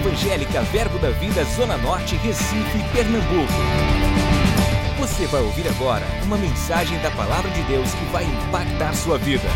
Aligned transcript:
Evangélica 0.00 0.62
Verbo 0.62 0.98
da 0.98 1.10
Vida 1.10 1.44
Zona 1.44 1.76
Norte, 1.76 2.16
Recife, 2.16 2.78
Pernambuco. 2.90 3.52
Você 4.98 5.26
vai 5.26 5.42
ouvir 5.42 5.68
agora 5.68 6.06
uma 6.24 6.38
mensagem 6.38 6.98
da 7.02 7.10
Palavra 7.10 7.50
de 7.50 7.62
Deus 7.64 7.92
que 7.92 8.04
vai 8.06 8.24
impactar 8.24 8.94
sua 8.94 9.18
vida. 9.18 9.46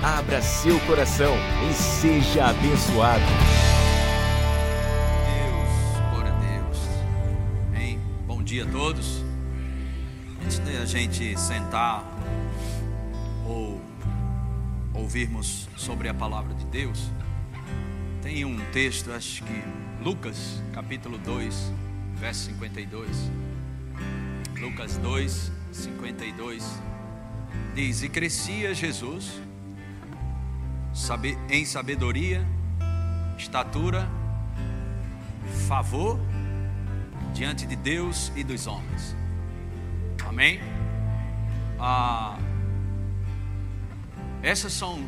Abra 0.00 0.40
seu 0.40 0.78
coração 0.86 1.34
e 1.68 1.74
seja 1.74 2.46
abençoado. 2.46 3.24
Deus, 5.26 6.08
glória 6.12 6.32
a 6.32 6.38
Deus. 6.38 6.78
Hein? 7.74 8.00
Bom 8.28 8.44
dia 8.44 8.62
a 8.62 8.66
todos. 8.68 9.24
Antes 10.44 10.60
de 10.60 10.76
a 10.76 10.84
gente 10.84 11.36
sentar 11.36 12.04
ou 13.44 13.80
ouvirmos 14.94 15.68
sobre 15.76 16.08
a 16.08 16.14
palavra 16.14 16.54
de 16.54 16.64
Deus, 16.66 17.10
tem 18.28 18.44
um 18.44 18.58
texto, 18.72 19.10
acho 19.10 19.42
que 19.42 19.64
Lucas, 20.04 20.62
capítulo 20.74 21.16
2, 21.16 21.72
verso 22.16 22.44
52. 22.50 23.08
Lucas 24.60 24.98
2, 24.98 25.50
52. 25.72 26.62
Diz: 27.74 28.02
E 28.02 28.08
crescia 28.10 28.74
Jesus 28.74 29.40
em 31.48 31.64
sabedoria, 31.64 32.46
estatura, 33.38 34.06
favor 35.66 36.20
diante 37.32 37.66
de 37.66 37.76
Deus 37.76 38.30
e 38.36 38.44
dos 38.44 38.66
homens. 38.66 39.16
Amém? 40.28 40.60
Ah, 41.80 42.38
essas 44.42 44.74
são. 44.74 45.02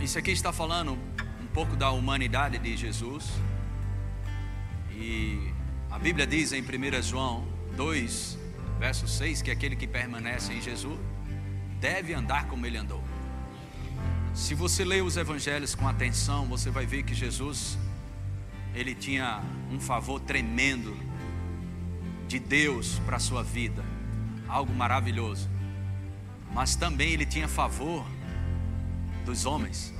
Isso 0.00 0.18
aqui 0.18 0.32
está 0.32 0.52
falando 0.52 1.07
pouco 1.52 1.76
da 1.76 1.90
humanidade 1.90 2.58
de 2.58 2.76
Jesus. 2.76 3.30
E 4.92 5.52
a 5.90 5.98
Bíblia 5.98 6.26
diz 6.26 6.52
em 6.52 6.62
1 6.62 7.02
João 7.02 7.46
2, 7.76 8.38
verso 8.78 9.06
6, 9.06 9.42
que 9.42 9.50
aquele 9.50 9.76
que 9.76 9.86
permanece 9.86 10.52
em 10.52 10.60
Jesus 10.60 10.98
deve 11.80 12.12
andar 12.14 12.46
como 12.46 12.66
ele 12.66 12.76
andou. 12.76 13.02
Se 14.34 14.54
você 14.54 14.84
ler 14.84 15.02
os 15.02 15.16
evangelhos 15.16 15.74
com 15.74 15.88
atenção, 15.88 16.46
você 16.46 16.70
vai 16.70 16.86
ver 16.86 17.02
que 17.02 17.14
Jesus 17.14 17.78
ele 18.74 18.94
tinha 18.94 19.42
um 19.72 19.80
favor 19.80 20.20
tremendo 20.20 20.96
de 22.28 22.38
Deus 22.38 23.00
para 23.04 23.16
a 23.16 23.20
sua 23.20 23.42
vida, 23.42 23.84
algo 24.46 24.72
maravilhoso. 24.72 25.48
Mas 26.52 26.76
também 26.76 27.12
ele 27.12 27.26
tinha 27.26 27.48
favor 27.48 28.06
dos 29.24 29.46
homens. 29.46 29.94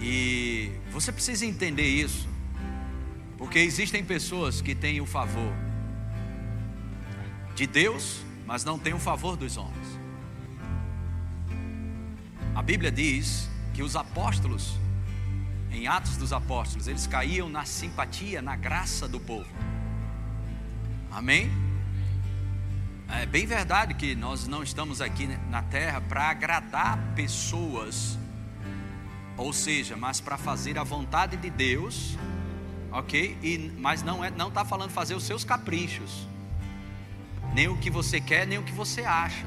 E 0.00 0.72
você 0.90 1.12
precisa 1.12 1.46
entender 1.46 1.86
isso, 1.86 2.28
porque 3.38 3.58
existem 3.58 4.04
pessoas 4.04 4.60
que 4.60 4.74
têm 4.74 5.00
o 5.00 5.06
favor 5.06 5.52
de 7.54 7.66
Deus, 7.66 8.22
mas 8.46 8.64
não 8.64 8.78
têm 8.78 8.92
o 8.92 8.98
favor 8.98 9.36
dos 9.36 9.56
homens. 9.56 9.98
A 12.54 12.62
Bíblia 12.62 12.90
diz 12.90 13.48
que 13.72 13.82
os 13.82 13.96
apóstolos, 13.96 14.78
em 15.72 15.86
Atos 15.86 16.16
dos 16.16 16.32
Apóstolos, 16.32 16.86
eles 16.86 17.06
caíam 17.06 17.48
na 17.48 17.64
simpatia, 17.64 18.40
na 18.40 18.54
graça 18.54 19.08
do 19.08 19.18
povo. 19.18 19.50
Amém? 21.10 21.50
É 23.08 23.26
bem 23.26 23.46
verdade 23.46 23.94
que 23.94 24.14
nós 24.14 24.46
não 24.48 24.62
estamos 24.62 25.00
aqui 25.00 25.26
na 25.48 25.62
terra 25.62 26.00
para 26.00 26.30
agradar 26.30 26.98
pessoas 27.14 28.18
ou 29.36 29.52
seja, 29.52 29.96
mas 29.96 30.20
para 30.20 30.36
fazer 30.36 30.78
a 30.78 30.84
vontade 30.84 31.36
de 31.36 31.50
Deus, 31.50 32.16
ok? 32.92 33.36
E, 33.42 33.72
mas 33.78 34.02
não 34.02 34.24
é, 34.24 34.30
não 34.30 34.48
está 34.48 34.64
falando 34.64 34.90
fazer 34.90 35.14
os 35.14 35.24
seus 35.24 35.44
caprichos, 35.44 36.26
nem 37.52 37.68
o 37.68 37.76
que 37.76 37.90
você 37.90 38.20
quer, 38.20 38.46
nem 38.46 38.58
o 38.58 38.62
que 38.62 38.72
você 38.72 39.02
acha. 39.02 39.46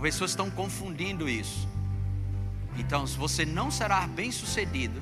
Pessoas 0.00 0.30
estão 0.30 0.50
confundindo 0.50 1.28
isso. 1.28 1.68
Então, 2.78 3.06
se 3.06 3.18
você 3.18 3.44
não 3.44 3.70
será 3.70 4.06
bem 4.06 4.32
sucedido, 4.32 5.00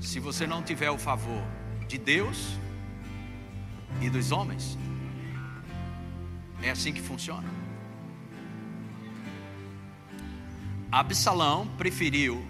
se 0.00 0.18
você 0.18 0.44
não 0.44 0.60
tiver 0.60 0.90
o 0.90 0.98
favor 0.98 1.42
de 1.86 1.98
Deus 1.98 2.58
e 4.00 4.10
dos 4.10 4.32
homens, 4.32 4.76
é 6.60 6.70
assim 6.70 6.92
que 6.92 7.00
funciona. 7.00 7.57
Absalão 10.90 11.66
preferiu 11.76 12.44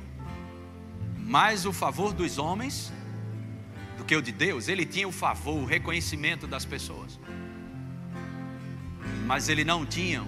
mais 1.17 1.67
o 1.67 1.73
favor 1.73 2.13
dos 2.13 2.39
homens 2.39 2.93
do 3.97 4.05
que 4.05 4.15
o 4.15 4.23
de 4.23 4.31
Deus. 4.31 4.69
Ele 4.69 4.87
tinha 4.87 5.09
o 5.09 5.13
favor, 5.13 5.61
o 5.61 5.65
reconhecimento 5.65 6.47
das 6.47 6.65
pessoas, 6.65 7.19
mas 9.27 9.49
ele 9.49 9.65
não 9.65 9.85
tinha 9.85 10.25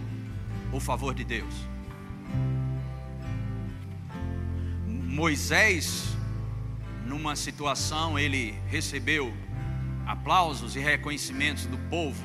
o 0.73 0.81
favor 0.81 1.15
de 1.15 1.25
Deus. 1.25 1.55
Moisés, 4.87 6.17
numa 7.07 7.37
situação, 7.37 8.19
ele 8.19 8.59
recebeu 8.67 9.33
aplausos 10.05 10.75
e 10.75 10.81
reconhecimentos 10.81 11.67
do 11.67 11.79
povo. 11.89 12.21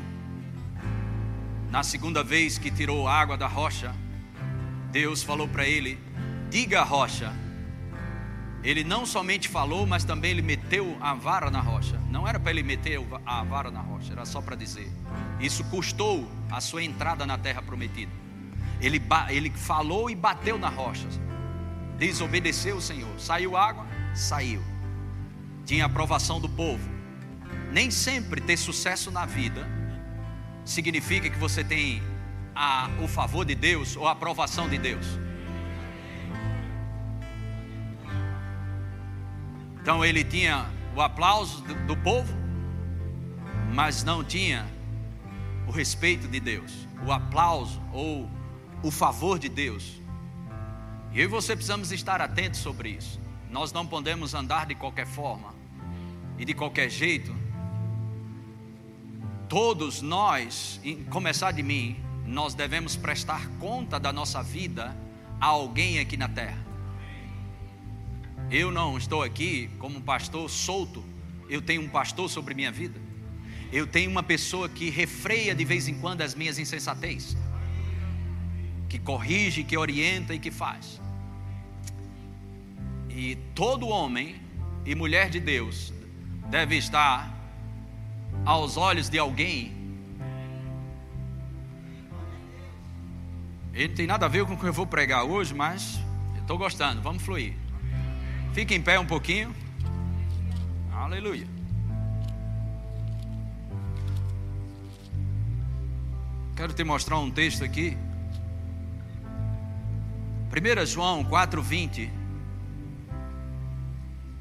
Na 1.69 1.83
segunda 1.83 2.23
vez 2.23 2.57
que 2.57 2.71
tirou 2.71 3.07
água 3.07 3.37
da 3.37 3.47
rocha, 3.47 3.93
Deus 4.95 5.21
falou 5.21 5.45
para 5.45 5.67
ele: 5.67 5.99
diga 6.49 6.79
a 6.79 6.83
rocha. 6.85 7.33
Ele 8.63 8.81
não 8.81 9.05
somente 9.05 9.49
falou, 9.49 9.85
mas 9.85 10.05
também 10.05 10.31
ele 10.31 10.41
meteu 10.41 10.97
a 11.01 11.13
vara 11.13 11.51
na 11.51 11.59
rocha. 11.59 11.99
Não 12.09 12.25
era 12.25 12.39
para 12.39 12.51
ele 12.51 12.63
meter 12.63 12.97
a 13.25 13.43
vara 13.43 13.69
na 13.69 13.81
rocha, 13.81 14.13
era 14.13 14.25
só 14.25 14.39
para 14.39 14.55
dizer. 14.55 14.89
Isso 15.37 15.65
custou 15.65 16.25
a 16.49 16.61
sua 16.61 16.81
entrada 16.81 17.25
na 17.25 17.37
terra 17.37 17.61
prometida. 17.61 18.11
Ele, 18.79 19.01
ele 19.29 19.49
falou 19.49 20.09
e 20.09 20.15
bateu 20.15 20.57
na 20.57 20.69
rocha. 20.69 21.07
Desobedeceu 21.99 22.77
o 22.77 22.81
Senhor. 22.81 23.19
Saiu 23.19 23.57
água? 23.57 23.85
Saiu. 24.15 24.63
Tinha 25.65 25.87
aprovação 25.87 26.39
do 26.39 26.47
povo. 26.47 26.89
Nem 27.69 27.91
sempre 27.91 28.39
ter 28.39 28.55
sucesso 28.55 29.11
na 29.11 29.25
vida 29.25 29.67
significa 30.63 31.29
que 31.29 31.37
você 31.37 31.65
tem 31.65 32.01
a, 32.55 32.89
o 33.03 33.07
favor 33.07 33.43
de 33.45 33.53
Deus 33.53 33.97
ou 33.97 34.07
a 34.07 34.11
aprovação 34.11 34.69
de 34.69 34.77
Deus. 34.77 35.05
Então 39.81 40.03
ele 40.03 40.23
tinha 40.23 40.65
o 40.95 41.01
aplauso 41.01 41.61
do, 41.61 41.75
do 41.85 41.97
povo, 41.97 42.33
mas 43.73 44.03
não 44.03 44.23
tinha 44.23 44.65
o 45.67 45.71
respeito 45.71 46.27
de 46.27 46.39
Deus, 46.39 46.87
o 47.05 47.11
aplauso 47.11 47.81
ou 47.91 48.29
o 48.81 48.89
favor 48.89 49.37
de 49.37 49.49
Deus. 49.49 50.01
E 51.11 51.19
eu 51.19 51.25
e 51.25 51.27
você 51.27 51.55
precisamos 51.55 51.91
estar 51.91 52.21
atentos 52.21 52.59
sobre 52.61 52.89
isso. 52.89 53.19
Nós 53.49 53.71
não 53.71 53.85
podemos 53.85 54.33
andar 54.33 54.65
de 54.65 54.75
qualquer 54.75 55.05
forma 55.05 55.53
e 56.37 56.45
de 56.45 56.53
qualquer 56.53 56.89
jeito. 56.89 57.35
Todos 59.47 60.01
nós, 60.01 60.79
começar 61.09 61.51
de 61.51 61.61
mim, 61.61 62.04
nós 62.25 62.53
devemos 62.53 62.95
prestar 62.95 63.47
conta 63.59 63.99
da 63.99 64.11
nossa 64.11 64.41
vida 64.41 64.95
a 65.39 65.47
alguém 65.47 65.99
aqui 65.99 66.17
na 66.17 66.27
terra. 66.27 66.65
Eu 68.49 68.71
não 68.71 68.97
estou 68.97 69.23
aqui 69.23 69.69
como 69.79 69.97
um 69.97 70.01
pastor 70.01 70.49
solto, 70.49 71.03
eu 71.49 71.61
tenho 71.61 71.81
um 71.81 71.89
pastor 71.89 72.29
sobre 72.29 72.53
minha 72.53 72.71
vida. 72.71 72.99
Eu 73.71 73.85
tenho 73.85 74.09
uma 74.09 74.23
pessoa 74.23 74.69
que 74.69 74.89
refreia 74.89 75.53
de 75.53 75.65
vez 75.65 75.87
em 75.87 75.95
quando 75.95 76.21
as 76.21 76.35
minhas 76.35 76.57
insensatez, 76.57 77.35
que 78.87 78.99
corrige, 78.99 79.63
que 79.63 79.77
orienta 79.77 80.33
e 80.33 80.39
que 80.39 80.51
faz. 80.51 81.01
E 83.09 83.35
todo 83.53 83.87
homem 83.87 84.35
e 84.85 84.93
mulher 84.93 85.29
de 85.29 85.39
Deus 85.39 85.93
deve 86.49 86.77
estar 86.77 87.33
aos 88.45 88.77
olhos 88.77 89.09
de 89.09 89.17
alguém 89.17 89.74
Ele 93.75 93.89
não 93.89 93.95
tem 93.95 94.07
nada 94.07 94.25
a 94.25 94.29
ver 94.29 94.45
com 94.45 94.53
o 94.53 94.57
que 94.57 94.65
eu 94.65 94.71
vou 94.71 94.87
pregar 94.87 95.25
hoje, 95.25 95.53
mas 95.53 95.99
estou 96.37 96.57
gostando. 96.57 97.01
Vamos 97.01 97.21
fluir. 97.21 97.53
Fique 98.53 98.73
em 98.73 98.81
pé 98.81 98.97
um 98.97 99.05
pouquinho. 99.05 99.53
Aleluia. 100.93 101.45
Quero 106.55 106.71
te 106.71 106.85
mostrar 106.85 107.19
um 107.19 107.29
texto 107.29 107.65
aqui. 107.65 107.97
1 110.49 110.85
João 110.85 111.25
4,20. 111.25 112.09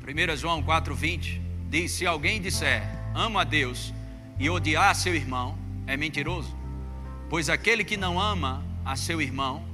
1 0.07 0.37
João 0.37 0.63
4,20 0.63 1.41
diz: 1.69 1.91
Se 1.91 2.07
alguém 2.07 2.41
disser 2.41 2.85
ama 3.13 3.41
a 3.41 3.45
Deus 3.45 3.93
e 4.39 4.49
odiar 4.49 4.95
seu 4.95 5.13
irmão, 5.13 5.59
é 5.89 5.97
mentiroso. 5.97 6.57
Pois 7.29 7.51
aquele 7.51 7.83
que 7.83 7.97
não 7.97 8.21
ama 8.21 8.74
a 8.85 8.97
seu 8.97 9.21
irmão, 9.21 9.65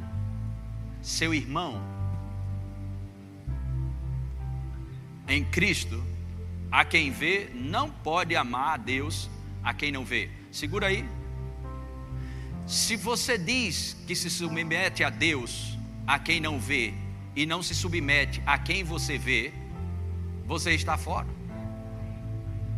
seu 1.03 1.35
irmão, 1.35 1.81
em 5.27 5.45
Cristo, 5.45 6.03
a 6.71 6.85
quem 6.85 7.11
vê 7.11 7.51
não 7.55 7.91
pode 7.91 8.35
amar 8.35 8.75
a 8.75 8.77
Deus 8.77 9.31
a 9.63 9.73
quem 9.75 9.93
não 9.93 10.05
vê. 10.05 10.31
Segura 10.51 10.89
aí. 10.89 11.09
Se 12.67 12.97
você 12.97 13.37
diz 13.37 13.97
que 14.07 14.15
se 14.15 14.31
submete 14.31 15.03
a 15.03 15.11
Deus 15.11 15.77
a 16.07 16.19
quem 16.19 16.41
não 16.41 16.59
vê 16.59 16.95
e 17.35 17.47
não 17.47 17.63
se 17.63 17.75
submete 17.75 18.43
a 18.47 18.59
quem 18.59 18.83
você 18.85 19.19
vê, 19.19 19.53
você 20.47 20.73
está 20.73 20.97
fora. 20.97 21.29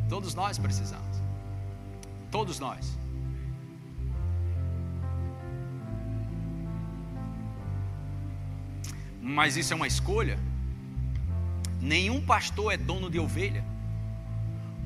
Todos 0.09 0.35
nós 0.35 0.59
precisamos. 0.59 1.23
Todos 2.31 2.59
nós. 2.59 2.99
Mas 9.23 9.57
isso 9.57 9.73
é 9.73 9.77
uma 9.77 9.87
escolha. 9.87 10.37
Nenhum 11.81 12.21
pastor 12.21 12.73
é 12.73 12.77
dono 12.77 13.09
de 13.09 13.21
ovelha. 13.21 13.65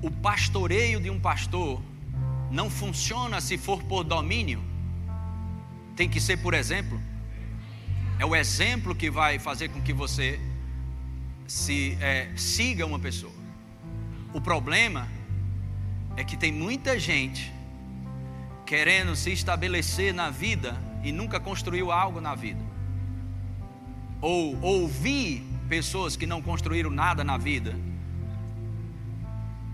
O 0.02 0.10
pastoreio 0.10 1.00
de 1.00 1.08
um 1.08 1.18
pastor 1.18 1.80
não 2.50 2.68
funciona 2.68 3.40
se 3.40 3.56
for 3.56 3.82
por 3.82 4.04
domínio. 4.04 4.62
Tem 5.96 6.06
que 6.06 6.20
ser 6.20 6.36
por 6.36 6.52
exemplo. 6.52 7.00
É 8.18 8.26
o 8.26 8.36
exemplo 8.36 8.94
que 8.94 9.10
vai 9.10 9.38
fazer 9.38 9.70
com 9.70 9.80
que 9.80 9.92
você 9.94 10.38
se 11.46 11.96
é, 12.00 12.30
siga 12.36 12.84
uma 12.84 12.98
pessoa. 12.98 13.32
O 14.34 14.40
problema 14.40 15.08
é 16.14 16.24
que 16.24 16.36
tem 16.36 16.52
muita 16.52 16.98
gente 16.98 17.52
querendo 18.66 19.16
se 19.16 19.32
estabelecer 19.32 20.12
na 20.12 20.28
vida 20.28 20.76
e 21.02 21.12
nunca 21.12 21.38
construiu 21.40 21.90
algo 21.90 22.20
na 22.20 22.34
vida. 22.34 22.75
Ou 24.20 24.60
ouvir 24.62 25.44
pessoas 25.68 26.16
que 26.16 26.26
não 26.26 26.40
construíram 26.42 26.90
nada 26.90 27.22
na 27.22 27.36
vida. 27.36 27.74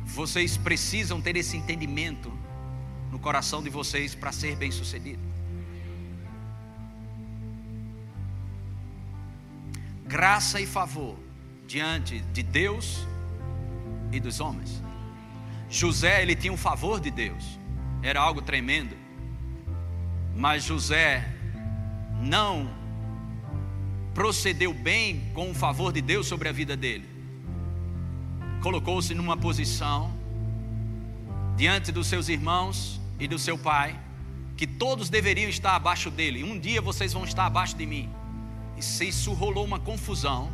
Vocês 0.04 0.56
precisam 0.56 1.20
ter 1.20 1.36
esse 1.36 1.56
entendimento 1.56 2.32
no 3.10 3.18
coração 3.18 3.62
de 3.62 3.70
vocês 3.70 4.14
para 4.14 4.32
ser 4.32 4.56
bem-sucedido. 4.56 5.32
graça 10.12 10.60
e 10.60 10.66
favor 10.66 11.16
diante 11.66 12.20
de 12.34 12.42
Deus 12.42 13.06
e 14.12 14.20
dos 14.20 14.40
homens. 14.40 14.82
José, 15.70 16.20
ele 16.20 16.36
tinha 16.36 16.52
um 16.52 16.56
favor 16.58 17.00
de 17.00 17.10
Deus, 17.10 17.58
era 18.02 18.20
algo 18.20 18.42
tremendo, 18.42 18.94
mas 20.36 20.64
José 20.64 21.26
não 22.20 22.68
procedeu 24.14 24.72
bem 24.72 25.30
com 25.34 25.50
o 25.50 25.54
favor 25.54 25.92
de 25.92 26.00
Deus 26.00 26.26
sobre 26.26 26.48
a 26.48 26.52
vida 26.52 26.76
dele. 26.76 27.08
Colocou-se 28.62 29.14
numa 29.14 29.36
posição 29.36 30.12
diante 31.56 31.90
dos 31.92 32.06
seus 32.06 32.28
irmãos 32.28 33.00
e 33.18 33.26
do 33.26 33.38
seu 33.38 33.58
pai, 33.58 33.98
que 34.56 34.66
todos 34.66 35.08
deveriam 35.08 35.48
estar 35.48 35.74
abaixo 35.74 36.10
dele. 36.10 36.44
Um 36.44 36.58
dia 36.58 36.80
vocês 36.80 37.12
vão 37.12 37.24
estar 37.24 37.46
abaixo 37.46 37.76
de 37.76 37.86
mim 37.86 38.10
se 38.82 39.08
isso 39.08 39.32
rolou 39.32 39.64
uma 39.64 39.78
confusão 39.78 40.50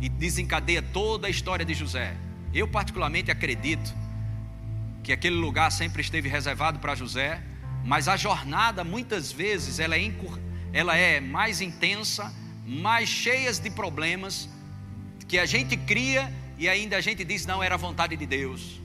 e 0.00 0.08
desencadeia 0.08 0.80
toda 0.80 1.26
a 1.26 1.30
história 1.30 1.64
de 1.64 1.74
José. 1.74 2.16
Eu, 2.54 2.68
particularmente, 2.68 3.30
acredito 3.30 3.94
que 5.02 5.12
aquele 5.12 5.36
lugar 5.36 5.70
sempre 5.72 6.02
esteve 6.02 6.28
reservado 6.28 6.78
para 6.78 6.94
José, 6.94 7.42
mas 7.84 8.08
a 8.08 8.16
jornada, 8.16 8.84
muitas 8.84 9.32
vezes, 9.32 9.78
ela 9.78 9.96
é, 9.96 10.12
ela 10.72 10.96
é 10.96 11.20
mais 11.20 11.60
intensa, 11.60 12.32
mais 12.66 13.08
cheia 13.08 13.52
de 13.52 13.70
problemas, 13.70 14.48
que 15.28 15.38
a 15.38 15.46
gente 15.46 15.76
cria 15.76 16.32
e 16.58 16.68
ainda 16.68 16.96
a 16.96 17.00
gente 17.00 17.24
diz: 17.24 17.46
não, 17.46 17.62
era 17.62 17.74
a 17.74 17.78
vontade 17.78 18.16
de 18.16 18.26
Deus. 18.26 18.80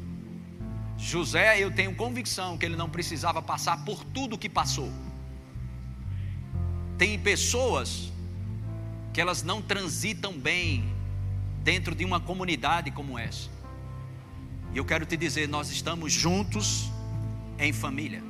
José, 0.97 1.59
eu 1.59 1.71
tenho 1.71 1.93
convicção 1.95 2.57
que 2.57 2.65
ele 2.65 2.75
não 2.75 2.89
precisava 2.89 3.41
passar 3.41 3.85
por 3.85 4.03
tudo 4.03 4.37
que 4.37 4.49
passou. 4.49 4.91
Tem 6.97 7.19
pessoas 7.19 8.11
que 9.13 9.21
elas 9.21 9.43
não 9.43 9.61
transitam 9.61 10.33
bem 10.33 10.83
dentro 11.63 11.93
de 11.93 12.03
uma 12.03 12.19
comunidade 12.19 12.89
como 12.89 13.17
essa. 13.17 13.49
E 14.73 14.77
eu 14.77 14.85
quero 14.85 15.05
te 15.05 15.15
dizer, 15.15 15.47
nós 15.47 15.69
estamos 15.69 16.11
juntos 16.11 16.91
em 17.59 17.71
família. 17.71 18.23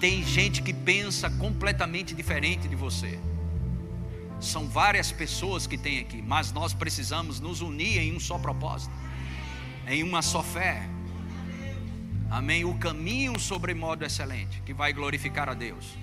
Tem 0.00 0.24
gente 0.24 0.60
que 0.60 0.74
pensa 0.74 1.30
completamente 1.30 2.14
diferente 2.14 2.66
de 2.66 2.74
você. 2.74 3.18
São 4.46 4.68
várias 4.68 5.10
pessoas 5.10 5.66
que 5.66 5.76
tem 5.76 5.98
aqui, 5.98 6.22
mas 6.22 6.52
nós 6.52 6.72
precisamos 6.72 7.40
nos 7.40 7.60
unir 7.60 7.98
em 7.98 8.14
um 8.14 8.20
só 8.20 8.38
propósito, 8.38 8.92
em 9.86 10.02
uma 10.02 10.22
só 10.22 10.42
fé. 10.42 10.88
Amém? 12.30 12.64
O 12.64 12.74
caminho 12.74 13.38
sobre 13.38 13.74
modo 13.74 14.04
excelente, 14.04 14.60
que 14.62 14.74
vai 14.74 14.92
glorificar 14.92 15.48
a 15.48 15.54
Deus. 15.54 15.96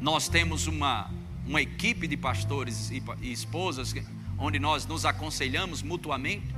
Nós 0.00 0.28
temos 0.28 0.66
uma, 0.66 1.10
uma 1.46 1.62
equipe 1.62 2.08
de 2.08 2.16
pastores 2.16 2.90
e, 2.90 3.02
e 3.20 3.32
esposas 3.32 3.94
onde 4.38 4.58
nós 4.58 4.84
nos 4.84 5.04
aconselhamos 5.04 5.82
mutuamente. 5.82 6.52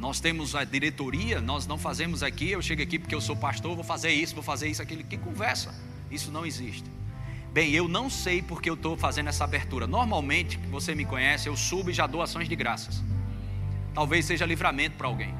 Nós 0.00 0.18
temos 0.18 0.54
a 0.54 0.64
diretoria, 0.64 1.40
nós 1.40 1.66
não 1.66 1.78
fazemos 1.78 2.22
aqui, 2.22 2.50
eu 2.50 2.62
chego 2.62 2.82
aqui 2.82 2.98
porque 2.98 3.14
eu 3.14 3.20
sou 3.20 3.36
pastor, 3.36 3.74
vou 3.74 3.84
fazer 3.84 4.10
isso, 4.10 4.34
vou 4.34 4.42
fazer 4.42 4.68
isso, 4.68 4.82
aquilo. 4.82 5.04
Que 5.04 5.18
conversa? 5.18 5.74
Isso 6.10 6.30
não 6.30 6.44
existe. 6.44 6.88
Bem, 7.54 7.70
eu 7.70 7.86
não 7.86 8.10
sei 8.10 8.42
porque 8.42 8.68
eu 8.68 8.74
estou 8.74 8.96
fazendo 8.96 9.28
essa 9.28 9.44
abertura. 9.44 9.86
Normalmente, 9.86 10.56
você 10.72 10.92
me 10.92 11.04
conhece, 11.04 11.48
eu 11.48 11.56
subo 11.56 11.88
e 11.88 11.94
já 11.94 12.04
dou 12.04 12.20
ações 12.20 12.48
de 12.48 12.56
graças. 12.56 13.00
Talvez 13.94 14.24
seja 14.24 14.44
livramento 14.44 14.96
para 14.96 15.06
alguém. 15.06 15.32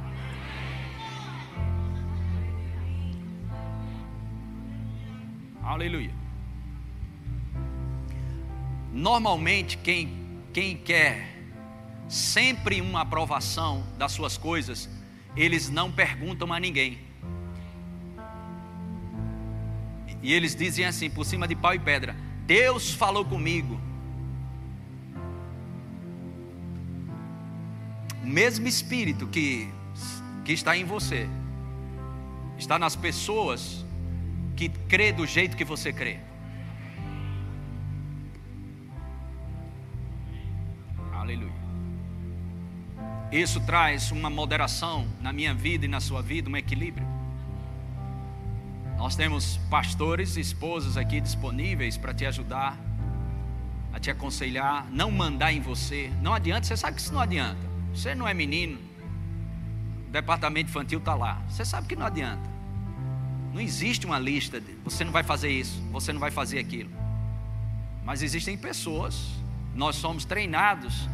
Aleluia. 5.60 6.12
Normalmente, 8.92 9.76
quem, 9.78 10.16
quem 10.52 10.76
quer 10.76 11.36
sempre 12.08 12.80
uma 12.80 13.00
aprovação 13.00 13.84
das 13.98 14.12
suas 14.12 14.38
coisas, 14.38 14.88
eles 15.34 15.68
não 15.68 15.90
perguntam 15.90 16.52
a 16.52 16.60
ninguém. 16.60 17.00
E 20.24 20.32
eles 20.32 20.56
dizem 20.56 20.86
assim, 20.86 21.08
por 21.08 21.24
cima 21.24 21.46
de 21.46 21.54
pau 21.54 21.72
e 21.72 21.78
pedra: 21.78 22.16
Deus 22.46 22.92
falou 22.92 23.24
comigo. 23.24 23.80
O 28.22 28.26
mesmo 28.26 28.66
Espírito 28.66 29.26
que, 29.28 29.68
que 30.44 30.52
está 30.52 30.76
em 30.76 30.84
você, 30.84 31.28
está 32.58 32.78
nas 32.78 32.96
pessoas 32.96 33.84
que 34.56 34.68
crê 34.68 35.12
do 35.12 35.26
jeito 35.26 35.56
que 35.56 35.64
você 35.64 35.92
crê. 35.92 36.18
Isso 43.34 43.60
traz 43.60 44.12
uma 44.12 44.30
moderação 44.30 45.08
na 45.20 45.32
minha 45.32 45.52
vida 45.52 45.84
e 45.84 45.88
na 45.88 46.00
sua 46.00 46.22
vida, 46.22 46.48
um 46.48 46.56
equilíbrio. 46.56 47.13
Nós 48.96 49.16
temos 49.16 49.58
pastores 49.68 50.36
e 50.36 50.40
esposas 50.40 50.96
aqui 50.96 51.20
disponíveis 51.20 51.96
para 51.96 52.14
te 52.14 52.24
ajudar, 52.26 52.78
a 53.92 53.98
te 53.98 54.10
aconselhar, 54.10 54.86
não 54.90 55.10
mandar 55.10 55.52
em 55.52 55.60
você. 55.60 56.10
Não 56.22 56.32
adianta, 56.32 56.66
você 56.66 56.76
sabe 56.76 56.96
que 56.96 57.02
isso 57.02 57.12
não 57.12 57.20
adianta. 57.20 57.60
Você 57.94 58.14
não 58.14 58.26
é 58.26 58.34
menino, 58.34 58.78
o 60.08 60.10
departamento 60.10 60.70
infantil 60.70 60.98
está 60.98 61.14
lá. 61.14 61.42
Você 61.48 61.64
sabe 61.64 61.86
que 61.86 61.96
não 61.96 62.06
adianta. 62.06 62.54
Não 63.52 63.60
existe 63.60 64.04
uma 64.04 64.18
lista 64.18 64.60
de 64.60 64.72
você 64.84 65.04
não 65.04 65.12
vai 65.12 65.22
fazer 65.22 65.48
isso, 65.48 65.80
você 65.92 66.12
não 66.12 66.18
vai 66.18 66.32
fazer 66.32 66.58
aquilo. 66.58 66.90
Mas 68.04 68.20
existem 68.20 68.58
pessoas, 68.58 69.30
nós 69.74 69.94
somos 69.96 70.24
treinados 70.24 71.08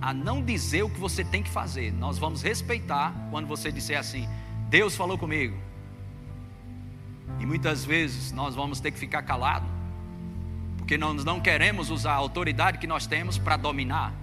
a 0.00 0.14
não 0.14 0.42
dizer 0.42 0.82
o 0.82 0.90
que 0.90 0.98
você 0.98 1.24
tem 1.24 1.42
que 1.42 1.50
fazer. 1.50 1.92
Nós 1.92 2.18
vamos 2.18 2.42
respeitar 2.42 3.12
quando 3.30 3.46
você 3.46 3.72
disser 3.72 3.98
assim: 3.98 4.28
Deus 4.68 4.96
falou 4.96 5.18
comigo. 5.18 5.56
E 7.42 7.46
muitas 7.46 7.84
vezes 7.84 8.30
nós 8.30 8.54
vamos 8.54 8.78
ter 8.78 8.92
que 8.92 8.98
ficar 9.00 9.20
calado, 9.22 9.66
porque 10.78 10.96
nós 10.96 11.24
não 11.24 11.40
queremos 11.40 11.90
usar 11.90 12.12
a 12.12 12.14
autoridade 12.14 12.78
que 12.78 12.86
nós 12.86 13.04
temos 13.04 13.36
para 13.36 13.56
dominar. 13.56 14.14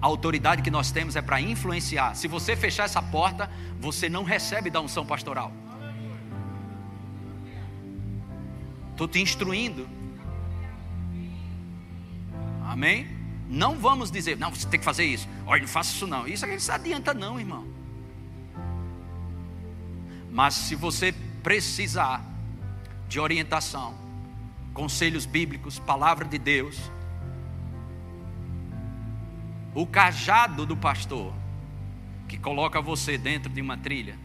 A 0.00 0.06
autoridade 0.06 0.62
que 0.62 0.70
nós 0.70 0.92
temos 0.92 1.16
é 1.16 1.20
para 1.20 1.40
influenciar. 1.40 2.14
Se 2.14 2.28
você 2.28 2.54
fechar 2.54 2.84
essa 2.84 3.02
porta, 3.02 3.50
você 3.80 4.08
não 4.08 4.22
recebe 4.22 4.70
da 4.70 4.80
unção 4.80 5.04
pastoral. 5.04 5.52
Estou 8.92 9.08
te 9.08 9.20
instruindo. 9.20 9.88
Amém? 12.64 13.08
Não 13.48 13.80
vamos 13.80 14.12
dizer, 14.12 14.38
não, 14.38 14.54
você 14.54 14.68
tem 14.68 14.78
que 14.78 14.86
fazer 14.86 15.04
isso. 15.06 15.28
Olha, 15.44 15.62
não 15.62 15.68
faça 15.68 15.92
isso 15.92 16.06
não. 16.06 16.28
Isso 16.28 16.46
não 16.46 16.54
adianta 16.54 17.12
não, 17.12 17.40
irmão. 17.40 17.66
Mas 20.30 20.54
se 20.54 20.76
você 20.76 21.12
precisar 21.42 22.29
de 23.10 23.18
orientação, 23.18 23.92
conselhos 24.72 25.26
bíblicos, 25.26 25.80
palavra 25.80 26.24
de 26.24 26.38
Deus, 26.38 26.78
o 29.74 29.84
cajado 29.84 30.64
do 30.64 30.76
pastor, 30.76 31.34
que 32.28 32.38
coloca 32.38 32.80
você 32.80 33.18
dentro 33.18 33.52
de 33.52 33.60
uma 33.60 33.76
trilha, 33.76 34.16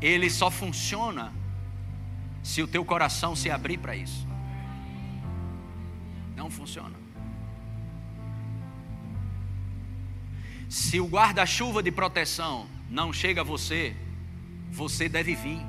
ele 0.00 0.30
só 0.30 0.50
funciona 0.50 1.30
se 2.42 2.62
o 2.62 2.66
teu 2.66 2.82
coração 2.82 3.36
se 3.36 3.50
abrir 3.50 3.76
para 3.76 3.94
isso. 3.94 4.26
Não 6.34 6.50
funciona. 6.50 6.96
Se 10.70 10.98
o 10.98 11.06
guarda-chuva 11.06 11.82
de 11.82 11.92
proteção 11.92 12.66
não 12.88 13.12
chega 13.12 13.42
a 13.42 13.44
você, 13.44 13.94
você 14.70 15.08
deve 15.08 15.34
vir. 15.34 15.60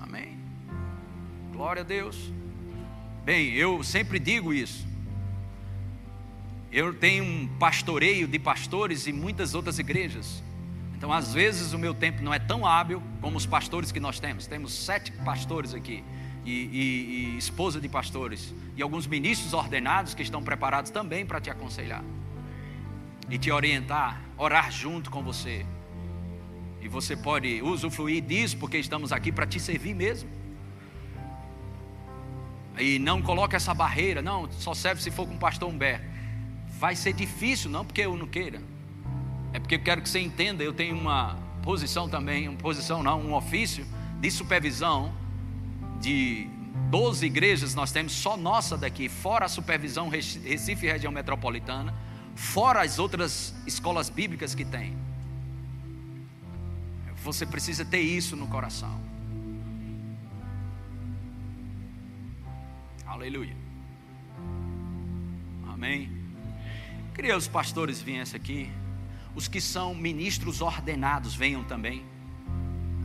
Amém. 0.00 0.38
Glória 1.52 1.82
a 1.82 1.84
Deus. 1.84 2.32
Bem, 3.24 3.52
eu 3.52 3.82
sempre 3.82 4.18
digo 4.18 4.52
isso. 4.54 4.88
Eu 6.72 6.94
tenho 6.94 7.24
um 7.24 7.48
pastoreio 7.58 8.28
de 8.28 8.38
pastores 8.38 9.06
em 9.06 9.12
muitas 9.12 9.54
outras 9.54 9.78
igrejas. 9.78 10.42
Então, 10.96 11.12
às 11.12 11.34
vezes, 11.34 11.72
o 11.72 11.78
meu 11.78 11.92
tempo 11.92 12.22
não 12.22 12.32
é 12.32 12.38
tão 12.38 12.64
hábil 12.64 13.02
como 13.20 13.36
os 13.36 13.46
pastores 13.46 13.90
que 13.90 13.98
nós 13.98 14.20
temos. 14.20 14.46
Temos 14.46 14.72
sete 14.72 15.10
pastores 15.10 15.74
aqui, 15.74 16.04
e, 16.44 16.50
e, 16.50 17.34
e 17.34 17.38
esposa 17.38 17.80
de 17.80 17.88
pastores, 17.88 18.54
e 18.76 18.82
alguns 18.82 19.06
ministros 19.06 19.52
ordenados 19.52 20.14
que 20.14 20.22
estão 20.22 20.42
preparados 20.42 20.90
também 20.90 21.26
para 21.26 21.40
te 21.40 21.50
aconselhar 21.50 22.04
e 23.30 23.38
te 23.38 23.50
orientar, 23.50 24.20
orar 24.36 24.70
junto 24.70 25.10
com 25.10 25.22
você. 25.22 25.64
E 26.80 26.88
você 26.88 27.16
pode 27.16 27.62
usufruir 27.62 28.22
disso, 28.22 28.56
porque 28.56 28.78
estamos 28.78 29.12
aqui 29.12 29.30
para 29.30 29.46
te 29.46 29.60
servir 29.60 29.94
mesmo. 29.94 30.28
E 32.78 32.98
não 32.98 33.20
coloque 33.22 33.54
essa 33.54 33.74
barreira, 33.74 34.20
não, 34.20 34.50
só 34.50 34.74
serve 34.74 35.02
se 35.02 35.10
for 35.10 35.26
com 35.26 35.34
o 35.34 35.38
pastor 35.38 35.68
Humberto. 35.68 36.04
Vai 36.78 36.96
ser 36.96 37.12
difícil, 37.12 37.70
não 37.70 37.84
porque 37.84 38.00
eu 38.00 38.16
não 38.16 38.26
queira, 38.26 38.60
é 39.52 39.58
porque 39.58 39.74
eu 39.74 39.80
quero 39.80 40.00
que 40.00 40.08
você 40.08 40.20
entenda, 40.20 40.62
eu 40.62 40.72
tenho 40.72 40.96
uma 40.96 41.38
posição 41.62 42.08
também, 42.08 42.48
uma 42.48 42.56
posição 42.56 43.02
não, 43.02 43.20
um 43.20 43.34
ofício 43.34 43.86
de 44.18 44.30
supervisão 44.30 45.12
de 46.00 46.48
12 46.88 47.26
igrejas 47.26 47.74
nós 47.74 47.92
temos, 47.92 48.12
só 48.12 48.36
nossa 48.36 48.78
daqui, 48.78 49.08
fora 49.08 49.44
a 49.44 49.48
supervisão 49.48 50.08
Recife 50.08 50.86
região 50.86 51.12
metropolitana, 51.12 51.94
fora 52.34 52.82
as 52.82 52.98
outras 52.98 53.54
escolas 53.66 54.08
bíblicas 54.08 54.54
que 54.54 54.64
tem. 54.64 54.96
Você 57.22 57.44
precisa 57.44 57.84
ter 57.84 58.00
isso 58.00 58.34
no 58.34 58.46
coração. 58.46 59.00
Aleluia. 63.06 63.56
Amém. 65.68 66.10
Queria 67.14 67.36
os 67.36 67.46
pastores 67.46 68.00
viessem 68.00 68.40
aqui. 68.40 68.70
Os 69.34 69.46
que 69.46 69.60
são 69.60 69.94
ministros 69.94 70.60
ordenados 70.60 71.34
venham 71.34 71.62
também 71.62 72.04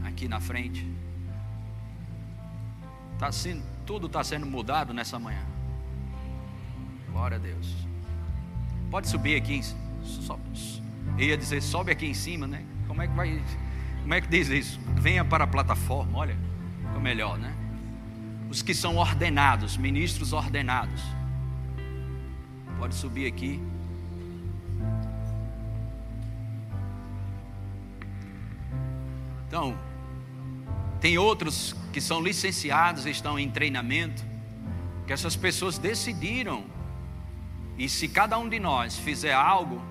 aqui 0.05 0.27
na 0.27 0.39
frente. 0.39 0.88
Tá 3.20 3.32
sendo, 3.32 3.63
tudo 3.86 4.08
está 4.08 4.24
sendo 4.24 4.46
mudado 4.46 4.94
nessa 4.94 5.20
manhã. 5.20 5.46
Glória 7.12 7.38
a 7.38 7.39
Deus. 7.39 7.85
Pode 8.89 9.08
subir 9.08 9.36
aqui. 9.36 9.62
Sobe, 10.04 10.44
eu 11.18 11.27
ia 11.27 11.38
dizer, 11.38 11.62
sobe 11.62 11.92
aqui 11.92 12.06
em 12.06 12.13
cima, 12.13 12.48
né? 12.48 12.63
Como 12.88 13.01
é 13.01 13.08
que 13.08 13.13
vai. 13.13 13.42
Como 14.01 14.13
é 14.13 14.22
que 14.22 14.27
diz 14.27 14.50
isso? 14.50 14.80
Venha 14.96 15.25
para 15.25 15.44
a 15.44 15.48
plataforma, 15.48 16.18
olha. 16.18 16.38
Ficou 16.88 17.01
melhor, 17.01 17.38
né? 17.38 17.54
Os 18.50 18.62
que 18.62 18.74
são 18.74 18.98
ordenados, 18.98 19.77
ministros 19.77 20.34
ordenados. 20.34 21.01
Pode 22.77 22.96
subir 22.96 23.27
aqui. 23.27 23.62
Então, 29.48 29.77
tem 31.00 31.18
outros 31.18 31.75
que 31.94 32.01
são 32.01 32.22
licenciados, 32.22 33.06
estão 33.06 33.39
em 33.39 33.50
treinamento, 33.50 34.25
que 35.08 35.13
essas 35.13 35.36
pessoas 35.36 35.77
decidiram, 35.77 36.65
e 37.77 37.89
se 37.89 38.08
cada 38.08 38.38
um 38.38 38.48
de 38.48 38.60
nós 38.60 38.98
fizer 38.98 39.34
algo 39.34 39.82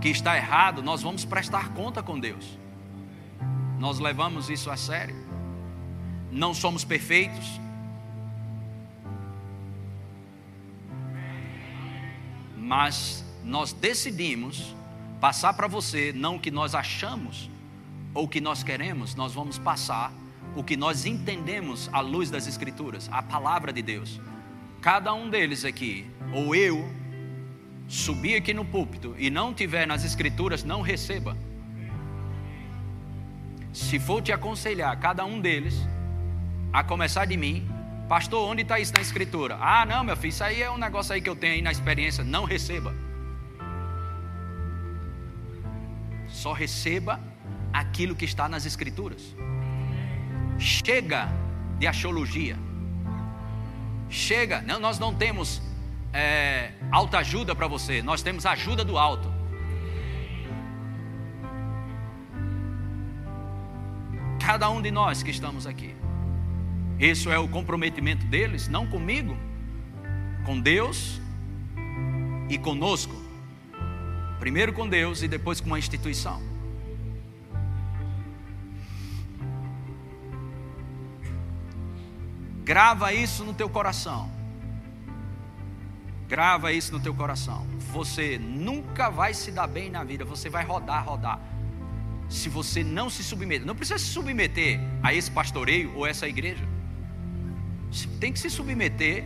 que 0.00 0.08
está 0.08 0.36
errado, 0.36 0.82
nós 0.82 1.02
vamos 1.02 1.24
prestar 1.24 1.70
conta 1.70 2.02
com 2.02 2.18
Deus. 2.18 2.58
Nós 3.78 3.98
levamos 3.98 4.50
isso 4.50 4.70
a 4.70 4.76
sério. 4.76 5.16
Não 6.30 6.52
somos 6.52 6.84
perfeitos. 6.84 7.60
Mas 12.56 13.24
nós 13.44 13.72
decidimos 13.72 14.74
passar 15.20 15.54
para 15.54 15.68
você 15.68 16.12
não 16.12 16.36
o 16.36 16.40
que 16.40 16.50
nós 16.50 16.74
achamos, 16.74 17.48
ou 18.12 18.24
o 18.24 18.28
que 18.28 18.40
nós 18.40 18.62
queremos, 18.62 19.14
nós 19.14 19.32
vamos 19.32 19.58
passar 19.58 20.12
o 20.56 20.64
que 20.64 20.76
nós 20.76 21.04
entendemos 21.04 21.88
à 21.92 22.00
luz 22.00 22.30
das 22.30 22.46
Escrituras, 22.46 23.08
a 23.12 23.22
palavra 23.22 23.72
de 23.72 23.82
Deus. 23.82 24.20
Cada 24.80 25.12
um 25.14 25.28
deles 25.28 25.64
aqui, 25.64 26.08
ou 26.32 26.54
eu, 26.54 26.88
subir 27.88 28.36
aqui 28.36 28.52
no 28.52 28.64
púlpito 28.64 29.14
e 29.18 29.30
não 29.30 29.54
tiver 29.54 29.86
nas 29.86 30.04
Escrituras, 30.04 30.64
não 30.64 30.80
receba. 30.80 31.36
Se 33.72 33.98
for 33.98 34.22
te 34.22 34.32
aconselhar, 34.32 34.98
cada 34.98 35.24
um 35.24 35.40
deles, 35.40 35.74
a 36.72 36.82
começar 36.82 37.24
de 37.26 37.36
mim, 37.36 37.68
pastor, 38.08 38.48
onde 38.48 38.62
está 38.62 38.78
isso 38.78 38.92
na 38.92 39.00
Escritura? 39.00 39.56
Ah, 39.60 39.84
não, 39.84 40.02
meu 40.02 40.16
filho, 40.16 40.30
isso 40.30 40.44
aí 40.44 40.62
é 40.62 40.70
um 40.70 40.78
negócio 40.78 41.14
aí 41.14 41.20
que 41.20 41.28
eu 41.28 41.36
tenho 41.36 41.54
aí 41.54 41.62
na 41.62 41.70
experiência. 41.70 42.24
Não 42.24 42.44
receba. 42.44 42.94
Só 46.28 46.52
receba 46.52 47.20
aquilo 47.72 48.14
que 48.14 48.24
está 48.24 48.48
nas 48.48 48.66
Escrituras. 48.66 49.36
Chega 50.58 51.28
de 51.78 51.86
axiologia. 51.86 52.56
Chega, 54.08 54.62
não, 54.62 54.78
nós 54.78 54.98
não 54.98 55.14
temos 55.14 55.60
é, 56.12 56.72
alta 56.90 57.18
ajuda 57.18 57.54
para 57.54 57.66
você, 57.66 58.02
nós 58.02 58.22
temos 58.22 58.46
ajuda 58.46 58.84
do 58.84 58.96
alto. 58.96 59.32
Cada 64.40 64.70
um 64.70 64.80
de 64.80 64.90
nós 64.90 65.22
que 65.22 65.30
estamos 65.30 65.66
aqui. 65.66 65.94
Isso 66.98 67.30
é 67.30 67.38
o 67.38 67.48
comprometimento 67.48 68.24
deles, 68.26 68.68
não 68.68 68.86
comigo, 68.86 69.36
com 70.46 70.58
Deus 70.58 71.20
e 72.48 72.56
conosco. 72.56 73.14
Primeiro 74.38 74.72
com 74.72 74.88
Deus 74.88 75.22
e 75.22 75.28
depois 75.28 75.60
com 75.60 75.74
a 75.74 75.78
instituição. 75.78 76.55
Grava 82.66 83.12
isso 83.12 83.44
no 83.44 83.54
teu 83.54 83.68
coração. 83.70 84.28
Grava 86.26 86.72
isso 86.72 86.92
no 86.92 86.98
teu 86.98 87.14
coração. 87.14 87.64
Você 87.92 88.38
nunca 88.38 89.08
vai 89.08 89.32
se 89.34 89.52
dar 89.52 89.68
bem 89.68 89.88
na 89.88 90.02
vida, 90.02 90.24
você 90.24 90.48
vai 90.50 90.64
rodar, 90.64 91.04
rodar. 91.04 91.38
Se 92.28 92.48
você 92.48 92.82
não 92.82 93.08
se 93.08 93.22
submeter, 93.22 93.64
não 93.64 93.76
precisa 93.76 94.00
se 94.00 94.06
submeter 94.06 94.80
a 95.00 95.14
esse 95.14 95.30
pastoreio 95.30 95.94
ou 95.94 96.04
essa 96.04 96.26
igreja. 96.26 96.64
Você 97.88 98.08
tem 98.18 98.32
que 98.32 98.40
se 98.40 98.50
submeter 98.50 99.24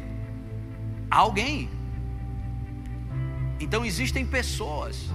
a 1.11 1.17
alguém. 1.17 1.71
Então 3.59 3.87
existem 3.87 4.27
pessoas 4.27 5.09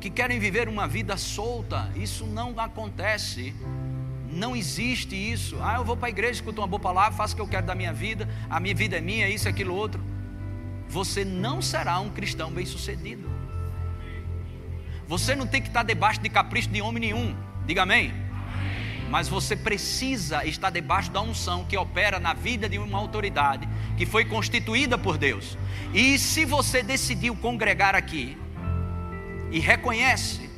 que 0.00 0.08
querem 0.08 0.38
viver 0.38 0.66
uma 0.66 0.88
vida 0.88 1.18
solta. 1.18 1.92
Isso 1.94 2.24
não 2.24 2.58
acontece 2.58 3.54
não 4.30 4.54
existe 4.54 5.14
isso. 5.14 5.58
Ah, 5.62 5.76
eu 5.76 5.84
vou 5.84 5.96
para 5.96 6.08
a 6.08 6.10
igreja, 6.10 6.32
escuto 6.32 6.60
uma 6.60 6.66
boa 6.66 6.80
palavra, 6.80 7.12
faço 7.12 7.34
o 7.34 7.36
que 7.36 7.42
eu 7.42 7.48
quero 7.48 7.66
da 7.66 7.74
minha 7.74 7.92
vida, 7.92 8.28
a 8.48 8.58
minha 8.60 8.74
vida 8.74 8.96
é 8.96 9.00
minha, 9.00 9.28
isso, 9.28 9.48
aquilo, 9.48 9.74
outro. 9.74 10.02
Você 10.88 11.24
não 11.24 11.60
será 11.60 11.98
um 12.00 12.10
cristão 12.10 12.50
bem-sucedido. 12.50 13.28
Você 15.08 15.34
não 15.34 15.46
tem 15.46 15.62
que 15.62 15.68
estar 15.68 15.82
debaixo 15.82 16.20
de 16.20 16.28
capricho 16.28 16.68
de 16.68 16.82
homem 16.82 17.00
nenhum. 17.00 17.36
Diga 17.64 17.82
amém. 17.82 18.12
Mas 19.08 19.28
você 19.28 19.54
precisa 19.54 20.44
estar 20.44 20.70
debaixo 20.70 21.12
da 21.12 21.20
unção 21.20 21.64
que 21.64 21.76
opera 21.76 22.18
na 22.18 22.34
vida 22.34 22.68
de 22.68 22.76
uma 22.76 22.98
autoridade 22.98 23.68
que 23.96 24.04
foi 24.04 24.24
constituída 24.24 24.98
por 24.98 25.16
Deus. 25.16 25.56
E 25.94 26.18
se 26.18 26.44
você 26.44 26.82
decidiu 26.82 27.36
congregar 27.36 27.94
aqui 27.94 28.36
e 29.50 29.60
reconhece 29.60 30.50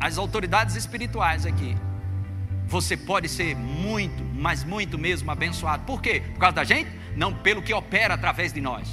as 0.00 0.18
autoridades 0.18 0.74
espirituais 0.74 1.46
aqui, 1.46 1.76
você 2.66 2.96
pode 2.96 3.28
ser 3.28 3.54
muito, 3.54 4.22
mas 4.34 4.64
muito 4.64 4.98
mesmo 4.98 5.30
abençoado. 5.30 5.84
Por 5.84 6.02
quê? 6.02 6.22
Por 6.34 6.40
causa 6.40 6.56
da 6.56 6.64
gente? 6.64 6.90
Não, 7.16 7.32
pelo 7.32 7.62
que 7.62 7.72
opera 7.72 8.14
através 8.14 8.52
de 8.52 8.60
nós. 8.60 8.88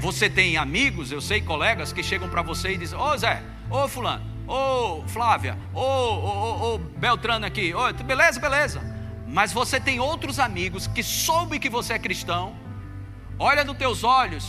Você 0.00 0.30
tem 0.30 0.56
amigos, 0.56 1.10
eu 1.10 1.20
sei, 1.20 1.40
colegas 1.40 1.92
que 1.92 2.02
chegam 2.02 2.28
para 2.28 2.42
você 2.42 2.72
e 2.72 2.76
dizem: 2.76 2.98
Ô 2.98 3.16
Zé, 3.16 3.42
ô 3.68 3.88
Fulano, 3.88 4.24
ô 4.46 5.02
Flávia, 5.08 5.58
ô, 5.74 5.80
ô, 5.80 6.74
ô, 6.74 6.78
Beltrano 6.78 7.46
aqui, 7.46 7.72
beleza, 8.04 8.38
beleza. 8.38 8.80
Mas 9.26 9.52
você 9.52 9.80
tem 9.80 9.98
outros 9.98 10.38
amigos 10.38 10.86
que 10.86 11.02
soube 11.02 11.58
que 11.58 11.68
você 11.68 11.94
é 11.94 11.98
cristão, 11.98 12.54
olha 13.38 13.64
nos 13.64 13.76
teus 13.76 14.04
olhos 14.04 14.46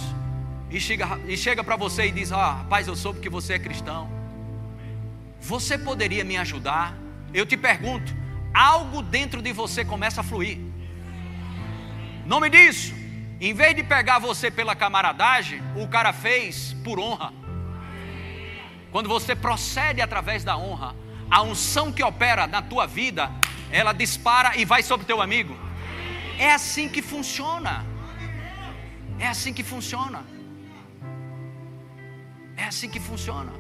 e 0.69 0.79
chega, 0.79 1.19
e 1.27 1.35
chega 1.35 1.63
para 1.63 1.75
você 1.75 2.07
e 2.07 2.11
diz: 2.11 2.31
Ah, 2.31 2.53
rapaz, 2.59 2.87
eu 2.87 2.95
soube 2.95 3.19
que 3.19 3.29
você 3.29 3.53
é 3.53 3.59
cristão. 3.59 4.18
Você 5.41 5.77
poderia 5.77 6.23
me 6.23 6.37
ajudar? 6.37 6.95
Eu 7.33 7.45
te 7.45 7.55
pergunto, 7.55 8.13
algo 8.53 9.01
dentro 9.01 9.41
de 9.41 9.51
você 9.51 9.85
começa 9.85 10.21
a 10.21 10.23
fluir. 10.23 10.57
Nome 12.25 12.49
disso, 12.49 12.93
em 13.39 13.53
vez 13.53 13.75
de 13.75 13.83
pegar 13.83 14.19
você 14.19 14.51
pela 14.51 14.75
camaradagem, 14.75 15.61
o 15.75 15.87
cara 15.87 16.11
fez 16.11 16.73
por 16.83 16.99
honra. 16.99 17.33
Quando 18.91 19.07
você 19.07 19.35
procede 19.35 20.01
através 20.01 20.43
da 20.43 20.57
honra, 20.57 20.95
a 21.29 21.41
unção 21.41 21.91
que 21.91 22.03
opera 22.03 22.47
na 22.47 22.61
tua 22.61 22.85
vida, 22.87 23.31
ela 23.71 23.93
dispara 23.93 24.57
e 24.57 24.65
vai 24.65 24.81
sobre 24.81 25.05
teu 25.05 25.21
amigo. 25.21 25.55
É 26.37 26.51
assim 26.51 26.89
que 26.89 27.01
funciona. 27.01 27.85
É 29.19 29.27
assim 29.27 29.53
que 29.53 29.63
funciona. 29.63 30.23
É 32.57 32.65
assim 32.65 32.89
que 32.89 32.99
funciona. 32.99 33.58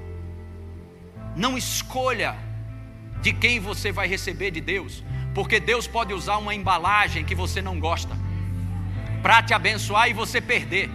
Não 1.35 1.57
escolha 1.57 2.35
de 3.21 3.33
quem 3.33 3.59
você 3.59 3.91
vai 3.91 4.07
receber 4.07 4.51
de 4.51 4.61
Deus, 4.61 5.03
porque 5.33 5.59
Deus 5.59 5.87
pode 5.87 6.13
usar 6.13 6.37
uma 6.37 6.55
embalagem 6.55 7.25
que 7.25 7.35
você 7.35 7.61
não 7.61 7.79
gosta 7.79 8.15
para 9.21 9.43
te 9.43 9.53
abençoar 9.53 10.09
e 10.09 10.13
você 10.13 10.39
perder. 10.39 10.89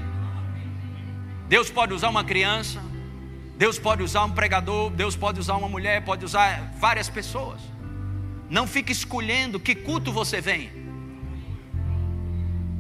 Deus 1.49 1.71
pode 1.71 1.93
usar 1.93 2.09
uma 2.09 2.25
criança, 2.25 2.83
Deus 3.57 3.79
pode 3.79 4.03
usar 4.03 4.25
um 4.25 4.31
pregador, 4.31 4.91
Deus 4.91 5.15
pode 5.15 5.39
usar 5.39 5.57
uma 5.57 5.69
mulher, 5.69 6.03
pode 6.05 6.25
usar 6.25 6.73
várias 6.79 7.09
pessoas. 7.09 7.61
Não 8.49 8.67
fique 8.67 8.93
escolhendo 8.93 9.61
que 9.61 9.75
culto 9.75 10.13
você 10.13 10.41
vem. 10.41 10.71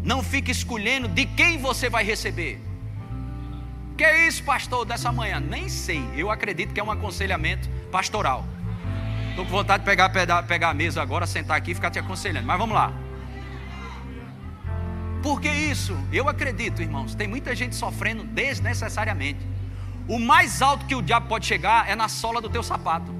Não 0.02 0.22
fique 0.22 0.50
escolhendo 0.50 1.08
de 1.08 1.24
quem 1.24 1.58
você 1.58 1.88
vai 1.88 2.04
receber. 2.04 2.60
Que 3.96 4.04
é 4.04 4.26
isso, 4.26 4.42
pastor, 4.42 4.84
dessa 4.84 5.12
manhã? 5.12 5.38
Nem 5.38 5.68
sei. 5.68 6.04
Eu 6.16 6.30
acredito 6.30 6.74
que 6.74 6.80
é 6.80 6.84
um 6.84 6.90
aconselhamento 6.90 7.68
pastoral. 7.92 8.44
Estou 9.30 9.44
com 9.44 9.50
vontade 9.50 9.82
de 9.82 9.88
pegar, 9.88 10.08
pegar 10.42 10.70
a 10.70 10.74
mesa 10.74 11.00
agora, 11.00 11.26
sentar 11.26 11.56
aqui 11.56 11.70
e 11.72 11.74
ficar 11.74 11.90
te 11.90 11.98
aconselhando. 11.98 12.46
Mas 12.46 12.58
vamos 12.58 12.74
lá. 12.74 12.92
Por 15.22 15.40
que 15.40 15.48
isso? 15.48 15.96
Eu 16.12 16.28
acredito, 16.28 16.82
irmãos, 16.82 17.14
tem 17.14 17.26
muita 17.26 17.54
gente 17.54 17.74
sofrendo 17.74 18.24
desnecessariamente. 18.24 19.40
O 20.06 20.18
mais 20.18 20.60
alto 20.60 20.84
que 20.86 20.94
o 20.94 21.00
diabo 21.00 21.28
pode 21.28 21.46
chegar 21.46 21.88
é 21.88 21.94
na 21.94 22.08
sola 22.08 22.40
do 22.40 22.50
teu 22.50 22.62
sapato. 22.62 23.10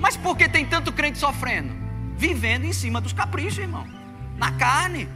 Mas 0.00 0.16
por 0.16 0.36
que 0.36 0.48
tem 0.48 0.66
tanto 0.66 0.92
crente 0.92 1.18
sofrendo? 1.18 1.72
Vivendo 2.16 2.64
em 2.64 2.72
cima 2.72 3.00
dos 3.00 3.12
caprichos, 3.12 3.58
irmão. 3.58 3.86
Na 4.36 4.52
carne. 4.52 5.08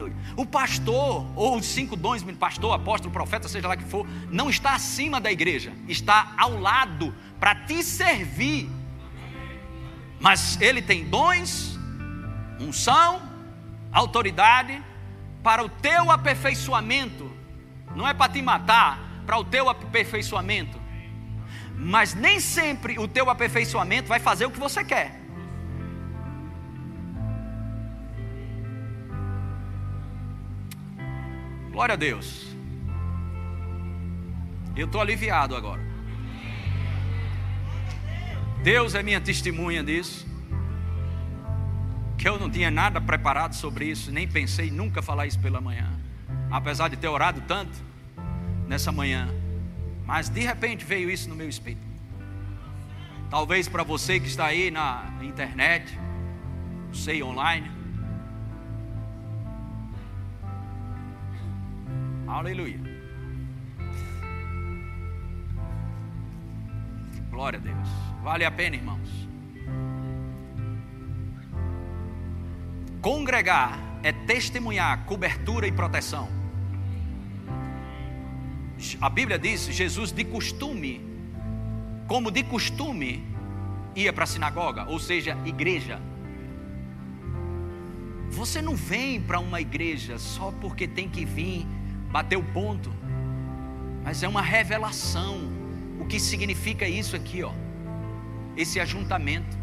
Aleluia. 0.00 0.16
O 0.36 0.46
pastor, 0.46 1.26
ou 1.36 1.56
os 1.56 1.66
cinco 1.66 1.96
dons, 1.96 2.22
pastor, 2.38 2.74
apóstolo, 2.74 3.12
profeta, 3.12 3.48
seja 3.48 3.68
lá 3.68 3.76
que 3.76 3.84
for, 3.84 4.06
não 4.30 4.48
está 4.48 4.74
acima 4.74 5.20
da 5.20 5.30
igreja, 5.30 5.72
está 5.86 6.32
ao 6.36 6.58
lado 6.58 7.14
para 7.38 7.54
te 7.54 7.82
servir 7.82 8.68
mas 10.20 10.60
ele 10.60 10.82
tem 10.82 11.04
dons, 11.06 11.78
unção, 12.60 13.22
autoridade 13.90 14.80
para 15.42 15.64
o 15.64 15.68
teu 15.68 16.10
aperfeiçoamento. 16.10 17.32
Não 17.96 18.06
é 18.06 18.12
para 18.12 18.30
te 18.30 18.42
matar, 18.42 19.00
para 19.24 19.38
o 19.38 19.44
teu 19.44 19.70
aperfeiçoamento. 19.70 20.78
Mas 21.74 22.12
nem 22.12 22.38
sempre 22.38 22.98
o 22.98 23.08
teu 23.08 23.30
aperfeiçoamento 23.30 24.08
vai 24.08 24.20
fazer 24.20 24.44
o 24.44 24.50
que 24.50 24.60
você 24.60 24.84
quer. 24.84 25.18
Glória 31.80 31.94
a 31.94 31.96
Deus. 31.96 32.46
Eu 34.76 34.84
estou 34.84 35.00
aliviado 35.00 35.56
agora. 35.56 35.80
Deus 38.62 38.94
é 38.94 39.02
minha 39.02 39.18
testemunha 39.18 39.82
disso. 39.82 40.26
Que 42.18 42.28
eu 42.28 42.38
não 42.38 42.50
tinha 42.50 42.70
nada 42.70 43.00
preparado 43.00 43.54
sobre 43.54 43.86
isso, 43.86 44.12
nem 44.12 44.28
pensei 44.28 44.70
nunca 44.70 45.00
falar 45.00 45.26
isso 45.26 45.38
pela 45.40 45.58
manhã. 45.58 45.90
Apesar 46.50 46.88
de 46.88 46.98
ter 46.98 47.08
orado 47.08 47.40
tanto 47.48 47.78
nessa 48.68 48.92
manhã. 48.92 49.26
Mas 50.04 50.28
de 50.28 50.40
repente 50.40 50.84
veio 50.84 51.08
isso 51.08 51.30
no 51.30 51.34
meu 51.34 51.48
espírito. 51.48 51.86
Talvez 53.30 53.68
para 53.68 53.82
você 53.82 54.20
que 54.20 54.26
está 54.26 54.44
aí 54.44 54.70
na 54.70 55.10
internet, 55.22 55.98
sei 56.92 57.22
online. 57.22 57.79
Aleluia. 62.30 62.78
Glória 67.28 67.58
a 67.58 67.62
Deus. 67.62 67.88
Vale 68.22 68.44
a 68.44 68.50
pena, 68.52 68.76
irmãos. 68.76 69.28
Congregar 73.02 73.80
é 74.04 74.12
testemunhar 74.12 75.04
cobertura 75.06 75.66
e 75.66 75.72
proteção. 75.72 76.28
A 79.00 79.10
Bíblia 79.10 79.36
diz: 79.36 79.66
Jesus 79.66 80.12
de 80.12 80.24
costume, 80.24 81.04
como 82.06 82.30
de 82.30 82.44
costume, 82.44 83.26
ia 83.96 84.12
para 84.12 84.22
a 84.22 84.28
sinagoga, 84.28 84.84
ou 84.84 85.00
seja, 85.00 85.36
igreja. 85.44 86.00
Você 88.30 88.62
não 88.62 88.76
vem 88.76 89.20
para 89.20 89.40
uma 89.40 89.60
igreja 89.60 90.16
só 90.16 90.52
porque 90.60 90.86
tem 90.86 91.08
que 91.08 91.24
vir 91.24 91.66
bater 92.10 92.36
o 92.36 92.42
ponto, 92.42 92.92
mas 94.02 94.22
é 94.22 94.28
uma 94.28 94.42
revelação. 94.42 95.38
O 96.00 96.06
que 96.06 96.18
significa 96.18 96.88
isso 96.88 97.14
aqui, 97.14 97.42
ó? 97.42 97.52
esse 98.56 98.78
ajuntamento. 98.80 99.58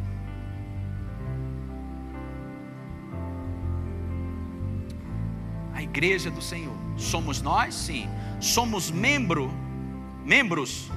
A 5.73 5.81
igreja 5.81 6.31
do 6.31 6.41
Senhor. 6.41 6.75
Somos 6.97 7.41
nós? 7.41 7.75
Sim. 7.75 8.10
Somos 8.39 8.89
membro, 8.89 9.51
membros 10.25 10.89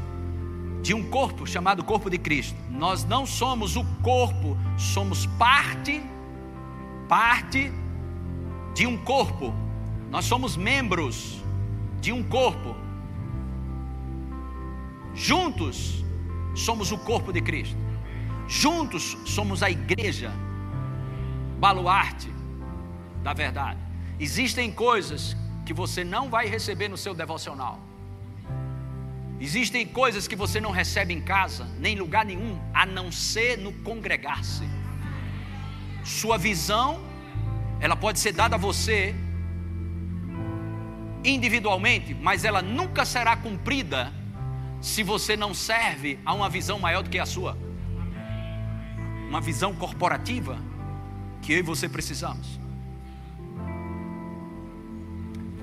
de 0.82 0.94
um 0.94 1.08
corpo 1.10 1.46
chamado 1.46 1.84
corpo 1.84 2.08
de 2.08 2.18
Cristo. 2.18 2.56
Nós 2.70 3.04
não 3.04 3.26
somos 3.26 3.76
o 3.76 3.84
corpo, 4.02 4.56
somos 4.78 5.26
parte 5.26 6.02
parte 7.06 7.72
de 8.72 8.86
um 8.86 8.96
corpo. 8.96 9.52
Nós 10.10 10.24
somos 10.24 10.56
membros 10.56 11.40
de 12.00 12.12
um 12.12 12.22
corpo. 12.22 12.74
Juntos 15.14 16.04
somos 16.54 16.90
o 16.90 16.98
corpo 16.98 17.32
de 17.32 17.40
Cristo. 17.40 17.76
Juntos 18.48 19.16
somos 19.24 19.62
a 19.62 19.70
igreja, 19.70 20.32
baluarte 21.60 22.28
da 23.22 23.32
verdade. 23.32 23.78
Existem 24.18 24.72
coisas 24.72 25.36
que 25.64 25.72
você 25.72 26.02
não 26.02 26.28
vai 26.28 26.46
receber 26.46 26.88
no 26.88 26.96
seu 26.96 27.14
devocional. 27.14 27.78
Existem 29.40 29.86
coisas 29.86 30.26
que 30.26 30.34
você 30.34 30.60
não 30.60 30.72
recebe 30.72 31.14
em 31.14 31.20
casa, 31.20 31.64
nem 31.78 31.94
em 31.94 31.98
lugar 31.98 32.26
nenhum, 32.26 32.60
a 32.74 32.84
não 32.84 33.12
ser 33.12 33.56
no 33.56 33.72
congregar-se. 33.72 34.64
Sua 36.04 36.36
visão, 36.36 37.00
ela 37.78 37.94
pode 37.94 38.18
ser 38.18 38.32
dada 38.32 38.56
a 38.56 38.58
você 38.58 39.14
individualmente, 41.24 42.14
mas 42.14 42.44
ela 42.44 42.62
nunca 42.62 43.04
será 43.04 43.36
cumprida 43.36 44.12
se 44.80 45.02
você 45.02 45.36
não 45.36 45.52
serve 45.52 46.18
a 46.24 46.32
uma 46.32 46.48
visão 46.48 46.78
maior 46.78 47.02
do 47.02 47.10
que 47.10 47.18
a 47.18 47.26
sua 47.26 47.56
uma 49.30 49.40
visão 49.40 49.72
corporativa 49.72 50.58
que 51.40 51.52
eu 51.52 51.58
e 51.58 51.62
você 51.62 51.88
precisamos. 51.88 52.58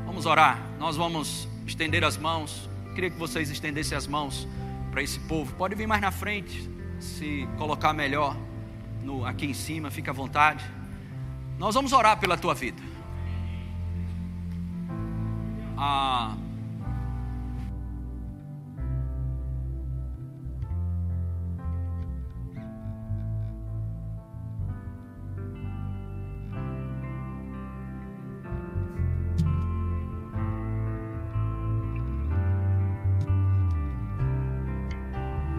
Vamos 0.05 0.25
orar, 0.25 0.57
nós 0.79 0.95
vamos 0.95 1.49
estender 1.65 2.03
as 2.05 2.15
mãos. 2.15 2.69
Queria 2.95 3.09
que 3.09 3.19
vocês 3.19 3.49
estendessem 3.49 3.97
as 3.97 4.07
mãos 4.07 4.47
para 4.89 5.03
esse 5.03 5.19
povo. 5.19 5.53
Pode 5.55 5.75
vir 5.75 5.85
mais 5.85 6.01
na 6.01 6.11
frente, 6.11 6.67
se 6.97 7.45
colocar 7.57 7.91
melhor 7.91 8.37
no, 9.03 9.25
aqui 9.25 9.45
em 9.45 9.53
cima, 9.53 9.91
fica 9.91 10.11
à 10.11 10.13
vontade. 10.13 10.63
Nós 11.59 11.75
vamos 11.75 11.91
orar 11.91 12.17
pela 12.17 12.37
tua 12.37 12.53
vida 12.53 12.81
a 15.77 16.35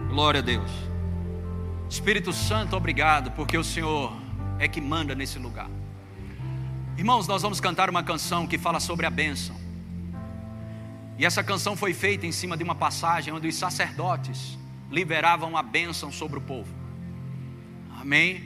Glória 0.09 0.41
a 0.41 0.43
Deus. 0.43 0.69
Espírito 1.89 2.33
Santo, 2.33 2.75
obrigado, 2.75 3.31
porque 3.31 3.57
o 3.57 3.63
Senhor 3.63 4.13
é 4.59 4.67
que 4.67 4.81
manda 4.81 5.15
nesse 5.15 5.39
lugar. 5.39 5.69
Irmãos, 6.97 7.25
nós 7.25 7.41
vamos 7.41 7.61
cantar 7.61 7.89
uma 7.89 8.03
canção 8.03 8.45
que 8.45 8.57
fala 8.57 8.81
sobre 8.81 9.05
a 9.05 9.09
bênção. 9.09 9.58
E 11.19 11.25
essa 11.25 11.43
canção 11.43 11.75
foi 11.75 11.93
feita 11.93 12.25
em 12.25 12.31
cima 12.31 12.55
de 12.55 12.63
uma 12.63 12.73
passagem 12.73 13.33
onde 13.33 13.45
os 13.45 13.55
sacerdotes 13.55 14.57
liberavam 14.89 15.57
a 15.57 15.61
bênção 15.61 16.09
sobre 16.13 16.39
o 16.39 16.41
povo. 16.41 16.73
Amém? 17.99 18.41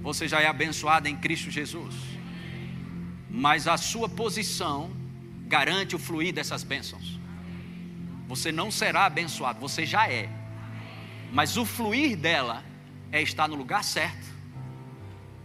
Você 0.00 0.26
já 0.26 0.40
é 0.40 0.48
abençoado 0.48 1.06
em 1.06 1.16
Cristo 1.16 1.48
Jesus. 1.48 1.94
Mas 3.30 3.68
a 3.68 3.76
sua 3.76 4.08
posição 4.08 4.90
garante 5.46 5.94
o 5.94 5.98
fluir 5.98 6.34
dessas 6.34 6.64
bênçãos. 6.64 7.20
Você 8.26 8.50
não 8.50 8.68
será 8.68 9.06
abençoado, 9.06 9.60
você 9.60 9.86
já 9.86 10.10
é. 10.10 10.28
Mas 11.32 11.56
o 11.56 11.64
fluir 11.64 12.16
dela 12.16 12.64
é 13.12 13.22
estar 13.22 13.46
no 13.46 13.54
lugar 13.54 13.84
certo, 13.84 14.26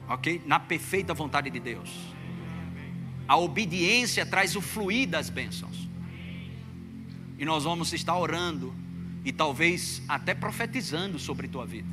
ok? 0.10 0.41
Na 0.43 0.60
perfeita 0.60 1.13
vontade 1.13 1.52
de 1.52 1.60
Deus. 1.60 1.91
A 3.28 3.38
obediência 3.38 4.26
traz 4.26 4.56
o 4.56 4.62
fluir 4.62 5.08
das 5.08 5.30
bênçãos. 5.30 5.87
E 7.38 7.45
nós 7.45 7.63
vamos 7.63 7.93
estar 7.93 8.17
orando 8.17 8.73
e 9.23 9.32
talvez 9.32 10.02
até 10.08 10.34
profetizando 10.34 11.19
sobre 11.19 11.47
tua 11.47 11.65
vida. 11.65 11.88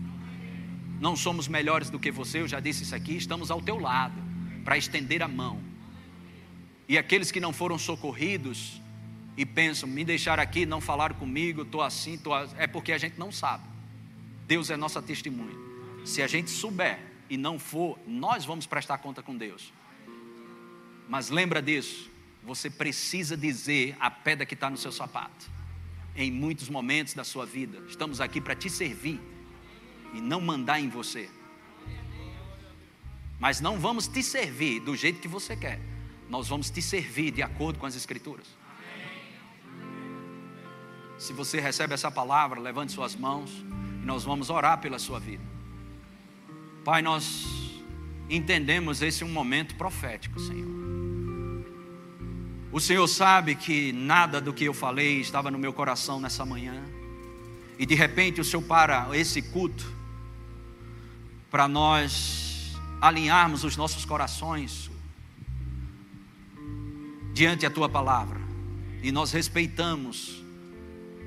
Não 1.00 1.16
somos 1.16 1.48
melhores 1.48 1.90
do 1.90 1.98
que 1.98 2.10
você, 2.10 2.40
eu 2.40 2.48
já 2.48 2.60
disse 2.60 2.84
isso 2.84 2.94
aqui, 2.94 3.16
estamos 3.16 3.50
ao 3.50 3.60
teu 3.60 3.78
lado 3.78 4.22
para 4.64 4.78
estender 4.78 5.22
a 5.22 5.28
mão. 5.28 5.60
E 6.88 6.96
aqueles 6.96 7.30
que 7.30 7.40
não 7.40 7.52
foram 7.52 7.78
socorridos 7.78 8.80
e 9.36 9.44
pensam, 9.44 9.88
me 9.88 10.04
deixar 10.04 10.38
aqui, 10.38 10.64
não 10.64 10.80
falaram 10.80 11.16
comigo, 11.16 11.62
estou 11.62 11.82
assim, 11.82 12.16
tô... 12.16 12.34
é 12.56 12.66
porque 12.66 12.92
a 12.92 12.98
gente 12.98 13.18
não 13.18 13.32
sabe. 13.32 13.64
Deus 14.46 14.70
é 14.70 14.76
nossa 14.76 15.02
testemunha. 15.02 15.56
Se 16.04 16.22
a 16.22 16.26
gente 16.26 16.50
souber 16.50 17.00
e 17.28 17.36
não 17.36 17.58
for, 17.58 17.98
nós 18.06 18.44
vamos 18.44 18.66
prestar 18.66 18.98
conta 18.98 19.22
com 19.22 19.36
Deus. 19.36 19.72
Mas 21.08 21.30
lembra 21.30 21.60
disso, 21.60 22.10
você 22.44 22.68
precisa 22.68 23.36
dizer 23.36 23.96
a 23.98 24.10
pedra 24.10 24.44
que 24.44 24.54
está 24.54 24.68
no 24.68 24.76
seu 24.76 24.92
sapato. 24.92 25.50
Em 26.14 26.30
muitos 26.30 26.68
momentos 26.68 27.14
da 27.14 27.24
sua 27.24 27.46
vida, 27.46 27.82
estamos 27.88 28.20
aqui 28.20 28.40
para 28.40 28.54
te 28.54 28.68
servir 28.68 29.20
e 30.12 30.20
não 30.20 30.40
mandar 30.40 30.78
em 30.78 30.88
você. 30.88 31.28
Mas 33.40 33.60
não 33.60 33.78
vamos 33.78 34.06
te 34.06 34.22
servir 34.22 34.80
do 34.80 34.94
jeito 34.94 35.20
que 35.20 35.26
você 35.26 35.56
quer. 35.56 35.80
Nós 36.28 36.48
vamos 36.48 36.70
te 36.70 36.80
servir 36.80 37.30
de 37.30 37.42
acordo 37.42 37.78
com 37.78 37.86
as 37.86 37.96
Escrituras. 37.96 38.46
Se 41.18 41.32
você 41.32 41.60
recebe 41.60 41.94
essa 41.94 42.10
palavra, 42.10 42.60
levante 42.60 42.92
suas 42.92 43.16
mãos 43.16 43.64
e 44.02 44.04
nós 44.04 44.24
vamos 44.24 44.50
orar 44.50 44.80
pela 44.80 44.98
sua 44.98 45.18
vida. 45.18 45.42
Pai, 46.84 47.00
nós 47.00 47.46
entendemos 48.28 49.00
esse 49.00 49.24
um 49.24 49.28
momento 49.28 49.74
profético, 49.76 50.38
Senhor. 50.38 50.83
O 52.74 52.80
Senhor 52.80 53.06
sabe 53.06 53.54
que 53.54 53.92
nada 53.92 54.40
do 54.40 54.52
que 54.52 54.64
eu 54.64 54.74
falei 54.74 55.20
estava 55.20 55.48
no 55.48 55.56
meu 55.56 55.72
coração 55.72 56.20
nessa 56.20 56.44
manhã. 56.44 56.82
E 57.78 57.86
de 57.86 57.94
repente 57.94 58.40
o 58.40 58.44
Senhor 58.44 58.64
para 58.64 59.16
esse 59.16 59.40
culto 59.40 59.88
para 61.48 61.68
nós 61.68 62.72
alinharmos 63.00 63.62
os 63.62 63.76
nossos 63.76 64.04
corações 64.04 64.90
diante 67.32 67.60
da 67.60 67.70
tua 67.70 67.88
palavra. 67.88 68.40
E 69.04 69.12
nós 69.12 69.30
respeitamos 69.30 70.42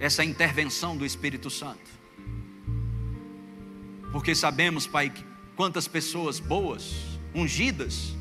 essa 0.02 0.26
intervenção 0.26 0.98
do 0.98 1.06
Espírito 1.06 1.50
Santo. 1.50 1.90
Porque 4.12 4.36
sabemos, 4.36 4.86
Pai, 4.86 5.14
quantas 5.56 5.88
pessoas 5.88 6.42
boas, 6.42 6.94
ungidas, 7.34 8.14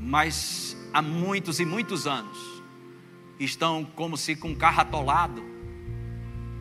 mas 0.00 0.71
há 0.92 1.00
muitos 1.00 1.60
e 1.60 1.64
muitos 1.64 2.06
anos 2.06 2.62
estão 3.38 3.84
como 3.84 4.16
se 4.16 4.36
com 4.36 4.48
um 4.48 4.54
carro 4.54 4.80
atolado, 4.80 5.42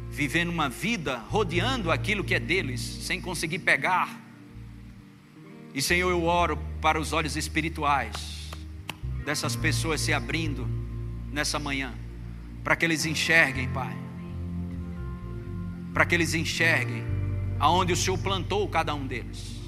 vivendo 0.10 0.50
uma 0.50 0.70
vida 0.70 1.18
rodeando 1.30 1.92
aquilo 1.92 2.24
que 2.24 2.36
é 2.36 2.40
deles, 2.40 2.82
sem 2.82 3.22
conseguir 3.22 3.60
pegar. 3.60 4.20
E 5.74 5.82
Senhor, 5.82 6.10
eu 6.10 6.26
oro 6.26 6.58
para 6.82 7.00
os 7.00 7.14
olhos 7.14 7.38
espirituais 7.38 8.50
dessas 9.24 9.56
pessoas 9.56 10.02
se 10.02 10.12
abrindo 10.12 10.68
nessa 11.32 11.60
manhã, 11.60 11.94
para 12.64 12.76
que 12.76 12.84
eles 12.84 13.06
enxerguem, 13.06 13.70
Pai, 13.70 13.96
para 15.94 16.06
que 16.06 16.16
eles 16.16 16.34
enxerguem 16.34 17.04
aonde 17.60 17.94
o 17.94 17.96
Senhor 17.96 18.18
plantou 18.18 18.68
cada 18.68 18.94
um 18.94 19.06
deles. 19.06 19.62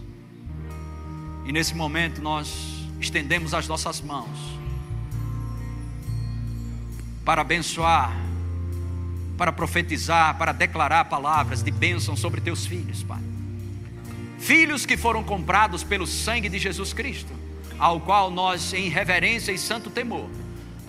E 1.46 1.52
nesse 1.52 1.76
momento 1.76 2.22
nós 2.22 2.83
estendemos 3.04 3.54
as 3.54 3.68
nossas 3.68 4.02
mãos 4.02 4.30
para 7.24 7.42
abençoar, 7.42 8.14
para 9.38 9.52
profetizar, 9.52 10.38
para 10.38 10.52
declarar 10.52 11.06
palavras 11.06 11.64
de 11.64 11.72
bênção 11.72 12.16
sobre 12.16 12.42
teus 12.42 12.66
filhos, 12.66 13.04
Pai. 13.04 13.22
Filhos 14.40 14.86
que 14.86 14.98
foram 14.98 15.24
comprados 15.24 15.84
pelo 15.84 16.06
sangue 16.06 16.50
de 16.50 16.60
Jesus 16.60 16.92
Cristo, 16.92 17.32
ao 17.80 18.02
qual 18.02 18.30
nós, 18.30 18.74
em 18.74 18.90
reverência 18.90 19.52
e 19.52 19.58
santo 19.58 19.90
temor, 19.90 20.30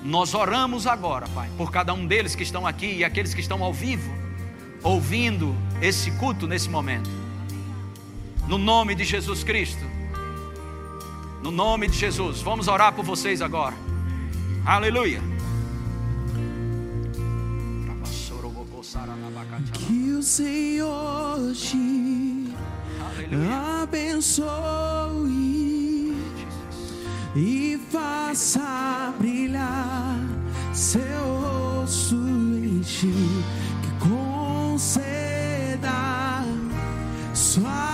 nós 0.03 0.35
oramos 0.35 0.87
agora, 0.87 1.29
Pai, 1.29 1.48
por 1.57 1.70
cada 1.70 1.94
um 1.94 2.07
deles 2.07 2.35
que 2.35 2.42
estão 2.42 2.66
aqui 2.66 2.96
e 2.96 3.05
aqueles 3.05 3.33
que 3.33 3.40
estão 3.40 3.62
ao 3.62 3.72
vivo 3.72 4.24
ouvindo 4.83 5.57
esse 5.81 6.11
culto 6.12 6.46
nesse 6.46 6.68
momento. 6.68 7.09
No 8.46 8.59
nome 8.59 8.94
de 8.94 9.03
Jesus 9.03 9.42
Cristo. 9.42 10.04
No 11.45 11.51
nome 11.51 11.87
de 11.89 11.99
Jesus. 11.99 12.41
Vamos 12.41 12.69
orar 12.69 12.95
por 12.95 13.05
vocês 13.05 13.43
agora. 13.43 13.75
Aleluia. 14.65 15.21
Que 19.75 20.13
o 20.13 20.23
Senhor 20.23 21.53
te 21.53 22.49
Aleluia. 22.99 23.83
abençoe 23.83 24.47
e 27.37 27.79
faça 27.93 29.13
brilhar 29.19 30.17
seu 30.73 31.03
rosto 31.83 32.17
em 32.17 32.81
ti 32.81 33.13
conceda 34.75 35.93
sua 37.35 37.94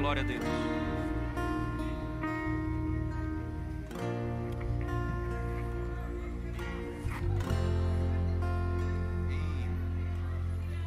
glória 0.00 0.22
a 0.22 0.24
Deus. 0.24 0.42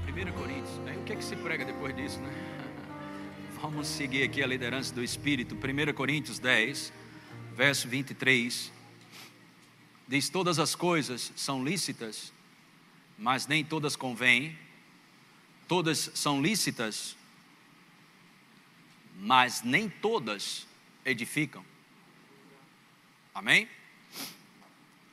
1 0.08 0.32
Coríntios, 0.32 0.78
né? 0.80 0.98
o 1.00 1.04
que 1.04 1.14
é 1.14 1.16
que 1.16 1.24
se 1.24 1.36
prega 1.36 1.64
depois 1.64 1.96
disso, 1.96 2.20
né? 2.22 2.34
Vamos 3.62 3.88
seguir 3.88 4.24
aqui 4.24 4.42
a 4.42 4.48
liderança 4.48 4.92
do 4.96 5.04
Espírito. 5.04 5.56
1 5.56 5.94
Coríntios 5.94 6.40
10, 6.40 6.92
verso 7.56 7.88
23. 7.88 8.72
Diz: 10.08 10.28
Todas 10.28 10.58
as 10.58 10.74
coisas 10.74 11.32
são 11.36 11.64
lícitas, 11.64 12.34
mas 13.16 13.46
nem 13.46 13.64
todas 13.64 13.96
convêm. 13.96 14.58
Todas 15.68 16.12
são 16.16 16.42
lícitas, 16.42 17.16
mas 19.16 19.62
nem 19.64 19.90
todas 19.90 20.68
edificam. 21.06 21.64
Amém? 23.34 23.68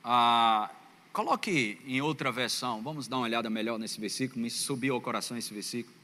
Ah, 0.05 0.71
coloque 1.13 1.79
em 1.87 2.01
outra 2.01 2.31
versão, 2.31 2.83
vamos 2.83 3.09
dar 3.09 3.17
uma 3.17 3.25
olhada 3.25 3.51
melhor 3.51 3.79
nesse 3.79 4.01
versículo, 4.01 4.41
me 4.41 4.51
subiu 4.51 4.95
ao 4.95 5.01
coração 5.01 5.37
esse 5.37 5.53
versículo. 5.53 5.95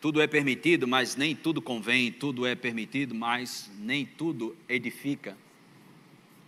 Tudo 0.00 0.20
é 0.20 0.26
permitido, 0.26 0.86
mas 0.86 1.16
nem 1.16 1.34
tudo 1.34 1.60
convém, 1.62 2.12
tudo 2.12 2.46
é 2.46 2.54
permitido, 2.54 3.14
mas 3.14 3.70
nem 3.78 4.04
tudo 4.04 4.56
edifica. 4.68 5.36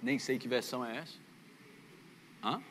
Nem 0.03 0.19
sei 0.19 0.39
que 0.39 0.47
versão 0.47 0.85
é 0.85 0.99
essa. 0.99 1.15
Hã? 2.43 2.63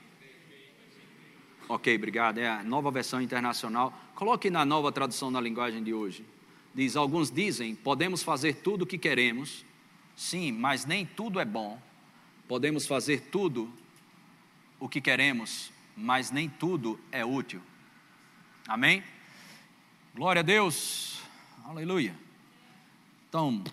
Ok, 1.67 1.93
obrigado. 1.95 2.37
É 2.37 2.47
a 2.47 2.63
nova 2.63 2.89
versão 2.89 3.21
internacional. 3.21 3.93
Coloque 4.15 4.49
na 4.49 4.63
nova 4.63 4.91
tradução 4.91 5.29
na 5.29 5.41
linguagem 5.41 5.83
de 5.83 5.93
hoje. 5.93 6.23
Diz: 6.77 6.95
Alguns 6.95 7.31
dizem, 7.31 7.73
podemos 7.73 8.21
fazer 8.21 8.57
tudo 8.57 8.83
o 8.83 8.85
que 8.85 8.99
queremos. 8.99 9.65
Sim, 10.15 10.51
mas 10.51 10.85
nem 10.85 11.07
tudo 11.07 11.39
é 11.39 11.45
bom. 11.45 11.81
Podemos 12.47 12.85
fazer 12.85 13.21
tudo 13.31 13.73
o 14.79 14.87
que 14.87 15.01
queremos, 15.01 15.71
mas 15.95 16.29
nem 16.29 16.47
tudo 16.47 16.99
é 17.11 17.25
útil. 17.25 17.63
Amém? 18.67 19.03
Glória 20.13 20.41
a 20.41 20.43
Deus. 20.43 21.19
Aleluia. 21.65 22.15
Então, 23.27 23.63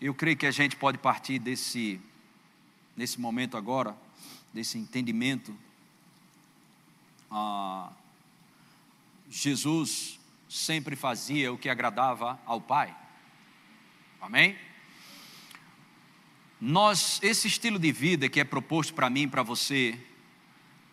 eu 0.00 0.12
creio 0.12 0.36
que 0.36 0.46
a 0.46 0.50
gente 0.50 0.74
pode 0.74 0.98
partir 0.98 1.38
desse, 1.38 2.00
nesse 2.96 3.20
momento 3.20 3.56
agora, 3.56 3.96
desse 4.52 4.78
entendimento 4.78 5.56
ah, 7.30 7.92
Jesus 9.30 10.18
sempre 10.52 10.94
fazia 10.94 11.50
o 11.50 11.56
que 11.56 11.70
agradava 11.70 12.38
ao 12.44 12.60
Pai. 12.60 12.94
Amém? 14.20 14.54
Nós, 16.60 17.18
esse 17.22 17.48
estilo 17.48 17.78
de 17.78 17.90
vida 17.90 18.28
que 18.28 18.38
é 18.38 18.44
proposto 18.44 18.92
para 18.92 19.08
mim 19.08 19.22
e 19.22 19.26
para 19.26 19.42
você, 19.42 19.98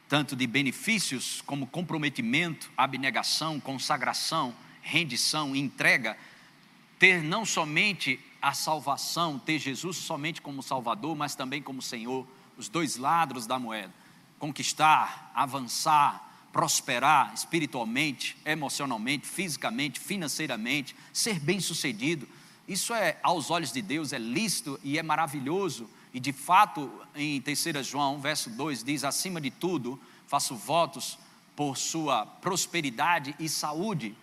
tanto 0.08 0.34
de 0.34 0.48
benefícios 0.48 1.41
como 1.41 1.67
comprometimento, 1.67 2.72
abnegação, 2.78 3.60
consagração, 3.60 4.56
rendição, 4.82 5.54
entrega, 5.54 6.17
ter 6.98 7.22
não 7.22 7.45
somente 7.45 8.17
a 8.41 8.54
salvação, 8.54 9.38
ter 9.38 9.60
Jesus 9.60 9.98
somente 9.98 10.41
como 10.41 10.63
Salvador, 10.63 11.17
mas 11.17 11.36
também 11.36 11.62
como 11.62 11.82
Senhor, 11.82 12.26
os 12.58 12.69
dois 12.69 12.95
lados 12.95 13.45
da 13.45 13.60
moeda. 13.60 13.93
Conquistar, 14.39 15.34
avançar, 15.36 16.28
prosperar 16.51 17.33
espiritualmente, 17.33 18.38
emocionalmente, 18.45 19.27
fisicamente, 19.27 19.99
financeiramente, 19.99 20.95
ser 21.13 21.39
bem-sucedido. 21.39 22.27
Isso 22.67 22.93
é, 22.93 23.17
aos 23.23 23.49
olhos 23.49 23.71
de 23.71 23.81
Deus, 23.81 24.13
é 24.13 24.19
lícito 24.19 24.79
e 24.83 24.97
é 24.97 25.03
maravilhoso. 25.03 25.89
E 26.13 26.19
de 26.19 26.33
fato, 26.33 26.91
em 27.15 27.39
3 27.41 27.85
João, 27.85 28.19
verso 28.19 28.49
2, 28.49 28.83
diz: 28.83 29.03
acima 29.03 29.39
de 29.39 29.51
tudo, 29.51 29.99
faço 30.27 30.55
votos 30.55 31.17
por 31.55 31.77
sua 31.77 32.25
prosperidade 32.25 33.35
e 33.39 33.47
saúde. 33.47 34.15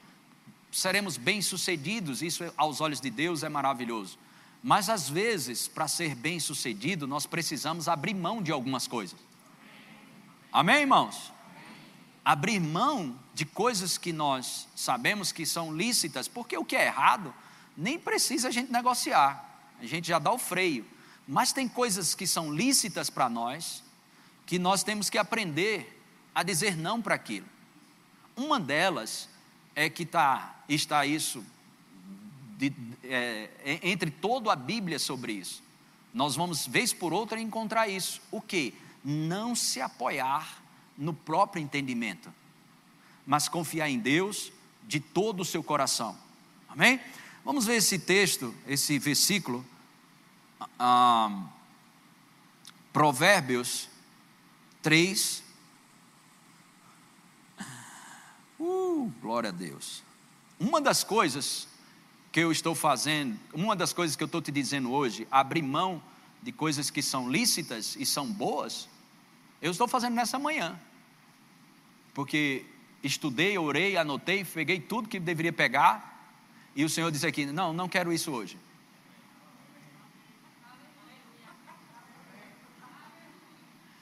Seremos 0.73 1.17
bem-sucedidos, 1.17 2.23
isso 2.23 2.45
aos 2.57 2.81
olhos 2.81 3.01
de 3.01 3.11
Deus 3.11 3.43
é 3.43 3.49
maravilhoso. 3.49 4.19
Mas 4.63 4.89
às 4.89 5.09
vezes, 5.09 5.69
para 5.69 5.87
ser 5.87 6.15
bem-sucedido, 6.15 7.07
nós 7.07 7.25
precisamos 7.25 7.89
abrir 7.89 8.15
mão 8.15 8.43
de 8.43 8.51
algumas 8.51 8.87
coisas. 8.87 9.19
Amém, 10.53 10.81
irmãos? 10.81 11.33
Abrir 12.27 12.59
mão 12.59 13.17
de 13.33 13.45
coisas 13.45 13.97
que 13.97 14.13
nós 14.13 14.67
sabemos 14.75 15.31
que 15.31 15.47
são 15.47 15.73
lícitas, 15.73 16.27
porque 16.27 16.59
o 16.59 16.65
que 16.65 16.75
é 16.75 16.87
errado, 16.87 17.33
nem 17.77 18.01
precisa 18.01 18.49
a 18.49 18.51
gente 18.51 18.73
negociar, 18.73 19.61
a 19.79 19.87
gente 19.87 20.09
já 20.09 20.19
dá 20.19 20.33
o 20.33 20.39
freio. 20.39 20.85
Mas 21.29 21.53
tem 21.53 21.69
coisas 21.69 22.17
que 22.17 22.27
são 22.27 22.53
lícitas 22.53 23.09
para 23.09 23.29
nós, 23.29 23.81
que 24.45 24.59
nós 24.59 24.83
temos 24.83 25.09
que 25.09 25.19
aprender 25.19 26.03
a 26.35 26.43
dizer 26.43 26.77
não 26.77 27.01
para 27.01 27.15
aquilo. 27.15 27.47
Uma 28.37 28.59
delas 28.59 29.29
é 29.77 29.89
que 29.89 30.05
tá, 30.05 30.57
está 30.69 31.07
isso 31.07 31.45
de, 32.59 32.73
é, 33.05 33.79
entre 33.85 34.11
toda 34.11 34.53
a 34.53 34.57
Bíblia 34.57 34.99
sobre 34.99 35.33
isso. 35.33 35.63
Nós 36.13 36.35
vamos, 36.35 36.67
vez 36.67 36.93
por 36.93 37.13
outra, 37.13 37.41
encontrar 37.41 37.87
isso. 37.87 38.21
O 38.33 38.41
que? 38.41 38.75
Não 39.05 39.55
se 39.55 39.81
apoiar 39.81 40.66
no 40.97 41.13
próprio 41.13 41.63
entendimento, 41.63 42.33
mas 43.27 43.49
confiar 43.49 43.89
em 43.89 43.99
Deus, 43.99 44.53
de 44.87 45.01
todo 45.01 45.41
o 45.41 45.45
seu 45.45 45.63
coração. 45.63 46.17
Amém? 46.69 47.01
Vamos 47.45 47.67
ver 47.67 47.77
esse 47.77 47.99
texto, 47.99 48.55
esse 48.67 48.99
versículo. 48.99 49.65
Ah, 50.79 51.45
Provérbios 52.93 53.89
3. 54.83 55.43
Uh, 58.59 59.13
glória 59.21 59.51
a 59.51 59.53
Deus. 59.53 60.03
Uma 60.59 60.81
das 60.81 61.05
coisas 61.05 61.69
que 62.33 62.41
eu 62.41 62.51
estou 62.51 62.75
fazendo, 62.75 63.39
uma 63.53 63.77
das 63.77 63.93
coisas 63.93 64.17
que 64.17 64.23
eu 64.23 64.27
estou 64.27 64.41
te 64.41 64.51
dizendo 64.51 64.91
hoje, 64.91 65.27
abrir 65.31 65.63
mão 65.63 66.03
de 66.43 66.53
coisas 66.53 66.91
que 66.91 67.03
são 67.03 67.31
lícitas 67.31 67.97
e 67.97 68.07
são 68.07 68.31
boas, 68.31 68.89
eu 69.61 69.71
estou 69.71 69.89
fazendo 69.89 70.15
nessa 70.15 70.39
manhã. 70.39 70.79
Porque 72.17 72.65
estudei, 73.03 73.59
orei, 73.59 73.99
anotei, 73.99 74.43
peguei 74.43 74.81
tudo 74.81 75.07
que 75.07 75.21
deveria 75.21 75.53
pegar, 75.53 76.35
e 76.75 76.83
o 76.83 76.89
Senhor 76.89 77.13
disse 77.13 77.27
aqui: 77.27 77.45
Não, 77.45 77.75
não 77.75 77.91
quero 77.91 78.11
isso 78.11 78.33
hoje. 78.33 78.57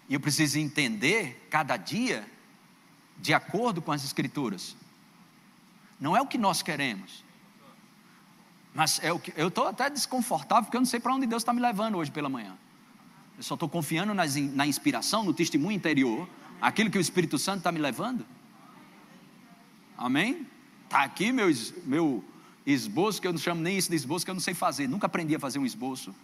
E 0.09 0.15
eu 0.15 0.21
preciso 0.21 0.61
entender 0.61 1.45
cada 1.51 1.77
dia 1.77 2.25
de 3.19 3.35
acordo 3.35 3.83
com 3.83 3.91
as 3.91 4.05
Escrituras. 4.05 4.77
Não 5.99 6.17
é 6.17 6.21
o 6.21 6.27
que 6.29 6.39
nós 6.39 6.63
queremos, 6.63 7.25
mas 8.73 9.01
é 9.03 9.13
o 9.13 9.19
que 9.19 9.33
eu 9.37 9.49
estou 9.49 9.67
até 9.67 9.91
desconfortável 9.91 10.67
porque 10.67 10.77
eu 10.77 10.81
não 10.81 10.87
sei 10.87 11.01
para 11.01 11.13
onde 11.13 11.27
Deus 11.27 11.43
está 11.43 11.53
me 11.53 11.61
levando 11.61 11.99
hoje 11.99 12.13
pela 12.13 12.29
manhã. 12.29 12.57
Eu 13.37 13.43
só 13.43 13.55
estou 13.55 13.69
confiando 13.69 14.15
nas, 14.15 14.37
na 14.37 14.65
inspiração, 14.65 15.25
no 15.25 15.35
testemunho 15.35 15.75
interior, 15.75 16.29
aquilo 16.61 16.91
que 16.91 16.99
o 16.99 17.01
Espírito 17.01 17.39
Santo 17.39 17.59
está 17.59 17.73
me 17.73 17.79
levando. 17.79 18.27
Amém? 19.97 20.47
Está 20.85 21.03
aqui 21.03 21.33
meu, 21.33 21.49
meu 21.85 22.25
esboço, 22.67 23.21
que 23.21 23.27
eu 23.27 23.33
não 23.33 23.39
chamo 23.39 23.61
nem 23.61 23.77
isso 23.77 23.91
de 23.91 23.97
esboço, 23.97 24.25
que 24.25 24.31
eu 24.31 24.35
não 24.35 24.41
sei 24.41 24.55
fazer, 24.55 24.89
nunca 24.89 25.07
aprendi 25.07 25.35
a 25.35 25.39
fazer 25.39 25.59
um 25.59 25.67
esboço. 25.67 26.15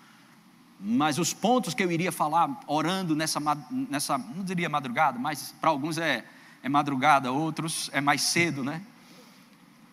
Mas 0.79 1.19
os 1.19 1.35
pontos 1.35 1.75
que 1.75 1.83
eu 1.83 1.93
iria 1.93 2.11
falar 2.11 2.61
orando 2.67 3.15
nessa, 3.15 3.39
nessa 3.71 4.17
não 4.17 4.43
diria 4.43 4.69
madrugada, 4.69 5.19
mas 5.19 5.55
para 5.61 5.71
alguns 5.71 5.99
é, 5.99 6.25
é 6.63 6.69
madrugada, 6.69 7.31
outros 7.31 7.91
é 7.93 8.01
mais 8.01 8.23
cedo, 8.23 8.65
né? 8.65 8.83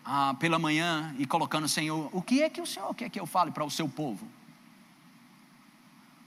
Ah, 0.06 0.34
pela 0.40 0.58
manhã 0.58 1.14
e 1.20 1.26
colocando, 1.26 1.68
Senhor, 1.68 2.10
o 2.14 2.22
que 2.22 2.42
é 2.42 2.50
que 2.50 2.62
o 2.62 2.66
Senhor 2.66 2.94
quer 2.96 3.10
que 3.10 3.20
eu 3.20 3.26
fale 3.26 3.52
para 3.52 3.66
o 3.66 3.70
seu 3.70 3.90
povo? 3.90 4.26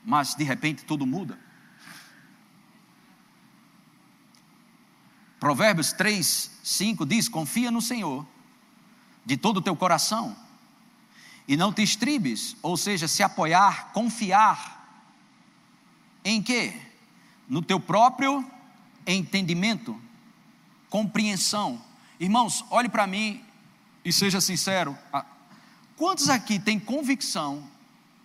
Mas 0.05 0.35
de 0.35 0.45
repente 0.45 0.85
tudo 0.85 1.07
muda. 1.07 1.39
Provérbios 5.41 5.93
3, 5.95 6.51
5 6.63 7.07
diz: 7.07 7.27
Confia 7.27 7.71
no 7.71 7.81
Senhor 7.81 8.27
de 9.25 9.39
todo 9.39 9.57
o 9.57 9.63
teu 9.63 9.75
coração 9.75 10.37
e 11.49 11.57
não 11.57 11.73
te 11.73 11.83
estribes, 11.83 12.55
ou 12.63 12.77
seja, 12.77 13.09
se 13.09 13.23
apoiar, 13.23 13.91
confiar 13.93 14.79
em 16.23 16.43
quê? 16.43 16.79
No 17.49 17.63
teu 17.63 17.81
próprio 17.81 18.49
entendimento, 19.07 20.01
compreensão. 20.89 21.83
Irmãos, 22.21 22.65
olhe 22.71 22.89
para 22.89 23.07
mim 23.07 23.43
e 24.05 24.13
seja 24.13 24.41
sincero. 24.41 24.97
Quantos 25.97 26.29
aqui 26.29 26.59
têm 26.59 26.79
convicção 26.79 27.67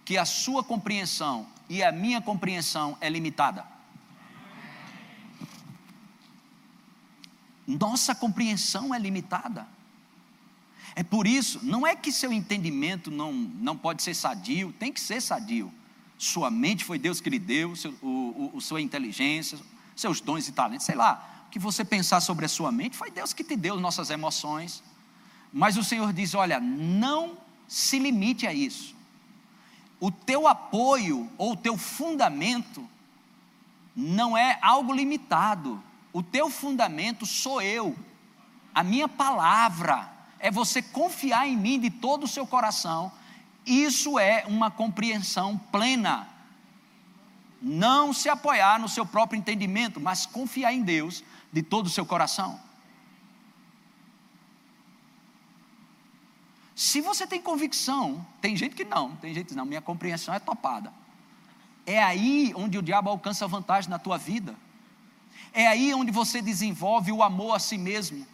que 0.04 0.18
a 0.18 0.26
sua 0.26 0.64
compreensão 0.64 1.48
e 1.70 1.82
a 1.82 1.92
minha 1.92 2.22
compreensão 2.22 2.98
é 3.00 3.10
limitada? 3.10 3.75
Nossa 7.68 8.14
compreensão 8.14 8.94
é 8.94 9.00
limitada. 9.00 9.68
É 10.96 11.04
por 11.04 11.28
isso, 11.28 11.60
não 11.64 11.86
é 11.86 11.96
que 11.96 12.12
seu 12.12 12.32
entendimento 12.32 13.12
não, 13.12 13.34
não 13.34 13.76
pode 13.76 14.02
ser 14.02 14.14
sadio, 14.14 14.74
tem 14.80 14.94
que 14.94 15.02
ser 15.02 15.22
sadio. 15.22 15.72
Sua 16.18 16.50
mente 16.50 16.86
foi 16.86 16.98
Deus 16.98 17.20
que 17.20 17.30
lhe 17.30 17.40
deu, 17.40 17.76
seu, 17.76 17.94
o, 18.02 18.52
o, 18.54 18.62
sua 18.62 18.80
inteligência, 18.80 19.60
seus 19.96 20.22
dons 20.22 20.48
e 20.48 20.54
talentos, 20.54 20.86
sei 20.86 20.96
lá. 20.96 21.44
O 21.48 21.52
que 21.52 21.60
você 21.60 21.84
pensar 21.84 22.22
sobre 22.22 22.46
a 22.46 22.50
sua 22.50 22.72
mente 22.72 22.96
foi 22.96 23.12
Deus 23.12 23.34
que 23.34 23.44
te 23.44 23.58
deu 23.58 23.78
nossas 23.80 24.10
emoções. 24.10 24.82
Mas 25.52 25.76
o 25.76 25.84
Senhor 25.84 26.14
diz: 26.14 26.34
olha, 26.34 26.60
não 26.62 27.38
se 27.68 28.00
limite 28.00 28.48
a 28.48 28.54
isso. 28.54 28.96
O 30.00 30.12
teu 30.12 30.48
apoio 30.48 31.30
ou 31.38 31.54
o 31.54 31.58
teu 31.58 31.78
fundamento 31.78 32.88
não 33.96 34.38
é 34.38 34.58
algo 34.62 34.94
limitado. 34.94 35.82
O 36.16 36.24
teu 36.24 36.50
fundamento 36.50 37.26
sou 37.26 37.62
eu, 37.62 37.94
a 38.74 38.82
minha 38.82 39.06
palavra, 39.06 40.10
é 40.40 40.50
você 40.50 40.82
confiar 40.82 41.46
em 41.46 41.58
mim 41.58 41.78
de 41.78 41.90
todo 41.90 42.24
o 42.24 42.28
seu 42.28 42.48
coração. 42.48 43.12
Isso 43.66 44.18
é 44.18 44.46
uma 44.48 44.72
compreensão 44.72 45.58
plena. 45.58 46.26
Não 47.62 48.14
se 48.14 48.30
apoiar 48.30 48.80
no 48.80 48.88
seu 48.88 49.06
próprio 49.06 49.38
entendimento, 49.38 50.00
mas 50.00 50.26
confiar 50.26 50.72
em 50.72 50.84
Deus 50.84 51.22
de 51.52 51.62
todo 51.62 51.88
o 51.88 51.90
seu 51.90 52.06
coração. 52.06 52.62
Se 56.74 57.02
você 57.02 57.28
tem 57.28 57.42
convicção, 57.42 58.26
tem 58.40 58.56
gente 58.56 58.74
que 58.74 58.86
não, 58.86 59.18
tem 59.18 59.34
gente 59.34 59.48
que 59.48 59.56
não, 59.56 59.66
minha 59.66 59.82
compreensão 59.82 60.34
é 60.34 60.40
topada. 60.40 60.94
É 61.86 62.02
aí 62.02 62.54
onde 62.56 62.78
o 62.78 62.82
diabo 62.82 63.10
alcança 63.10 63.46
vantagem 63.50 63.90
na 63.90 64.00
tua 64.00 64.18
vida. 64.18 64.56
É 65.56 65.68
aí 65.68 65.94
onde 65.94 66.12
você 66.12 66.42
desenvolve 66.42 67.14
o 67.14 67.24
amor 67.24 67.56
a 67.56 67.60
si 67.60 67.78
mesmo. 67.78 68.28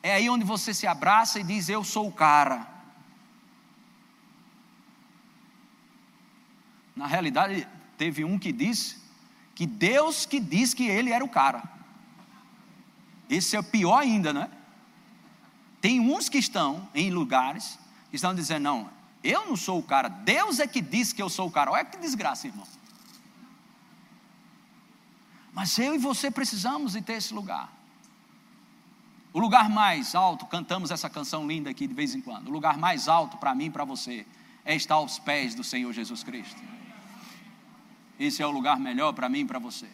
É 0.00 0.14
aí 0.14 0.30
onde 0.30 0.44
você 0.44 0.72
se 0.72 0.86
abraça 0.86 1.40
e 1.40 1.42
diz: 1.42 1.68
Eu 1.68 1.82
sou 1.82 2.06
o 2.06 2.12
cara. 2.12 2.64
Na 6.94 7.08
realidade, 7.08 7.66
teve 7.98 8.24
um 8.24 8.38
que 8.38 8.52
disse 8.52 8.98
que 9.52 9.66
Deus 9.66 10.24
que 10.24 10.38
diz 10.38 10.72
que 10.72 10.86
ele 10.86 11.10
era 11.10 11.24
o 11.24 11.28
cara. 11.28 11.60
Esse 13.28 13.56
é 13.56 13.62
pior 13.62 13.98
ainda, 13.98 14.32
né? 14.32 14.48
Tem 15.80 15.98
uns 15.98 16.28
que 16.28 16.38
estão 16.38 16.88
em 16.94 17.10
lugares 17.10 17.80
que 18.10 18.16
estão 18.16 18.32
dizendo: 18.32 18.62
Não, 18.62 18.90
eu 19.24 19.44
não 19.44 19.56
sou 19.56 19.80
o 19.80 19.82
cara, 19.82 20.08
Deus 20.08 20.60
é 20.60 20.68
que 20.68 20.80
diz 20.80 21.12
que 21.12 21.20
eu 21.20 21.28
sou 21.28 21.48
o 21.48 21.50
cara. 21.50 21.72
Olha 21.72 21.84
que 21.84 21.98
desgraça, 21.98 22.46
irmão. 22.46 22.66
Mas 25.52 25.78
eu 25.78 25.94
e 25.94 25.98
você 25.98 26.30
precisamos 26.30 26.92
de 26.92 27.02
ter 27.02 27.14
esse 27.14 27.34
lugar. 27.34 27.72
O 29.32 29.38
lugar 29.38 29.68
mais 29.68 30.14
alto, 30.14 30.46
cantamos 30.46 30.90
essa 30.90 31.08
canção 31.08 31.46
linda 31.46 31.70
aqui 31.70 31.86
de 31.86 31.94
vez 31.94 32.14
em 32.14 32.20
quando. 32.20 32.48
O 32.48 32.50
lugar 32.50 32.76
mais 32.76 33.08
alto 33.08 33.36
para 33.36 33.54
mim 33.54 33.66
e 33.66 33.70
para 33.70 33.84
você 33.84 34.26
é 34.64 34.74
estar 34.74 34.96
aos 34.96 35.18
pés 35.18 35.54
do 35.54 35.62
Senhor 35.62 35.92
Jesus 35.92 36.22
Cristo. 36.22 36.60
Esse 38.18 38.42
é 38.42 38.46
o 38.46 38.50
lugar 38.50 38.78
melhor 38.78 39.12
para 39.12 39.28
mim 39.28 39.40
e 39.40 39.44
para 39.44 39.58
você. 39.58 39.88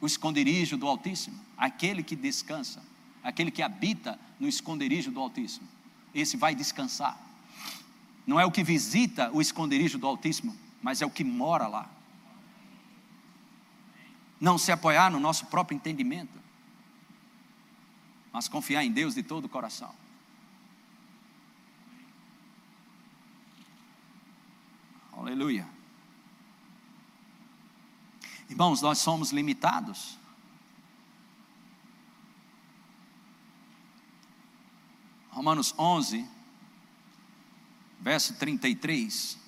O 0.00 0.06
esconderijo 0.06 0.76
do 0.76 0.86
Altíssimo, 0.86 1.40
aquele 1.56 2.02
que 2.02 2.14
descansa, 2.14 2.82
aquele 3.22 3.50
que 3.50 3.62
habita 3.62 4.18
no 4.38 4.48
esconderijo 4.48 5.10
do 5.10 5.20
Altíssimo. 5.20 5.66
Esse 6.14 6.36
vai 6.36 6.54
descansar. 6.54 7.18
Não 8.26 8.38
é 8.38 8.44
o 8.44 8.50
que 8.50 8.62
visita 8.62 9.30
o 9.32 9.40
esconderijo 9.40 9.98
do 9.98 10.06
Altíssimo, 10.06 10.54
mas 10.82 11.02
é 11.02 11.06
o 11.06 11.10
que 11.10 11.24
mora 11.24 11.66
lá 11.66 11.97
não 14.40 14.56
se 14.56 14.70
apoiar 14.70 15.10
no 15.10 15.18
nosso 15.18 15.46
próprio 15.46 15.76
entendimento, 15.76 16.38
mas 18.32 18.48
confiar 18.48 18.84
em 18.84 18.92
Deus 18.92 19.14
de 19.14 19.22
todo 19.22 19.46
o 19.46 19.48
coração. 19.48 19.94
Aleluia. 25.12 25.68
Irmãos, 28.48 28.80
nós 28.80 28.98
somos 28.98 29.30
limitados. 29.30 30.16
Romanos 35.30 35.74
11, 35.78 36.26
verso 38.00 38.34
33. 38.38 39.47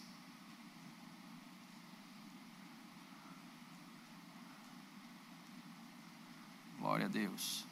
Glória 6.81 7.05
a 7.05 7.09
Deus. 7.11 7.67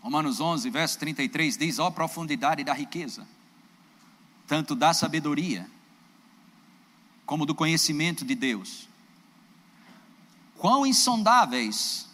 Romanos 0.00 0.40
11, 0.40 0.70
verso 0.70 0.98
33 0.98 1.58
diz: 1.58 1.78
Ó 1.78 1.90
profundidade 1.90 2.64
da 2.64 2.72
riqueza, 2.72 3.28
tanto 4.46 4.74
da 4.74 4.94
sabedoria, 4.94 5.70
como 7.26 7.44
do 7.44 7.54
conhecimento 7.54 8.24
de 8.24 8.34
Deus. 8.34 8.88
Quão 10.56 10.86
insondáveis 10.86 12.08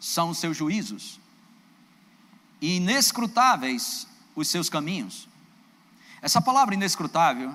são 0.00 0.30
os 0.30 0.38
seus 0.38 0.56
juízos, 0.56 1.20
e 2.60 2.78
inescrutáveis 2.78 4.08
os 4.34 4.48
seus 4.48 4.68
caminhos. 4.68 5.28
Essa 6.20 6.42
palavra 6.42 6.74
inescrutável 6.74 7.54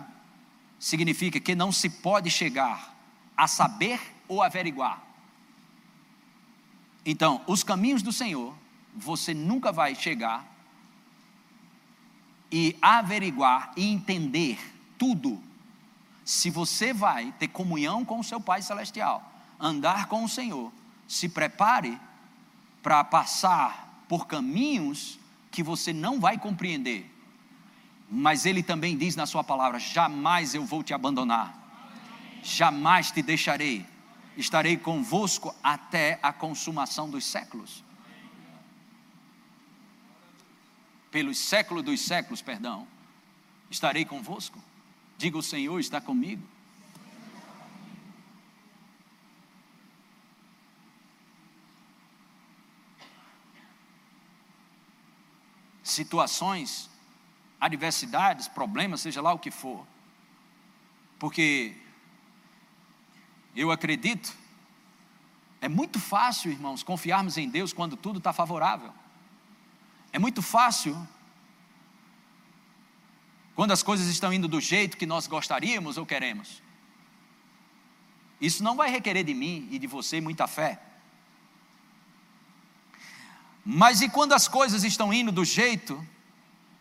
significa 0.80 1.38
que 1.38 1.54
não 1.54 1.70
se 1.70 1.90
pode 1.90 2.30
chegar 2.30 2.96
a 3.36 3.46
saber 3.46 4.00
ou 4.30 4.42
averiguar 4.42 5.07
Então, 7.10 7.42
os 7.48 7.64
caminhos 7.64 8.02
do 8.02 8.12
Senhor, 8.12 8.54
você 8.94 9.34
nunca 9.34 9.72
vai 9.72 9.96
chegar 9.96 10.46
e 12.52 12.76
averiguar 12.82 13.72
e 13.78 13.86
entender 13.86 14.60
tudo. 14.98 15.42
Se 16.26 16.50
você 16.50 16.92
vai 16.92 17.32
ter 17.40 17.48
comunhão 17.48 18.04
com 18.04 18.20
o 18.20 18.24
seu 18.26 18.42
Pai 18.42 18.62
Celestial, 18.62 19.24
andar 19.58 20.08
com 20.08 20.26
o 20.26 20.28
Senhor, 20.28 20.70
se 21.08 21.30
prepare 21.30 21.98
para 22.84 23.02
passar 23.06 24.04
por 24.10 24.28
caminhos 24.28 25.18
que 25.50 25.64
você 25.64 25.94
não 25.94 26.20
vai 26.20 26.38
compreender. 26.38 27.10
Mas 28.12 28.46
Ele 28.46 28.62
também 28.62 28.98
diz 28.98 29.16
na 29.16 29.26
Sua 29.26 29.46
palavra: 29.46 29.80
jamais 29.80 30.54
eu 30.54 30.66
vou 30.66 30.84
te 30.84 30.94
abandonar, 30.94 31.58
jamais 32.44 33.12
te 33.12 33.22
deixarei 33.22 33.86
estarei 34.38 34.78
convosco 34.78 35.54
até 35.64 36.20
a 36.22 36.32
consumação 36.32 37.10
dos 37.10 37.26
séculos. 37.26 37.84
Pelos 41.10 41.40
séculos 41.40 41.84
dos 41.84 42.00
séculos, 42.02 42.42
perdão, 42.42 42.88
estarei 43.70 44.06
convosco. 44.06 44.64
Diga 45.18 45.38
o 45.38 45.44
Senhor 45.44 45.80
está 45.80 46.00
comigo. 46.00 46.48
Situações, 55.82 56.92
adversidades, 57.60 58.48
problemas, 58.48 59.02
seja 59.02 59.20
lá 59.20 59.34
o 59.34 59.40
que 59.40 59.50
for. 59.50 59.88
Porque 61.18 61.76
eu 63.58 63.72
acredito. 63.72 64.34
É 65.60 65.68
muito 65.68 66.00
fácil, 66.00 66.52
irmãos, 66.52 66.84
confiarmos 66.84 67.38
em 67.38 67.50
Deus 67.50 67.74
quando 67.74 67.98
tudo 67.98 68.20
está 68.20 68.32
favorável. 68.32 68.94
É 70.14 70.20
muito 70.20 70.42
fácil 70.42 70.96
quando 73.56 73.72
as 73.72 73.82
coisas 73.82 74.08
estão 74.08 74.32
indo 74.32 74.48
do 74.48 74.62
jeito 74.62 74.96
que 74.96 75.08
nós 75.08 75.26
gostaríamos 75.26 75.98
ou 75.98 76.06
queremos. 76.06 76.62
Isso 78.40 78.64
não 78.64 78.76
vai 78.76 78.92
requerer 78.92 79.24
de 79.24 79.34
mim 79.34 79.68
e 79.72 79.80
de 79.80 79.88
você 79.88 80.22
muita 80.22 80.46
fé. 80.46 80.80
Mas 83.66 84.02
e 84.02 84.08
quando 84.08 84.34
as 84.34 84.48
coisas 84.48 84.84
estão 84.84 85.12
indo 85.12 85.32
do 85.32 85.44
jeito, 85.44 86.06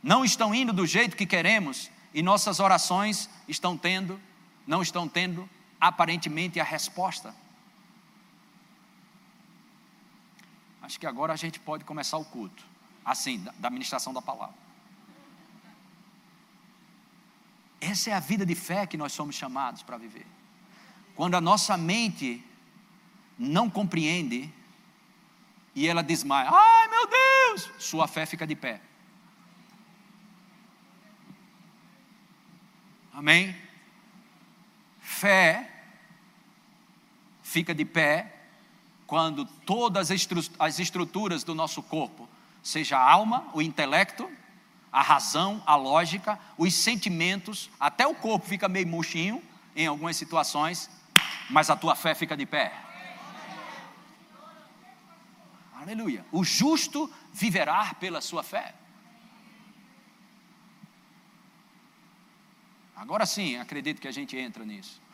não 0.03 0.23
estão 0.25 0.55
indo 0.55 0.73
do 0.73 0.87
jeito 0.87 1.17
que 1.17 1.27
queremos, 1.27 1.91
e 2.13 2.23
nossas 2.23 2.61
orações 2.61 3.29
estão 3.49 3.77
tendo, 3.77 4.21
não 4.67 4.83
estão 4.83 5.09
tendo 5.09 5.49
aparentemente 5.81 6.59
a 6.59 6.65
resposta. 6.65 7.35
Acho 10.83 11.01
que 11.01 11.07
agora 11.07 11.33
a 11.33 11.37
gente 11.37 11.59
pode 11.59 11.85
começar 11.85 12.17
o 12.17 12.25
culto, 12.25 12.65
assim, 13.05 13.45
da, 13.59 13.71
ministração 13.71 14.13
da 14.13 14.23
palavra. 14.23 14.55
Essa 17.81 18.11
é 18.11 18.13
a 18.13 18.21
vida 18.21 18.47
de 18.47 18.55
fé 18.55 18.87
que 18.87 18.97
nós 18.97 19.13
somos 19.13 19.35
chamados 19.35 19.83
para 19.83 19.99
viver. 19.99 20.27
Quando 21.15 21.35
a 21.35 21.41
nossa 21.41 21.77
mente 21.77 22.45
não 23.39 23.69
compreende 23.69 24.53
e 25.75 25.87
ela 25.87 26.03
desmaia, 26.03 26.49
ai 26.51 26.89
meu 26.89 27.07
Deus, 27.07 27.71
sua 27.79 28.07
fé 28.07 28.25
fica 28.25 28.47
de 28.47 28.55
pé. 28.55 28.81
Amém? 33.13 33.66
Fé 35.19 35.71
fica 37.43 37.75
de 37.75 37.87
pé 37.87 38.35
quando 39.07 39.47
todas 39.47 40.11
as 40.59 40.79
estruturas 40.79 41.43
do 41.43 41.55
nosso 41.55 41.83
corpo, 41.83 42.29
seja 42.63 42.99
a 42.99 43.11
alma, 43.11 43.49
o 43.55 43.63
intelecto, 43.63 44.31
a 44.93 45.01
razão, 45.01 45.63
a 45.65 45.75
lógica, 45.75 46.39
os 46.59 46.75
sentimentos, 46.75 47.71
até 47.81 48.07
o 48.07 48.15
corpo 48.15 48.47
fica 48.47 48.69
meio 48.69 48.87
murchinho 48.87 49.43
em 49.75 49.87
algumas 49.87 50.17
situações, 50.17 50.91
mas 51.49 51.71
a 51.71 51.77
tua 51.77 51.95
fé 51.95 52.15
fica 52.15 52.37
de 52.37 52.45
pé. 52.45 52.75
Aleluia. 55.81 56.27
O 56.31 56.45
justo 56.45 57.11
viverá 57.33 57.95
pela 57.95 58.21
sua 58.21 58.43
fé. 58.43 58.75
Agora 62.95 63.25
sim, 63.25 63.57
acredito 63.57 63.99
que 63.99 64.09
a 64.09 64.13
gente 64.13 64.37
entra 64.37 64.63
nisso. 64.63 65.06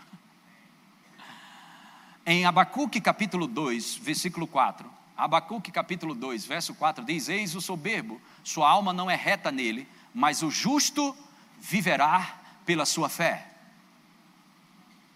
Em 2.24 2.44
Abacuque 2.44 3.00
capítulo 3.00 3.48
2, 3.48 3.96
versículo 3.96 4.46
4. 4.46 4.88
Abacuque 5.16 5.72
capítulo 5.72 6.14
2, 6.14 6.44
verso 6.46 6.72
4 6.74 7.04
diz: 7.04 7.28
Eis 7.28 7.56
o 7.56 7.60
soberbo, 7.60 8.20
sua 8.44 8.70
alma 8.70 8.92
não 8.92 9.10
é 9.10 9.16
reta 9.16 9.50
nele, 9.50 9.88
mas 10.14 10.42
o 10.42 10.50
justo 10.50 11.16
viverá 11.60 12.38
pela 12.64 12.86
sua 12.86 13.08
fé. 13.08 13.48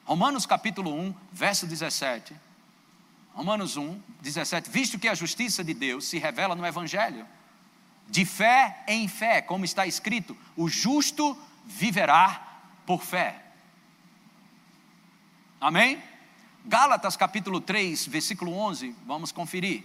Romanos 0.05 0.47
capítulo 0.47 0.93
1, 0.93 1.15
verso 1.33 1.67
17. 1.67 2.35
Romanos 3.35 3.77
1, 3.77 4.01
17. 4.21 4.69
Visto 4.69 4.99
que 4.99 5.09
a 5.09 5.15
justiça 5.15 5.63
de 5.63 5.75
Deus 5.75 6.07
se 6.07 6.19
revela 6.19 6.57
no 6.57 6.67
Evangelho, 6.67 7.27
de 8.09 8.25
fé 8.25 8.83
em 8.89 9.07
fé, 9.07 9.41
como 9.41 9.65
está 9.65 9.87
escrito: 9.87 10.37
o 10.57 10.69
justo 10.69 11.39
viverá 11.65 12.61
por 12.85 13.05
fé. 13.05 13.45
Amém? 15.61 16.03
Gálatas 16.69 17.17
capítulo 17.17 17.61
3, 17.61 18.09
versículo 18.09 18.53
11, 18.53 18.93
vamos 19.07 19.31
conferir. 19.31 19.85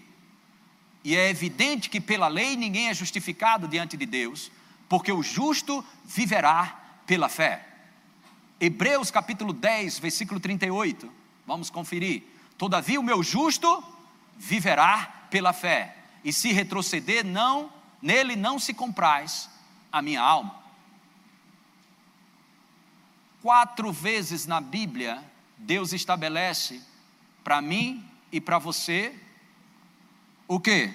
E 1.04 1.16
é 1.16 1.30
evidente 1.30 1.92
que 1.92 2.02
pela 2.02 2.28
lei 2.28 2.56
ninguém 2.56 2.90
é 2.90 2.94
justificado 2.94 3.68
diante 3.68 3.96
de 3.96 4.08
Deus, 4.08 4.52
porque 4.90 5.12
o 5.12 5.22
justo 5.22 5.86
viverá 6.04 6.80
pela 7.06 7.30
fé. 7.30 7.68
Hebreus 8.60 9.12
capítulo 9.12 9.54
10, 9.54 10.00
versículo 10.00 10.40
38, 10.40 11.12
vamos 11.46 11.70
conferir. 11.70 12.24
Todavia 12.58 13.00
o 13.00 13.04
meu 13.04 13.22
justo 13.22 13.84
viverá 14.36 15.28
pela 15.30 15.54
fé, 15.54 15.96
e 16.24 16.34
se 16.34 16.52
retroceder, 16.52 17.24
não, 17.24 17.72
nele 18.02 18.36
não 18.36 18.58
se 18.58 18.74
compraz 18.74 19.52
a 19.92 20.02
minha 20.02 20.22
alma. 20.22 20.56
Quatro 23.40 23.92
vezes 23.92 24.48
na 24.48 24.60
Bíblia 24.60 25.31
Deus 25.62 25.94
estabelece 25.94 26.82
para 27.44 27.62
mim 27.62 28.04
e 28.32 28.42
para 28.42 28.58
você 28.58 29.16
o 30.48 30.60
que? 30.60 30.94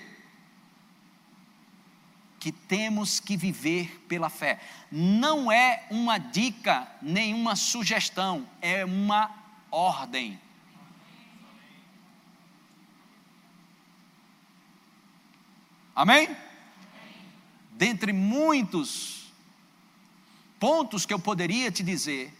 Que 2.41 2.51
temos 2.51 3.21
que 3.21 3.37
viver 3.37 4.05
pela 4.09 4.29
fé. 4.29 4.61
Não 4.91 5.51
é 5.51 5.87
uma 5.89 6.19
dica, 6.19 6.87
nenhuma 7.01 7.55
sugestão, 7.55 8.47
é 8.61 8.85
uma 8.85 9.31
ordem. 9.71 10.39
Amém? 15.95 16.37
Dentre 17.71 18.13
muitos 18.13 19.33
pontos 20.59 21.07
que 21.07 21.15
eu 21.15 21.19
poderia 21.19 21.71
te 21.71 21.83
dizer, 21.83 22.36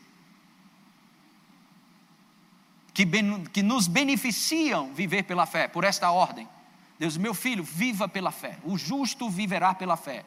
que, 2.97 3.05
que 3.53 3.63
nos 3.63 3.87
beneficiam 3.87 4.91
viver 4.95 5.25
pela 5.25 5.45
fé, 5.45 5.69
por 5.69 5.85
esta 5.85 6.11
ordem. 6.11 6.49
Deus, 6.99 7.19
meu 7.19 7.35
filho, 7.35 7.63
viva 7.63 8.09
pela 8.09 8.31
fé. 8.31 8.57
O 8.65 8.79
justo 8.79 9.29
viverá 9.29 9.75
pela 9.75 9.99
fé. 9.99 10.25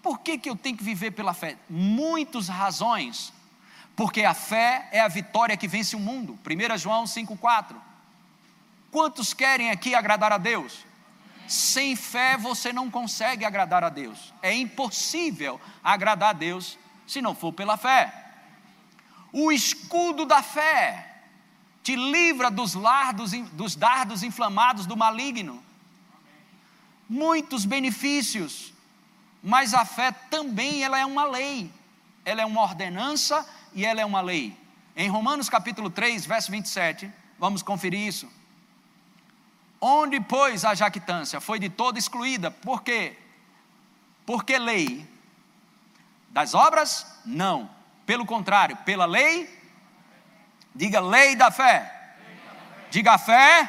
Por 0.00 0.20
que, 0.20 0.38
que 0.38 0.48
eu 0.48 0.54
tenho 0.54 0.76
que 0.76 0.84
viver 0.84 1.10
pela 1.10 1.34
fé? 1.34 1.56
Muitas 1.68 2.46
razões. 2.46 3.32
Porque 3.96 4.22
a 4.22 4.32
fé 4.32 4.88
é 4.92 5.00
a 5.00 5.08
vitória 5.08 5.56
que 5.56 5.66
vence 5.66 5.96
o 5.96 5.98
mundo. 5.98 6.38
1 6.46 6.78
João 6.78 7.02
5,4. 7.02 7.74
Quantos 8.92 9.34
querem 9.34 9.70
aqui 9.70 9.92
agradar 9.92 10.30
a 10.30 10.38
Deus? 10.38 10.86
Sem 11.48 11.96
fé 11.96 12.36
você 12.36 12.72
não 12.72 12.88
consegue 12.88 13.44
agradar 13.44 13.82
a 13.82 13.88
Deus. 13.88 14.32
É 14.40 14.54
impossível 14.54 15.60
agradar 15.82 16.30
a 16.30 16.32
Deus 16.32 16.78
se 17.08 17.20
não 17.20 17.34
for 17.34 17.52
pela 17.52 17.76
fé. 17.76 18.14
O 19.32 19.50
escudo 19.50 20.24
da 20.24 20.44
fé 20.44 21.08
te 21.88 21.96
livra 21.96 22.50
dos, 22.50 22.74
lardos, 22.74 23.32
dos 23.52 23.74
dardos 23.74 24.22
inflamados 24.22 24.84
do 24.84 24.94
maligno. 24.94 25.64
Muitos 27.08 27.64
benefícios, 27.64 28.74
mas 29.42 29.72
a 29.72 29.86
fé 29.86 30.12
também 30.12 30.84
ela 30.84 30.98
é 30.98 31.06
uma 31.06 31.24
lei, 31.24 31.72
ela 32.26 32.42
é 32.42 32.44
uma 32.44 32.60
ordenança 32.60 33.48
e 33.72 33.86
ela 33.86 34.02
é 34.02 34.04
uma 34.04 34.20
lei. 34.20 34.54
Em 34.94 35.08
Romanos 35.08 35.48
capítulo 35.48 35.88
3, 35.88 36.26
verso 36.26 36.50
27, 36.50 37.10
vamos 37.38 37.62
conferir 37.62 38.06
isso. 38.06 38.28
Onde, 39.80 40.20
pois, 40.20 40.66
a 40.66 40.74
jactância 40.74 41.40
foi 41.40 41.58
de 41.58 41.70
toda 41.70 41.98
excluída, 41.98 42.50
por 42.50 42.82
quê? 42.82 43.16
Porque 44.26 44.58
lei? 44.58 45.08
Das 46.28 46.52
obras? 46.52 47.06
Não. 47.24 47.70
Pelo 48.04 48.26
contrário, 48.26 48.76
pela 48.84 49.06
lei 49.06 49.57
Diga 50.78 51.00
lei 51.00 51.34
da 51.34 51.50
fé. 51.50 51.92
Diga 52.88 53.18
fé 53.18 53.68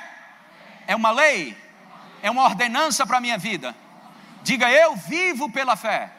é 0.86 0.96
uma 0.96 1.10
lei. 1.10 1.58
É 2.22 2.30
uma 2.30 2.44
ordenança 2.44 3.04
para 3.08 3.18
a 3.18 3.22
minha 3.22 3.36
vida. 3.36 3.76
Diga, 4.44 4.70
eu 4.70 4.96
vivo 4.96 5.52
pela 5.52 5.76
fé. 5.76 6.12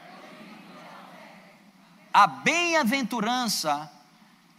A 2.12 2.26
bem-aventurança, 2.26 3.88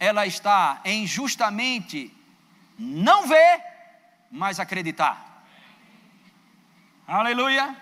ela 0.00 0.26
está 0.26 0.80
em 0.86 1.06
justamente 1.06 2.10
não 2.78 3.26
ver, 3.28 3.62
mas 4.30 4.58
acreditar. 4.58 5.44
Aleluia. 7.06 7.76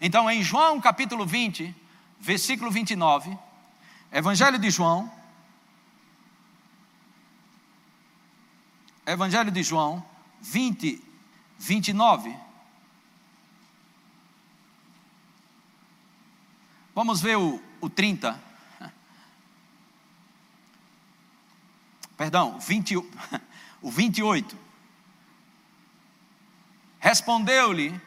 Então, 0.00 0.30
em 0.30 0.42
João 0.42 0.80
capítulo 0.80 1.26
20, 1.26 1.76
versículo 2.18 2.70
29, 2.70 3.36
Evangelho 4.10 4.58
de 4.58 4.70
João, 4.70 5.17
Evangelho 9.08 9.50
de 9.50 9.62
João 9.62 10.04
20, 10.42 11.02
29. 11.58 12.36
Vamos 16.94 17.22
ver 17.22 17.38
o, 17.38 17.58
o 17.80 17.88
30. 17.88 18.38
Perdão, 22.18 22.58
20, 22.60 22.96
o 23.80 23.90
28. 23.90 24.58
Respondeu-lhe, 27.00 27.98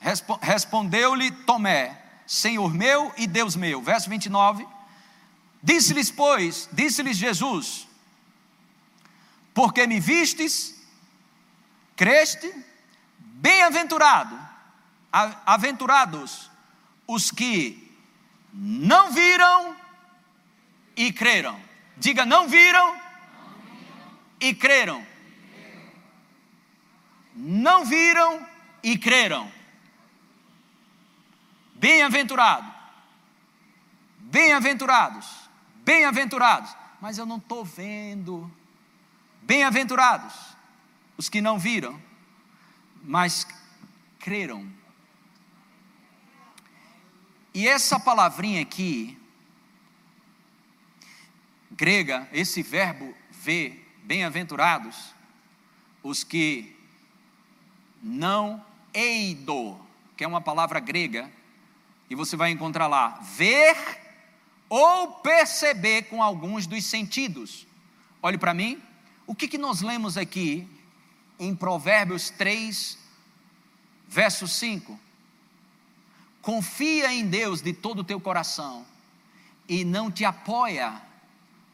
respo, 0.00 0.40
respondeu-lhe 0.42 1.30
Tomé, 1.30 2.02
Senhor 2.26 2.74
meu 2.74 3.14
e 3.16 3.28
Deus 3.28 3.54
meu. 3.54 3.80
Verso 3.80 4.10
29. 4.10 4.66
Disse-lhes, 5.62 6.10
pois, 6.10 6.68
disse-lhes 6.72 7.16
Jesus: 7.16 7.89
Porque 9.52 9.86
me 9.86 10.00
vistes, 10.00 10.80
creste, 11.96 12.52
bem-aventurado, 13.18 14.38
aventurados 15.44 16.50
os 17.06 17.30
que 17.30 17.90
não 18.52 19.10
viram 19.12 19.76
e 20.96 21.12
creram. 21.12 21.60
Diga, 21.96 22.24
não 22.24 22.48
viram 22.48 23.00
e 24.40 24.54
creram. 24.54 25.04
Não 27.34 27.84
viram 27.84 28.46
e 28.82 28.96
creram. 28.96 29.50
Bem-aventurado. 31.74 32.70
Bem-aventurados. 34.18 35.26
Bem-aventurados. 35.76 36.76
Mas 37.00 37.18
eu 37.18 37.26
não 37.26 37.38
estou 37.38 37.64
vendo. 37.64 38.50
Bem-aventurados. 39.50 40.32
Os 41.16 41.28
que 41.28 41.40
não 41.40 41.58
viram, 41.58 42.00
mas 43.02 43.44
creram. 44.20 44.64
E 47.52 47.66
essa 47.66 47.98
palavrinha 47.98 48.62
aqui, 48.62 49.18
grega, 51.68 52.28
esse 52.32 52.62
verbo 52.62 53.12
ver, 53.32 53.92
bem-aventurados, 54.04 55.12
os 56.00 56.22
que 56.22 56.76
não 58.00 58.64
eido, 58.94 59.84
que 60.16 60.22
é 60.22 60.28
uma 60.28 60.40
palavra 60.40 60.78
grega, 60.78 61.28
e 62.08 62.14
você 62.14 62.36
vai 62.36 62.52
encontrar 62.52 62.86
lá, 62.86 63.18
ver 63.36 63.76
ou 64.68 65.14
perceber 65.14 66.02
com 66.02 66.22
alguns 66.22 66.68
dos 66.68 66.84
sentidos. 66.84 67.66
Olhe 68.22 68.38
para 68.38 68.54
mim, 68.54 68.80
o 69.30 69.34
que, 69.36 69.46
que 69.46 69.56
nós 69.56 69.80
lemos 69.80 70.16
aqui 70.16 70.66
em 71.38 71.54
Provérbios 71.54 72.30
3, 72.30 72.98
verso 74.08 74.48
5? 74.48 74.98
Confia 76.42 77.14
em 77.14 77.24
Deus 77.24 77.62
de 77.62 77.72
todo 77.72 78.00
o 78.00 78.04
teu 78.04 78.20
coração 78.20 78.84
e 79.68 79.84
não 79.84 80.10
te 80.10 80.24
apoia 80.24 81.00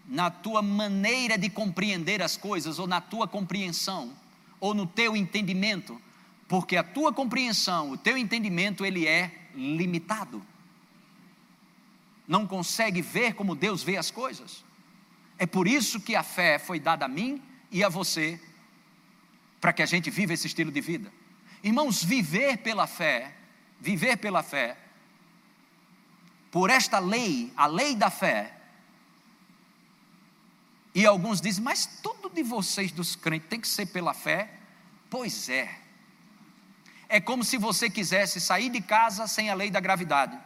na 0.06 0.30
tua 0.30 0.60
maneira 0.60 1.38
de 1.38 1.48
compreender 1.48 2.20
as 2.20 2.36
coisas, 2.36 2.78
ou 2.78 2.86
na 2.86 3.00
tua 3.00 3.26
compreensão, 3.26 4.12
ou 4.60 4.74
no 4.74 4.86
teu 4.86 5.16
entendimento, 5.16 5.98
porque 6.46 6.76
a 6.76 6.84
tua 6.84 7.10
compreensão, 7.10 7.90
o 7.90 7.96
teu 7.96 8.18
entendimento, 8.18 8.84
ele 8.84 9.06
é 9.08 9.48
limitado. 9.54 10.44
Não 12.28 12.46
consegue 12.46 13.00
ver 13.00 13.32
como 13.32 13.54
Deus 13.56 13.82
vê 13.82 13.96
as 13.96 14.10
coisas. 14.10 14.65
É 15.38 15.46
por 15.46 15.68
isso 15.68 16.00
que 16.00 16.16
a 16.16 16.22
fé 16.22 16.58
foi 16.58 16.80
dada 16.80 17.04
a 17.04 17.08
mim 17.08 17.42
e 17.70 17.84
a 17.84 17.88
você, 17.88 18.40
para 19.60 19.72
que 19.72 19.82
a 19.82 19.86
gente 19.86 20.10
viva 20.10 20.32
esse 20.32 20.46
estilo 20.46 20.70
de 20.70 20.80
vida. 20.80 21.12
Irmãos, 21.62 22.02
viver 22.02 22.58
pela 22.58 22.86
fé, 22.86 23.34
viver 23.80 24.16
pela 24.16 24.42
fé, 24.42 24.76
por 26.50 26.70
esta 26.70 26.98
lei, 26.98 27.52
a 27.56 27.66
lei 27.66 27.94
da 27.94 28.08
fé, 28.08 28.56
e 30.96 31.04
alguns 31.04 31.42
dizem, 31.42 31.62
mas 31.62 31.84
tudo 32.02 32.30
de 32.30 32.42
vocês 32.42 32.90
dos 32.90 33.14
crentes 33.14 33.50
tem 33.50 33.60
que 33.60 33.68
ser 33.68 33.84
pela 33.84 34.14
fé. 34.14 34.48
Pois 35.10 35.46
é. 35.50 35.78
É 37.06 37.20
como 37.20 37.44
se 37.44 37.58
você 37.58 37.90
quisesse 37.90 38.40
sair 38.40 38.70
de 38.70 38.80
casa 38.80 39.26
sem 39.26 39.50
a 39.50 39.54
lei 39.54 39.70
da 39.70 39.78
gravidade. 39.78 40.40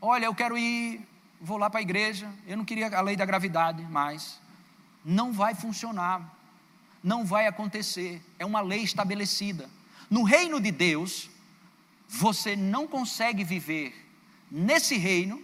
Olha, 0.00 0.26
eu 0.26 0.34
quero 0.34 0.56
ir, 0.56 1.04
vou 1.40 1.56
lá 1.56 1.70
para 1.70 1.80
a 1.80 1.82
igreja, 1.82 2.32
eu 2.46 2.56
não 2.56 2.64
queria 2.64 2.88
a 2.96 3.00
lei 3.00 3.16
da 3.16 3.24
gravidade 3.24 3.82
mais. 3.84 4.40
Não 5.04 5.32
vai 5.32 5.54
funcionar. 5.54 6.36
Não 7.02 7.24
vai 7.24 7.46
acontecer. 7.46 8.22
É 8.38 8.44
uma 8.44 8.60
lei 8.60 8.82
estabelecida. 8.82 9.68
No 10.10 10.22
reino 10.22 10.60
de 10.60 10.70
Deus, 10.70 11.30
você 12.08 12.56
não 12.56 12.86
consegue 12.86 13.44
viver 13.44 13.94
nesse 14.50 14.96
reino 14.96 15.42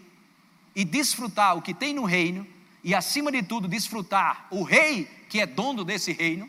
e 0.74 0.84
desfrutar 0.84 1.56
o 1.56 1.62
que 1.62 1.74
tem 1.74 1.94
no 1.94 2.04
reino 2.04 2.46
e, 2.82 2.94
acima 2.94 3.30
de 3.30 3.42
tudo, 3.42 3.68
desfrutar 3.68 4.46
o 4.50 4.62
rei 4.62 5.04
que 5.28 5.40
é 5.40 5.46
dono 5.46 5.84
desse 5.84 6.12
reino, 6.12 6.48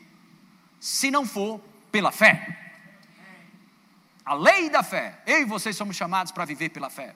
se 0.80 1.12
não 1.12 1.26
for 1.26 1.60
pela 1.92 2.12
fé. 2.12 2.74
A 4.26 4.34
lei 4.34 4.70
da 4.70 4.82
fé. 4.82 5.22
Eu 5.26 5.42
e 5.42 5.46
vocês 5.46 5.76
somos 5.76 5.96
chamados 5.96 6.32
para 6.32 6.46
viver 6.46 6.70
pela 6.70 6.90
fé. 6.90 7.16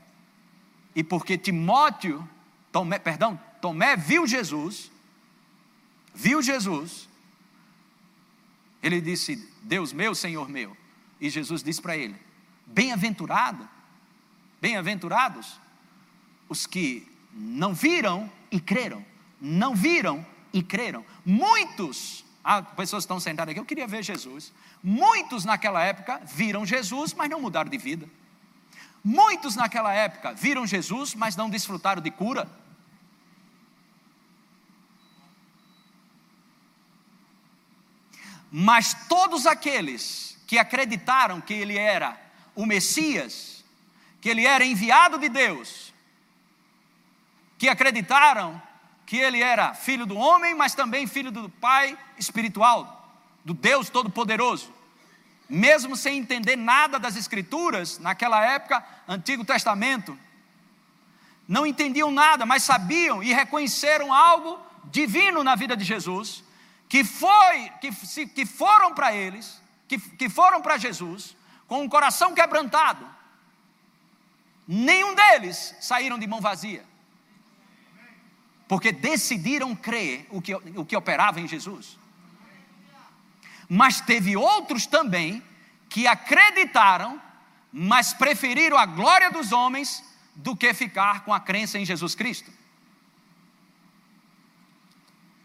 E 0.95 1.03
porque 1.03 1.37
Timóteo, 1.37 2.27
Tomé, 2.71 2.99
perdão, 2.99 3.39
Tomé 3.61 3.95
viu 3.95 4.25
Jesus, 4.25 4.91
viu 6.13 6.41
Jesus, 6.41 7.07
ele 8.81 9.01
disse: 9.01 9.35
Deus 9.61 9.93
meu, 9.93 10.15
Senhor 10.15 10.49
meu. 10.49 10.75
E 11.19 11.29
Jesus 11.29 11.61
disse 11.61 11.81
para 11.81 11.97
ele: 11.97 12.15
Bem-aventurado, 12.65 13.67
bem-aventurados 14.61 15.59
os 16.47 16.65
que 16.65 17.07
não 17.31 17.73
viram 17.73 18.29
e 18.51 18.59
creram. 18.59 19.05
Não 19.39 19.75
viram 19.75 20.25
e 20.51 20.63
creram. 20.63 21.05
Muitos, 21.25 22.25
ah, 22.43 22.61
pessoas 22.61 23.03
estão 23.03 23.19
sentadas 23.19 23.51
aqui, 23.51 23.59
eu 23.59 23.65
queria 23.65 23.87
ver 23.87 24.03
Jesus. 24.03 24.51
Muitos 24.83 25.45
naquela 25.45 25.83
época 25.83 26.21
viram 26.25 26.65
Jesus, 26.65 27.13
mas 27.13 27.29
não 27.29 27.39
mudaram 27.39 27.69
de 27.69 27.77
vida. 27.77 28.09
Muitos 29.03 29.55
naquela 29.55 29.93
época 29.93 30.33
viram 30.33 30.67
Jesus, 30.67 31.15
mas 31.15 31.35
não 31.35 31.49
desfrutaram 31.49 32.01
de 32.01 32.11
cura. 32.11 32.49
Mas 38.51 38.93
todos 39.07 39.45
aqueles 39.45 40.37
que 40.47 40.57
acreditaram 40.57 41.39
que 41.39 41.53
ele 41.53 41.77
era 41.77 42.19
o 42.55 42.65
Messias, 42.65 43.63
que 44.19 44.29
ele 44.29 44.45
era 44.45 44.65
enviado 44.65 45.17
de 45.17 45.29
Deus, 45.29 45.93
que 47.57 47.69
acreditaram 47.69 48.61
que 49.05 49.17
ele 49.17 49.41
era 49.41 49.73
filho 49.73 50.05
do 50.05 50.17
homem, 50.17 50.55
mas 50.55 50.73
também 50.73 51.07
filho 51.07 51.31
do 51.31 51.49
Pai 51.49 51.97
espiritual, 52.17 53.13
do 53.45 53.53
Deus 53.53 53.89
Todo-Poderoso. 53.89 54.78
Mesmo 55.49 55.95
sem 55.95 56.19
entender 56.19 56.55
nada 56.55 56.99
das 56.99 57.15
Escrituras, 57.15 57.97
naquela 57.97 58.45
época, 58.45 58.85
Antigo 59.07 59.43
Testamento, 59.43 60.17
não 61.47 61.65
entendiam 61.65 62.11
nada, 62.11 62.45
mas 62.45 62.63
sabiam 62.63 63.23
e 63.23 63.33
reconheceram 63.33 64.13
algo 64.13 64.59
divino 64.85 65.43
na 65.43 65.55
vida 65.55 65.75
de 65.75 65.83
Jesus, 65.83 66.43
que 66.87 67.03
foi, 67.03 67.71
que, 67.81 68.25
que 68.27 68.45
foram 68.45 68.93
para 68.93 69.13
eles, 69.13 69.61
que, 69.87 69.97
que 69.97 70.29
foram 70.29 70.61
para 70.61 70.77
Jesus, 70.77 71.35
com 71.67 71.81
um 71.81 71.89
coração 71.89 72.35
quebrantado. 72.35 73.07
Nenhum 74.67 75.15
deles 75.15 75.75
saíram 75.79 76.19
de 76.19 76.27
mão 76.27 76.39
vazia 76.39 76.87
porque 78.69 78.91
decidiram 78.91 79.75
crer 79.75 80.27
o 80.29 80.39
que, 80.39 80.53
o 80.53 80.85
que 80.85 80.95
operava 80.95 81.41
em 81.41 81.47
Jesus. 81.47 81.97
Mas 83.69 84.01
teve 84.01 84.35
outros 84.35 84.87
também 84.87 85.43
que 85.87 86.07
acreditaram, 86.07 87.21
mas 87.71 88.13
preferiram 88.13 88.75
a 88.75 88.85
glória 88.87 89.29
dos 89.29 89.51
homens 89.51 90.03
do 90.33 90.55
que 90.55 90.73
ficar 90.73 91.23
com 91.23 91.31
a 91.31 91.39
crença 91.39 91.77
em 91.77 91.85
Jesus 91.85 92.15
Cristo. 92.15 92.51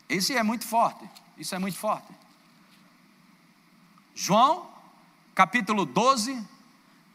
Isso 0.08 0.32
é 0.32 0.42
muito 0.42 0.66
forte. 0.66 1.08
Isso 1.36 1.54
é 1.54 1.58
muito 1.58 1.76
forte. 1.76 2.08
João, 4.14 4.70
capítulo 5.34 5.84
12, 5.84 6.42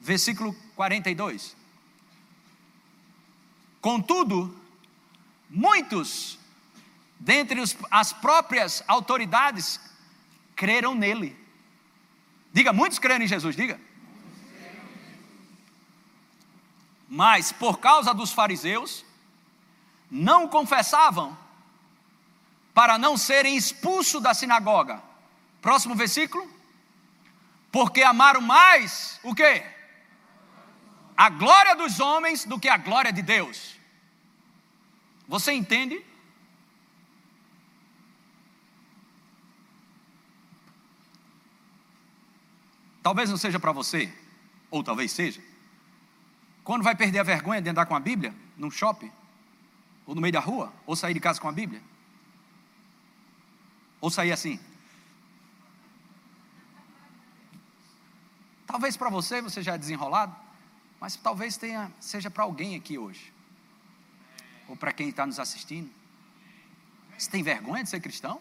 versículo 0.01 0.53
42. 0.75 1.55
Contudo, 3.79 4.55
muitos 5.49 6.37
dentre 7.17 7.61
as 7.89 8.13
próprias 8.13 8.83
autoridades 8.87 9.79
creram 10.59 10.93
nele. 10.93 11.39
Diga, 12.51 12.73
muitos 12.73 12.99
creram 12.99 13.23
em 13.23 13.27
Jesus, 13.29 13.55
diga. 13.55 13.79
Mas 17.07 17.53
por 17.53 17.79
causa 17.79 18.13
dos 18.13 18.33
fariseus, 18.33 19.05
não 20.11 20.49
confessavam 20.49 21.37
para 22.73 22.97
não 22.97 23.15
serem 23.15 23.55
expulsos 23.55 24.21
da 24.21 24.33
sinagoga. 24.33 25.01
Próximo 25.61 25.95
versículo. 25.95 26.45
Porque 27.71 28.03
amaram 28.03 28.41
mais 28.41 29.17
o 29.23 29.33
quê? 29.33 29.65
A 31.15 31.29
glória 31.29 31.73
dos 31.73 32.01
homens 32.01 32.43
do 32.43 32.59
que 32.59 32.67
a 32.67 32.75
glória 32.75 33.13
de 33.13 33.21
Deus. 33.21 33.77
Você 35.25 35.53
entende? 35.53 36.08
Talvez 43.01 43.29
não 43.29 43.37
seja 43.37 43.59
para 43.59 43.71
você, 43.71 44.13
ou 44.69 44.83
talvez 44.83 45.11
seja. 45.11 45.41
Quando 46.63 46.83
vai 46.83 46.95
perder 46.95 47.19
a 47.19 47.23
vergonha 47.23 47.61
de 47.61 47.69
andar 47.69 47.85
com 47.85 47.95
a 47.95 47.99
Bíblia, 47.99 48.33
num 48.57 48.69
shopping, 48.69 49.11
ou 50.05 50.13
no 50.13 50.21
meio 50.21 50.33
da 50.33 50.39
rua, 50.39 50.73
ou 50.85 50.95
sair 50.95 51.13
de 51.13 51.19
casa 51.19 51.39
com 51.39 51.47
a 51.47 51.51
Bíblia? 51.51 51.81
Ou 54.01 54.09
sair 54.09 54.31
assim? 54.31 54.59
Talvez 58.65 58.95
para 58.95 59.09
você, 59.09 59.41
você 59.41 59.63
já 59.63 59.73
é 59.73 59.77
desenrolado, 59.77 60.35
mas 60.99 61.15
talvez 61.15 61.57
tenha, 61.57 61.91
seja 61.99 62.29
para 62.29 62.43
alguém 62.43 62.75
aqui 62.75 62.97
hoje, 62.97 63.33
ou 64.67 64.75
para 64.75 64.91
quem 64.91 65.09
está 65.09 65.25
nos 65.25 65.39
assistindo. 65.39 65.89
Você 67.17 67.29
tem 67.31 67.41
vergonha 67.41 67.83
de 67.83 67.89
ser 67.89 67.99
cristão? 67.99 68.39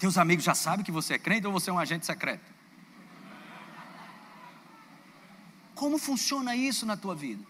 Teus 0.00 0.16
amigos 0.16 0.42
já 0.42 0.54
sabem 0.54 0.82
que 0.82 0.90
você 0.90 1.14
é 1.14 1.18
crente 1.18 1.46
ou 1.46 1.52
você 1.52 1.68
é 1.68 1.72
um 1.74 1.78
agente 1.78 2.06
secreto? 2.06 2.42
Como 5.74 5.98
funciona 5.98 6.56
isso 6.56 6.86
na 6.86 6.96
tua 6.96 7.14
vida? 7.14 7.44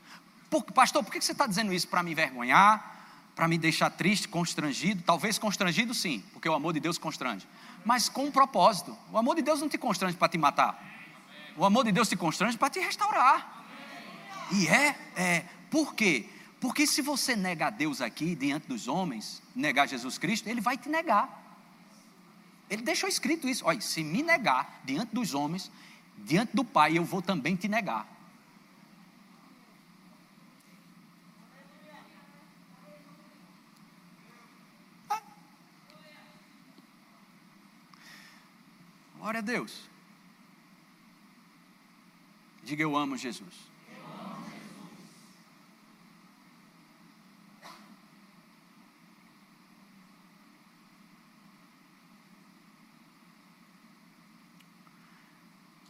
Por, 0.50 0.64
pastor, 0.64 1.04
por 1.04 1.12
que 1.12 1.20
você 1.20 1.30
está 1.30 1.46
dizendo 1.46 1.72
isso? 1.72 1.86
Para 1.86 2.02
me 2.02 2.10
envergonhar? 2.10 3.32
Para 3.36 3.46
me 3.46 3.56
deixar 3.56 3.88
triste, 3.88 4.26
constrangido? 4.26 5.00
Talvez 5.04 5.38
constrangido 5.38 5.94
sim, 5.94 6.24
porque 6.32 6.48
o 6.48 6.52
amor 6.52 6.72
de 6.72 6.80
Deus 6.80 6.98
constrange. 6.98 7.46
Mas 7.84 8.08
com 8.08 8.24
um 8.24 8.32
propósito. 8.32 8.98
O 9.12 9.16
amor 9.16 9.36
de 9.36 9.42
Deus 9.42 9.60
não 9.60 9.68
te 9.68 9.78
constrange 9.78 10.16
para 10.16 10.28
te 10.28 10.36
matar. 10.36 10.84
O 11.56 11.64
amor 11.64 11.84
de 11.84 11.92
Deus 11.92 12.08
te 12.08 12.16
constrange 12.16 12.58
para 12.58 12.68
te 12.68 12.80
restaurar. 12.80 13.64
E 14.50 14.66
é, 14.66 14.98
é, 15.14 15.44
por 15.70 15.94
quê? 15.94 16.28
Porque 16.60 16.84
se 16.84 17.00
você 17.00 17.36
negar 17.36 17.70
Deus 17.70 18.00
aqui 18.00 18.34
diante 18.34 18.66
dos 18.66 18.88
homens, 18.88 19.40
negar 19.54 19.86
Jesus 19.86 20.18
Cristo, 20.18 20.48
Ele 20.48 20.60
vai 20.60 20.76
te 20.76 20.88
negar. 20.88 21.39
Ele 22.70 22.82
deixou 22.82 23.08
escrito 23.08 23.48
isso. 23.48 23.64
Olha, 23.66 23.80
se 23.80 24.04
me 24.04 24.22
negar 24.22 24.80
diante 24.84 25.12
dos 25.12 25.34
homens, 25.34 25.70
diante 26.16 26.54
do 26.54 26.64
Pai, 26.64 26.96
eu 26.96 27.04
vou 27.04 27.20
também 27.20 27.56
te 27.56 27.66
negar. 27.66 28.06
Ah. 35.10 35.20
Glória 39.18 39.38
a 39.38 39.42
Deus. 39.42 39.90
Diga 42.62 42.84
eu 42.84 42.96
amo 42.96 43.16
Jesus. 43.16 43.69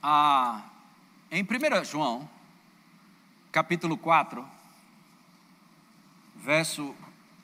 Ah, 0.03 0.63
em 1.31 1.43
1 1.43 1.85
João, 1.85 2.29
capítulo 3.53 3.99
4, 3.99 4.47
verso. 6.37 6.95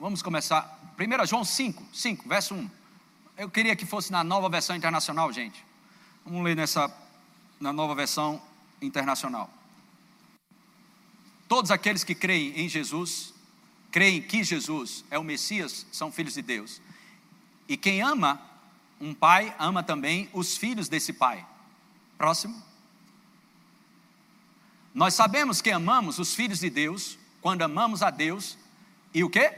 Vamos 0.01 0.23
começar. 0.23 0.95
1 0.99 1.27
João 1.27 1.45
5, 1.45 1.85
5, 1.93 2.27
verso 2.27 2.55
1. 2.55 2.71
Eu 3.37 3.51
queria 3.51 3.77
que 3.77 3.85
fosse 3.85 4.11
na 4.11 4.25
nova 4.25 4.49
versão 4.49 4.75
internacional, 4.75 5.31
gente. 5.31 5.63
Vamos 6.25 6.43
ler 6.43 6.57
nessa, 6.57 6.91
na 7.61 7.75
nova 7.75 7.95
versão 7.95 8.41
internacional. 8.81 9.51
Todos 11.47 11.71
aqueles 11.71 12.03
que 12.03 12.15
creem 12.15 12.59
em 12.59 12.69
Jesus, 12.71 13.35
creem 13.93 14.23
que 14.23 14.43
Jesus 14.43 15.05
é 15.11 15.19
o 15.19 15.23
Messias, 15.23 15.87
são 15.93 16.11
filhos 16.11 16.33
de 16.33 16.43
Deus. 16.43 16.81
E 17.69 17.77
quem 17.77 18.01
ama 18.01 18.41
um 18.99 19.13
pai, 19.13 19.55
ama 19.59 19.83
também 19.83 20.31
os 20.33 20.57
filhos 20.57 20.89
desse 20.89 21.13
pai. 21.13 21.47
Próximo. 22.17 22.63
Nós 24.95 25.15
sabemos 25.15 25.61
que 25.61 25.71
amamos 25.71 26.19
os 26.19 26.35
filhos 26.35 26.61
de 26.61 26.71
Deus 26.71 27.19
quando 27.43 27.63
amamos 27.63 28.03
a 28.03 28.11
Deus 28.11 28.57
e 29.13 29.23
o 29.23 29.29
quê? 29.29 29.53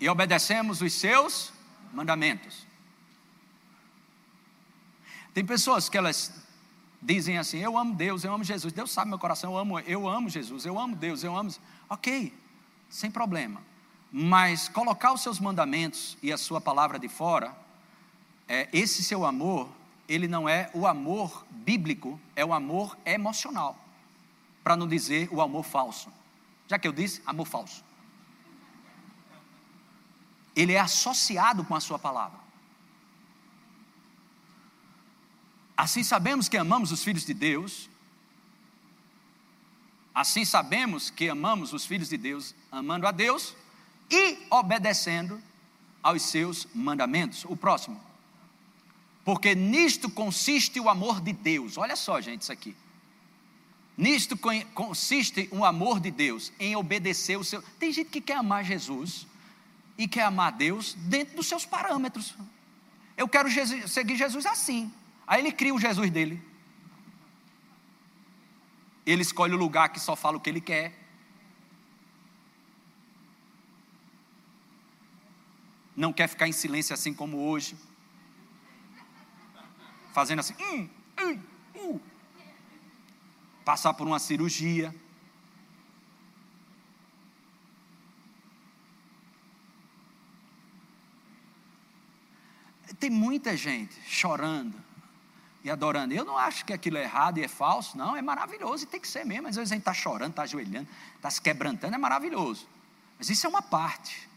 E 0.00 0.08
obedecemos 0.08 0.82
os 0.82 0.92
seus 0.92 1.52
mandamentos. 1.92 2.66
Tem 5.32 5.44
pessoas 5.44 5.88
que 5.88 5.96
elas 5.96 6.32
dizem 7.00 7.38
assim: 7.38 7.58
Eu 7.58 7.78
amo 7.78 7.94
Deus, 7.94 8.24
eu 8.24 8.32
amo 8.32 8.44
Jesus. 8.44 8.72
Deus 8.72 8.90
sabe 8.90 9.08
meu 9.08 9.18
coração, 9.18 9.52
eu 9.52 9.58
amo, 9.58 9.80
eu 9.80 10.08
amo 10.08 10.28
Jesus, 10.28 10.66
eu 10.66 10.78
amo 10.78 10.94
Deus, 10.94 11.24
eu 11.24 11.36
amo. 11.36 11.50
Ok, 11.88 12.36
sem 12.90 13.10
problema. 13.10 13.62
Mas 14.12 14.68
colocar 14.68 15.12
os 15.12 15.22
seus 15.22 15.40
mandamentos 15.40 16.18
e 16.22 16.32
a 16.32 16.36
sua 16.36 16.60
palavra 16.60 16.98
de 16.98 17.08
fora, 17.08 17.56
é, 18.46 18.68
esse 18.72 19.02
seu 19.02 19.24
amor 19.24 19.68
ele 20.08 20.26
não 20.26 20.48
é 20.48 20.70
o 20.72 20.86
amor 20.86 21.46
bíblico, 21.50 22.18
é 22.34 22.44
o 22.44 22.54
amor 22.54 22.96
emocional. 23.04 23.78
Para 24.64 24.74
não 24.74 24.88
dizer 24.88 25.28
o 25.30 25.42
amor 25.42 25.64
falso. 25.64 26.10
Já 26.66 26.78
que 26.78 26.88
eu 26.88 26.92
disse, 26.92 27.22
amor 27.26 27.46
falso. 27.46 27.84
Ele 30.56 30.72
é 30.72 30.80
associado 30.80 31.62
com 31.62 31.74
a 31.74 31.80
sua 31.80 31.98
palavra. 31.98 32.38
Assim 35.76 36.02
sabemos 36.02 36.48
que 36.48 36.56
amamos 36.56 36.90
os 36.90 37.04
filhos 37.04 37.24
de 37.24 37.34
Deus. 37.34 37.88
Assim 40.14 40.44
sabemos 40.44 41.10
que 41.10 41.28
amamos 41.28 41.72
os 41.72 41.84
filhos 41.84 42.08
de 42.08 42.16
Deus, 42.16 42.54
amando 42.72 43.06
a 43.06 43.12
Deus 43.12 43.54
e 44.10 44.38
obedecendo 44.50 45.40
aos 46.02 46.22
seus 46.22 46.66
mandamentos. 46.74 47.44
O 47.44 47.56
próximo 47.56 48.07
porque 49.28 49.54
nisto 49.54 50.08
consiste 50.08 50.80
o 50.80 50.88
amor 50.88 51.20
de 51.20 51.34
Deus. 51.34 51.76
Olha 51.76 51.96
só, 51.96 52.18
gente, 52.18 52.40
isso 52.40 52.50
aqui. 52.50 52.74
Nisto 53.94 54.38
consiste 54.72 55.50
o 55.52 55.66
amor 55.66 56.00
de 56.00 56.10
Deus, 56.10 56.50
em 56.58 56.74
obedecer 56.74 57.36
o 57.36 57.44
seu. 57.44 57.60
Tem 57.78 57.92
gente 57.92 58.08
que 58.08 58.22
quer 58.22 58.38
amar 58.38 58.64
Jesus 58.64 59.26
e 59.98 60.08
quer 60.08 60.22
amar 60.22 60.52
Deus 60.52 60.94
dentro 60.94 61.36
dos 61.36 61.46
seus 61.46 61.66
parâmetros. 61.66 62.34
Eu 63.18 63.28
quero 63.28 63.50
Jesus, 63.50 63.92
seguir 63.92 64.16
Jesus 64.16 64.46
assim. 64.46 64.90
Aí 65.26 65.42
ele 65.42 65.52
cria 65.52 65.74
o 65.74 65.78
Jesus 65.78 66.10
dele. 66.10 66.42
Ele 69.04 69.20
escolhe 69.20 69.52
o 69.52 69.58
lugar 69.58 69.90
que 69.90 70.00
só 70.00 70.16
fala 70.16 70.38
o 70.38 70.40
que 70.40 70.48
ele 70.48 70.62
quer. 70.62 70.98
Não 75.94 76.14
quer 76.14 76.28
ficar 76.28 76.48
em 76.48 76.52
silêncio 76.52 76.94
assim 76.94 77.12
como 77.12 77.36
hoje 77.46 77.76
fazendo 80.18 80.40
assim, 80.40 80.54
hum, 80.60 80.88
hum, 81.20 81.42
hum. 81.76 82.00
passar 83.64 83.94
por 83.94 84.04
uma 84.04 84.18
cirurgia. 84.18 84.92
Tem 92.98 93.10
muita 93.10 93.56
gente 93.56 93.94
chorando 94.08 94.74
e 95.62 95.70
adorando. 95.70 96.12
Eu 96.12 96.24
não 96.24 96.36
acho 96.36 96.64
que 96.64 96.72
aquilo 96.72 96.96
é 96.96 97.04
errado 97.04 97.38
e 97.38 97.44
é 97.44 97.46
falso, 97.46 97.96
não, 97.96 98.16
é 98.16 98.20
maravilhoso 98.20 98.82
e 98.82 98.86
tem 98.88 99.00
que 99.00 99.06
ser 99.06 99.24
mesmo. 99.24 99.46
Às 99.46 99.54
vezes 99.54 99.70
a 99.70 99.74
gente 99.76 99.82
está 99.82 99.94
chorando, 99.94 100.30
está 100.30 100.42
ajoelhando, 100.42 100.88
está 101.14 101.30
se 101.30 101.40
quebrantando, 101.40 101.94
é 101.94 101.98
maravilhoso. 101.98 102.68
Mas 103.16 103.30
isso 103.30 103.46
é 103.46 103.48
uma 103.48 103.62
parte. 103.62 104.28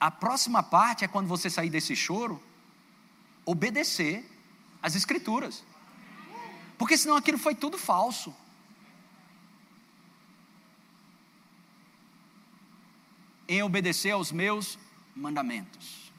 A 0.00 0.10
próxima 0.10 0.64
parte 0.64 1.04
é 1.04 1.08
quando 1.08 1.28
você 1.28 1.48
sair 1.48 1.70
desse 1.70 1.94
choro 1.94 2.42
obedecer 3.46 4.28
às 4.82 4.94
Escrituras. 4.94 5.64
Porque 6.76 6.98
senão 6.98 7.16
aquilo 7.16 7.38
foi 7.38 7.54
tudo 7.54 7.78
falso. 7.78 8.34
Em 13.48 13.62
obedecer 13.62 14.10
aos 14.10 14.32
meus 14.32 14.76
mandamentos. 15.14 16.12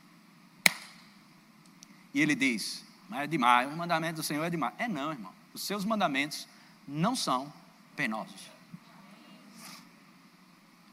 E 2.14 2.22
ele 2.22 2.34
diz: 2.34 2.84
Mas 3.10 3.22
é 3.22 3.28
demais, 3.28 3.72
o 3.72 3.76
mandamento 3.76 4.16
do 4.16 4.24
Senhor 4.24 4.44
é 4.46 4.50
demais. 4.50 4.74
É 4.80 4.88
não, 4.88 5.12
irmão. 5.12 5.34
Os 5.54 5.62
seus 5.62 5.84
mandamentos 5.84 6.48
não 6.88 7.16
são 7.16 7.52
penosos. 7.96 8.50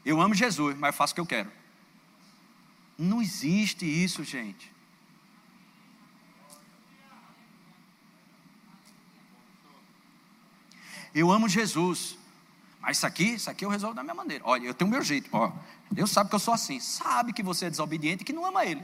Eu 0.03 0.21
amo 0.21 0.35
Jesus, 0.35 0.77
mas 0.77 0.95
faço 0.95 1.13
o 1.13 1.15
que 1.15 1.21
eu 1.21 1.25
quero. 1.25 1.51
Não 2.97 3.21
existe 3.21 3.85
isso, 3.85 4.23
gente. 4.23 4.74
Eu 11.15 11.31
amo 11.31 11.47
Jesus, 11.47 12.17
mas 12.81 12.97
isso 12.97 13.07
aqui, 13.07 13.23
isso 13.35 13.49
aqui 13.49 13.63
eu 13.63 13.69
resolvo 13.69 13.95
da 13.95 14.03
minha 14.03 14.13
maneira. 14.13 14.43
Olha, 14.45 14.67
eu 14.67 14.73
tenho 14.73 14.89
o 14.89 14.91
meu 14.91 15.01
jeito. 15.01 15.29
Ó, 15.31 15.49
Deus 15.89 16.11
sabe 16.11 16.29
que 16.29 16.35
eu 16.35 16.39
sou 16.39 16.53
assim. 16.53 16.79
Sabe 16.81 17.31
que 17.31 17.41
você 17.41 17.65
é 17.65 17.69
desobediente 17.69 18.21
e 18.21 18.25
que 18.25 18.33
não 18.33 18.45
ama 18.45 18.65
Ele. 18.65 18.83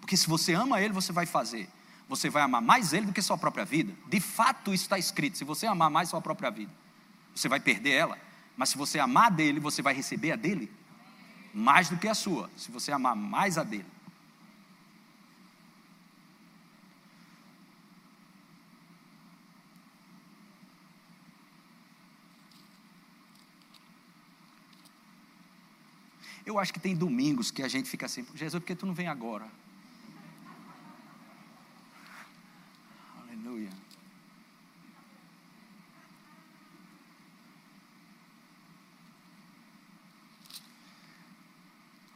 Porque 0.00 0.16
se 0.16 0.28
você 0.28 0.54
ama 0.54 0.80
Ele, 0.80 0.94
você 0.94 1.12
vai 1.12 1.26
fazer. 1.26 1.68
Você 2.08 2.30
vai 2.30 2.42
amar 2.42 2.62
mais 2.62 2.92
Ele 2.92 3.06
do 3.06 3.12
que 3.12 3.20
sua 3.20 3.36
própria 3.36 3.64
vida. 3.64 3.92
De 4.08 4.20
fato, 4.20 4.72
isso 4.72 4.84
está 4.84 4.96
escrito. 4.96 5.36
Se 5.36 5.44
você 5.44 5.66
amar 5.66 5.90
mais 5.90 6.08
sua 6.08 6.20
própria 6.20 6.50
vida, 6.50 6.72
você 7.34 7.48
vai 7.48 7.58
perder 7.58 7.90
ela. 7.90 8.18
Mas 8.56 8.68
se 8.68 8.78
você 8.78 9.00
amar 9.00 9.32
dele, 9.32 9.58
você 9.58 9.82
vai 9.82 9.92
receber 9.92 10.30
a 10.30 10.36
dele 10.36 10.72
mais 11.52 11.88
do 11.88 11.96
que 11.96 12.06
a 12.06 12.14
sua. 12.14 12.48
Se 12.56 12.70
você 12.70 12.92
amar 12.92 13.16
mais 13.16 13.58
a 13.58 13.64
dele. 13.64 13.93
Eu 26.44 26.58
acho 26.58 26.72
que 26.72 26.80
tem 26.80 26.94
domingos 26.94 27.50
que 27.50 27.62
a 27.62 27.68
gente 27.68 27.88
fica 27.88 28.06
assim, 28.06 28.26
Jesus, 28.34 28.60
por 28.60 28.66
que 28.66 28.74
tu 28.74 28.84
não 28.86 28.92
vem 28.92 29.08
agora? 29.08 29.48
Aleluia. 33.22 33.70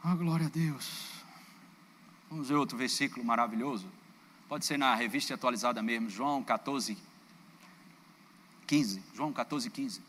Ah, 0.03 0.15
glória 0.15 0.45
a 0.45 0.49
Deus. 0.49 1.09
Vamos 2.29 2.49
ver 2.49 2.55
outro 2.55 2.77
versículo 2.77 3.25
maravilhoso. 3.25 3.89
Pode 4.47 4.65
ser 4.65 4.77
na 4.77 4.93
revista 4.95 5.33
atualizada 5.33 5.81
mesmo, 5.81 6.09
João 6.09 6.43
14, 6.43 6.97
15. 8.67 9.03
João 9.15 9.33
14, 9.33 9.69
15. 9.69 10.01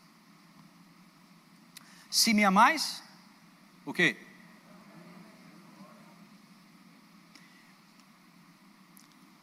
Se 2.09 2.33
me 2.33 2.43
amais, 2.43 3.03
o 3.85 3.93
quê? 3.93 4.17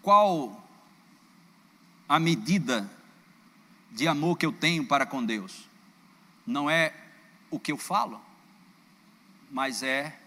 Qual 0.02 0.64
a 2.08 2.18
medida 2.18 2.90
de 3.90 4.08
amor 4.08 4.38
que 4.38 4.46
eu 4.46 4.52
tenho 4.52 4.86
para 4.86 5.04
com 5.04 5.24
Deus? 5.24 5.68
Não 6.46 6.70
é 6.70 6.94
o 7.50 7.58
que 7.58 7.72
eu 7.72 7.76
falo, 7.76 8.20
mas 9.50 9.82
é 9.82 10.18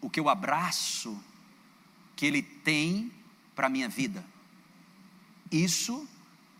o 0.00 0.10
que 0.10 0.20
eu 0.20 0.28
abraço 0.28 1.18
que 2.14 2.26
Ele 2.26 2.42
tem 2.42 3.12
para 3.54 3.66
a 3.66 3.70
minha 3.70 3.88
vida. 3.88 4.24
Isso 5.50 6.06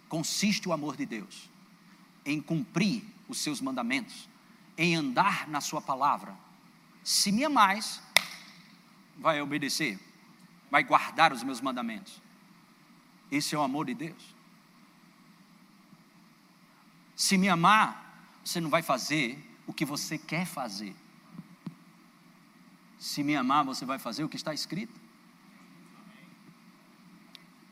consiste 0.08 0.68
o 0.68 0.72
amor 0.72 0.96
de 0.96 1.04
Deus, 1.04 1.50
em 2.24 2.40
cumprir 2.40 3.04
os 3.28 3.38
seus 3.38 3.60
mandamentos, 3.60 4.28
em 4.76 4.96
andar 4.96 5.48
na 5.48 5.60
Sua 5.60 5.82
palavra. 5.82 6.34
Se 7.08 7.32
me 7.32 7.42
amais, 7.42 8.02
vai 9.16 9.40
obedecer, 9.40 9.98
vai 10.70 10.84
guardar 10.84 11.32
os 11.32 11.42
meus 11.42 11.58
mandamentos. 11.58 12.20
Esse 13.32 13.54
é 13.54 13.58
o 13.58 13.62
amor 13.62 13.86
de 13.86 13.94
Deus. 13.94 14.34
Se 17.16 17.38
me 17.38 17.48
amar, 17.48 18.38
você 18.44 18.60
não 18.60 18.68
vai 18.68 18.82
fazer 18.82 19.42
o 19.66 19.72
que 19.72 19.86
você 19.86 20.18
quer 20.18 20.44
fazer. 20.44 20.94
Se 22.98 23.22
me 23.22 23.34
amar, 23.34 23.64
você 23.64 23.86
vai 23.86 23.98
fazer 23.98 24.22
o 24.24 24.28
que 24.28 24.36
está 24.36 24.52
escrito. 24.52 25.00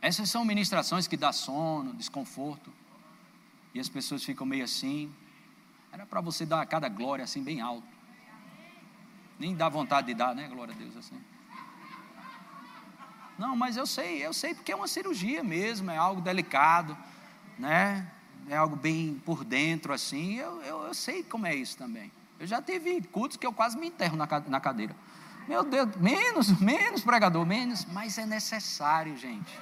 Essas 0.00 0.30
são 0.30 0.46
ministrações 0.46 1.06
que 1.06 1.16
dá 1.16 1.30
sono, 1.30 1.92
desconforto. 1.92 2.72
E 3.74 3.80
as 3.80 3.88
pessoas 3.90 4.24
ficam 4.24 4.46
meio 4.46 4.64
assim. 4.64 5.14
Era 5.92 6.06
para 6.06 6.22
você 6.22 6.46
dar 6.46 6.64
cada 6.64 6.88
glória 6.88 7.22
assim 7.22 7.42
bem 7.42 7.60
alto. 7.60 7.95
Nem 9.38 9.54
dá 9.54 9.68
vontade 9.68 10.08
de 10.08 10.14
dar, 10.14 10.34
né? 10.34 10.48
Glória 10.48 10.74
a 10.74 10.76
Deus 10.76 10.96
assim. 10.96 11.20
Não, 13.38 13.54
mas 13.54 13.76
eu 13.76 13.86
sei, 13.86 14.24
eu 14.24 14.32
sei 14.32 14.54
porque 14.54 14.72
é 14.72 14.76
uma 14.76 14.88
cirurgia 14.88 15.42
mesmo, 15.42 15.90
é 15.90 15.96
algo 15.96 16.20
delicado, 16.20 16.96
né? 17.58 18.10
É 18.48 18.56
algo 18.56 18.76
bem 18.76 19.20
por 19.24 19.44
dentro 19.44 19.92
assim. 19.92 20.36
Eu, 20.36 20.62
eu, 20.62 20.82
eu 20.84 20.94
sei 20.94 21.22
como 21.22 21.46
é 21.46 21.54
isso 21.54 21.76
também. 21.76 22.10
Eu 22.38 22.46
já 22.46 22.62
tive 22.62 23.02
cultos 23.02 23.36
que 23.36 23.46
eu 23.46 23.52
quase 23.52 23.78
me 23.78 23.88
enterro 23.88 24.16
na, 24.16 24.26
cadeira. 24.60 24.94
Meu 25.48 25.64
Deus, 25.64 25.96
menos, 25.96 26.48
menos 26.60 27.02
pregador, 27.02 27.44
menos, 27.44 27.84
mas 27.86 28.16
é 28.18 28.24
necessário, 28.24 29.16
gente. 29.16 29.58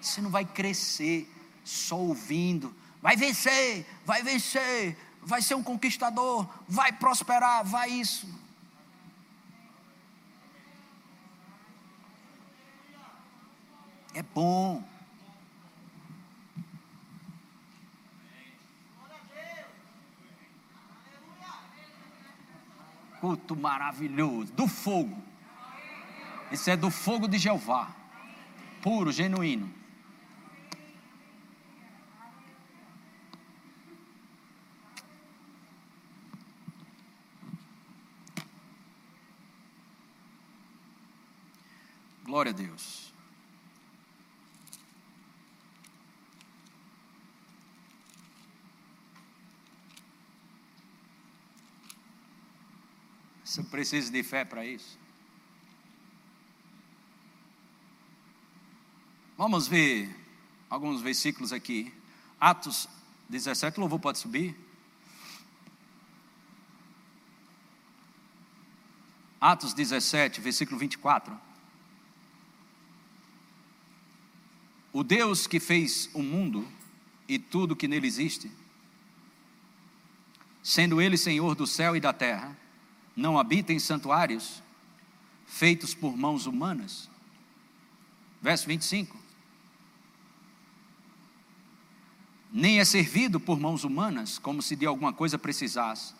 Você 0.00 0.20
não 0.20 0.30
vai 0.30 0.44
crescer 0.44 1.30
só 1.64 1.96
ouvindo. 1.96 2.74
Vai 3.02 3.16
vencer, 3.16 3.86
vai 4.04 4.22
vencer, 4.22 4.96
vai 5.28 5.42
ser 5.42 5.54
um 5.54 5.62
conquistador, 5.62 6.48
vai 6.66 6.90
prosperar, 6.90 7.62
vai 7.62 7.90
isso. 7.90 8.26
É 14.14 14.22
bom. 14.22 14.82
culto 23.20 23.56
maravilhoso, 23.56 24.52
do 24.52 24.68
fogo. 24.68 25.20
Esse 26.52 26.70
é 26.70 26.76
do 26.76 26.88
fogo 26.88 27.26
de 27.26 27.36
Jeová, 27.36 27.90
puro, 28.80 29.10
genuíno. 29.10 29.77
Glória 42.28 42.52
a 42.52 42.54
Deus. 42.54 43.10
Você 53.42 53.62
precisa 53.62 54.12
de 54.12 54.22
fé 54.22 54.44
para 54.44 54.62
isso. 54.62 54.98
Vamos 59.38 59.66
ver 59.66 60.14
alguns 60.68 61.00
versículos 61.00 61.50
aqui. 61.50 61.90
Atos 62.38 62.86
17, 63.30 63.80
louvor 63.80 64.00
pode 64.00 64.18
subir. 64.18 64.54
Atos 69.40 69.72
17, 69.72 70.42
versículo 70.42 70.78
24. 70.78 71.47
O 74.92 75.02
Deus 75.04 75.46
que 75.46 75.60
fez 75.60 76.08
o 76.14 76.22
mundo 76.22 76.66
e 77.28 77.38
tudo 77.38 77.76
que 77.76 77.86
nele 77.86 78.06
existe, 78.06 78.50
sendo 80.62 81.00
Ele 81.00 81.16
Senhor 81.16 81.54
do 81.54 81.66
céu 81.66 81.94
e 81.94 82.00
da 82.00 82.12
terra, 82.12 82.56
não 83.14 83.38
habita 83.38 83.72
em 83.72 83.78
santuários 83.78 84.62
feitos 85.46 85.94
por 85.94 86.16
mãos 86.16 86.46
humanas. 86.46 87.10
Verso 88.40 88.66
25. 88.66 89.16
Nem 92.52 92.80
é 92.80 92.84
servido 92.84 93.38
por 93.38 93.58
mãos 93.58 93.84
humanas, 93.84 94.38
como 94.38 94.62
se 94.62 94.76
de 94.76 94.86
alguma 94.86 95.12
coisa 95.12 95.38
precisasse, 95.38 96.14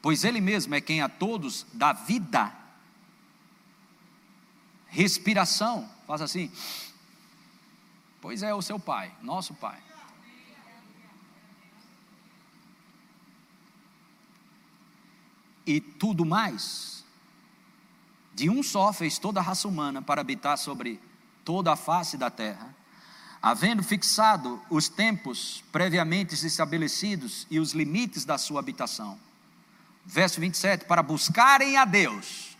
pois 0.00 0.24
Ele 0.24 0.40
mesmo 0.40 0.74
é 0.74 0.80
quem 0.80 1.00
a 1.00 1.08
todos 1.08 1.66
dá 1.72 1.92
vida, 1.92 2.52
respiração. 4.86 5.88
Faz 6.06 6.20
assim. 6.20 6.50
Pois 8.22 8.42
é 8.42 8.54
o 8.54 8.62
seu 8.62 8.80
Pai, 8.80 9.12
nosso 9.20 9.52
Pai. 9.52 9.82
e 15.66 15.80
tudo 15.80 16.24
mais. 16.24 17.04
De 18.34 18.48
um 18.48 18.62
só 18.62 18.92
fez 18.92 19.18
toda 19.18 19.40
a 19.40 19.42
raça 19.42 19.68
humana 19.68 20.00
para 20.00 20.20
habitar 20.20 20.56
sobre 20.56 21.00
toda 21.44 21.72
a 21.72 21.76
face 21.76 22.16
da 22.16 22.30
terra, 22.30 22.74
havendo 23.42 23.82
fixado 23.82 24.60
os 24.70 24.88
tempos 24.88 25.62
previamente 25.70 26.34
estabelecidos 26.34 27.46
e 27.50 27.58
os 27.58 27.72
limites 27.72 28.24
da 28.24 28.38
sua 28.38 28.60
habitação. 28.60 29.18
Verso 30.04 30.40
27: 30.40 30.86
Para 30.86 31.02
buscarem 31.02 31.76
a 31.76 31.84
Deus, 31.84 32.56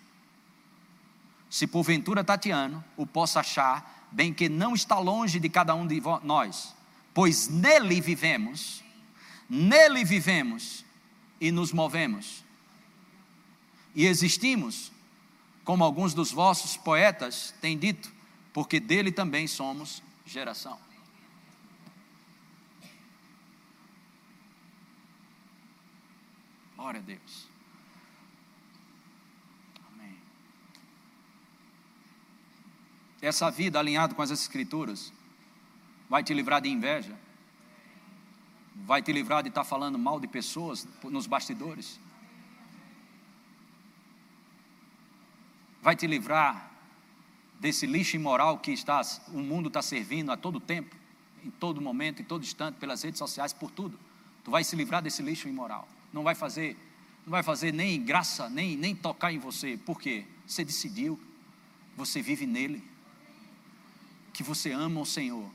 se 1.48 1.66
porventura 1.66 2.22
Tatiano 2.22 2.84
o 2.96 3.06
possa 3.06 3.40
achar, 3.40 4.01
bem 4.12 4.32
que 4.32 4.48
não 4.48 4.74
está 4.74 4.98
longe 4.98 5.40
de 5.40 5.48
cada 5.48 5.74
um 5.74 5.86
de 5.86 6.00
nós, 6.22 6.74
pois 7.14 7.48
nele 7.48 8.00
vivemos, 8.00 8.82
nele 9.48 10.04
vivemos 10.04 10.84
e 11.40 11.50
nos 11.50 11.72
movemos. 11.72 12.44
E 13.94 14.06
existimos, 14.06 14.92
como 15.64 15.84
alguns 15.84 16.14
dos 16.14 16.30
vossos 16.30 16.76
poetas 16.76 17.54
têm 17.60 17.76
dito, 17.76 18.12
porque 18.52 18.78
dele 18.78 19.10
também 19.10 19.46
somos 19.46 20.02
geração. 20.26 20.78
Glória 26.76 27.00
a 27.00 27.02
Deus. 27.02 27.51
Essa 33.22 33.50
vida 33.50 33.78
alinhada 33.78 34.14
com 34.14 34.20
as 34.20 34.30
Escrituras 34.30 35.12
vai 36.10 36.22
te 36.22 36.34
livrar 36.34 36.60
de 36.60 36.68
inveja, 36.68 37.16
vai 38.84 39.00
te 39.00 39.12
livrar 39.12 39.42
de 39.42 39.48
estar 39.48 39.64
falando 39.64 39.98
mal 39.98 40.20
de 40.20 40.26
pessoas 40.26 40.86
nos 41.04 41.26
bastidores, 41.26 41.98
vai 45.80 45.96
te 45.96 46.06
livrar 46.06 46.70
desse 47.60 47.86
lixo 47.86 48.16
imoral 48.16 48.58
que 48.58 48.72
está, 48.72 49.00
o 49.28 49.38
mundo 49.38 49.68
está 49.68 49.80
servindo 49.80 50.32
a 50.32 50.36
todo 50.36 50.58
tempo, 50.58 50.94
em 51.44 51.50
todo 51.50 51.80
momento, 51.80 52.20
em 52.20 52.24
todo 52.24 52.42
instante, 52.42 52.76
pelas 52.76 53.02
redes 53.02 53.18
sociais, 53.18 53.52
por 53.52 53.70
tudo. 53.70 53.98
Tu 54.44 54.50
vai 54.50 54.64
se 54.64 54.74
livrar 54.74 55.00
desse 55.00 55.22
lixo 55.22 55.48
imoral 55.48 55.88
não 56.12 56.22
vai 56.22 56.34
fazer, 56.34 56.76
não 57.24 57.30
vai 57.30 57.42
fazer 57.42 57.72
nem 57.72 58.02
graça, 58.02 58.48
nem, 58.50 58.76
nem 58.76 58.94
tocar 58.94 59.32
em 59.32 59.38
você. 59.38 59.78
Por 59.78 59.98
quê? 59.98 60.24
Você 60.46 60.64
decidiu, 60.64 61.18
você 61.96 62.20
vive 62.20 62.46
nele, 62.46 62.84
que 64.32 64.42
você 64.42 64.72
ama 64.72 65.00
o 65.00 65.06
Senhor. 65.06 65.50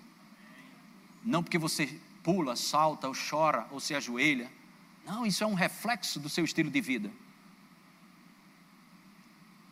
Não 1.24 1.44
porque 1.44 1.58
você 1.58 2.00
pula, 2.24 2.56
salta, 2.56 3.08
ou 3.08 3.14
chora, 3.14 3.68
ou 3.72 3.80
se 3.80 3.96
ajoelha. 3.96 4.52
Não, 5.06 5.26
isso 5.26 5.44
é 5.44 5.48
um 5.48 5.54
reflexo 5.54 6.20
do 6.20 6.30
seu 6.30 6.44
estilo 6.44 6.70
de 6.70 6.82
vida. 6.82 7.12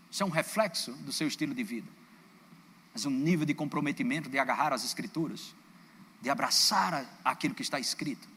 Isso 0.09 0.23
é 0.23 0.25
um 0.25 0.29
reflexo 0.29 0.93
do 0.93 1.11
seu 1.11 1.27
estilo 1.27 1.53
de 1.53 1.63
vida. 1.63 1.87
Mas 2.93 3.05
um 3.05 3.11
nível 3.11 3.45
de 3.45 3.53
comprometimento 3.53 4.29
de 4.29 4.39
agarrar 4.39 4.71
as 4.71 4.85
Escrituras, 4.85 5.53
de 6.21 6.29
abraçar 6.29 7.05
aquilo 7.23 7.53
que 7.53 7.61
está 7.61 7.79
escrito. 7.79 8.27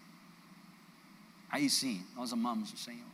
Aí 1.48 1.70
sim, 1.70 2.04
nós 2.14 2.32
amamos 2.32 2.72
o 2.72 2.76
Senhor. 2.76 3.06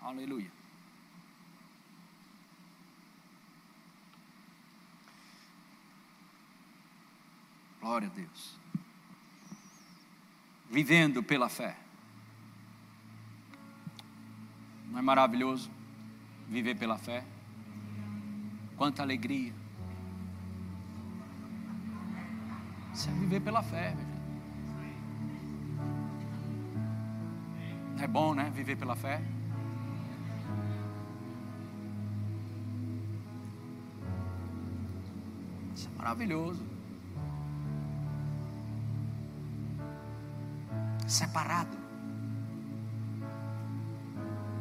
Aleluia. 0.00 0.55
Glória 7.86 8.08
a 8.08 8.10
Deus. 8.10 8.58
Vivendo 10.68 11.22
pela 11.22 11.48
fé. 11.48 11.76
Não 14.90 14.98
é 14.98 15.02
maravilhoso 15.02 15.70
viver 16.48 16.74
pela 16.74 16.98
fé? 16.98 17.24
Quanta 18.76 19.02
alegria. 19.02 19.54
Isso 22.92 23.08
é 23.08 23.12
viver 23.12 23.40
pela 23.40 23.62
fé, 23.62 23.94
meu 23.94 24.04
É 28.02 28.08
bom, 28.08 28.34
né? 28.34 28.50
Viver 28.52 28.74
pela 28.76 28.96
fé. 28.96 29.22
Isso 35.72 35.88
é 35.88 35.96
maravilhoso. 35.96 36.75
Separado. 41.06 41.76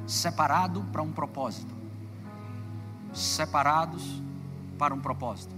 Separado 0.06 0.84
para 0.92 1.02
um 1.02 1.12
propósito. 1.12 1.74
Separados 3.14 4.22
para 4.78 4.94
um 4.94 5.00
propósito. 5.00 5.56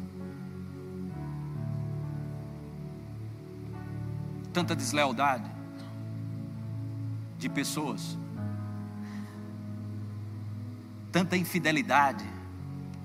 Tanta 4.54 4.76
deslealdade 4.76 5.58
de 7.38 7.50
pessoas, 7.50 8.18
tanta 11.12 11.38
infidelidade, 11.38 12.26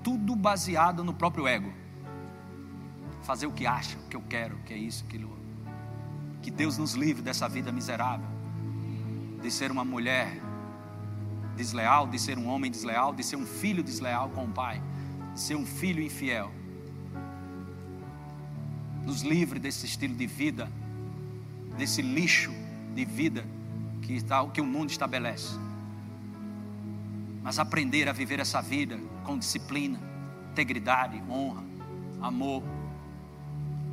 tudo 0.03 0.35
baseado 0.35 1.03
no 1.03 1.13
próprio 1.13 1.47
ego. 1.47 1.71
Fazer 3.21 3.45
o 3.45 3.51
que 3.51 3.65
acha, 3.65 3.97
o 3.97 4.07
que 4.09 4.15
eu 4.15 4.21
quero, 4.21 4.57
que 4.65 4.73
é 4.73 4.77
isso, 4.77 5.05
aquilo. 5.05 5.42
Que 6.43 6.51
Deus 6.51 6.77
nos 6.77 6.93
livre 6.93 7.21
dessa 7.23 7.47
vida 7.47 7.71
miserável, 7.71 8.27
de 9.41 9.49
ser 9.49 9.71
uma 9.71 9.85
mulher 9.85 10.39
desleal, 11.55 12.05
de 12.05 12.19
ser 12.19 12.37
um 12.37 12.47
homem 12.47 12.69
desleal, 12.69 13.13
de 13.13 13.23
ser 13.23 13.37
um 13.37 13.45
filho 13.45 13.81
desleal 13.81 14.29
com 14.29 14.43
o 14.43 14.49
pai, 14.49 14.83
de 15.33 15.39
ser 15.39 15.55
um 15.55 15.65
filho 15.65 16.03
infiel. 16.03 16.51
Nos 19.05 19.21
livre 19.21 19.57
desse 19.57 19.85
estilo 19.85 20.15
de 20.15 20.27
vida, 20.27 20.69
desse 21.77 22.01
lixo 22.01 22.51
de 22.93 23.05
vida 23.05 23.45
que, 24.01 24.13
está, 24.13 24.45
que 24.47 24.59
o 24.59 24.65
mundo 24.65 24.89
estabelece. 24.89 25.57
Mas 27.41 27.57
aprender 27.57 28.09
a 28.09 28.11
viver 28.11 28.41
essa 28.41 28.61
vida 28.61 28.99
com 29.23 29.37
disciplina, 29.37 29.97
integridade, 30.51 31.23
honra, 31.29 31.63
amor. 32.21 32.63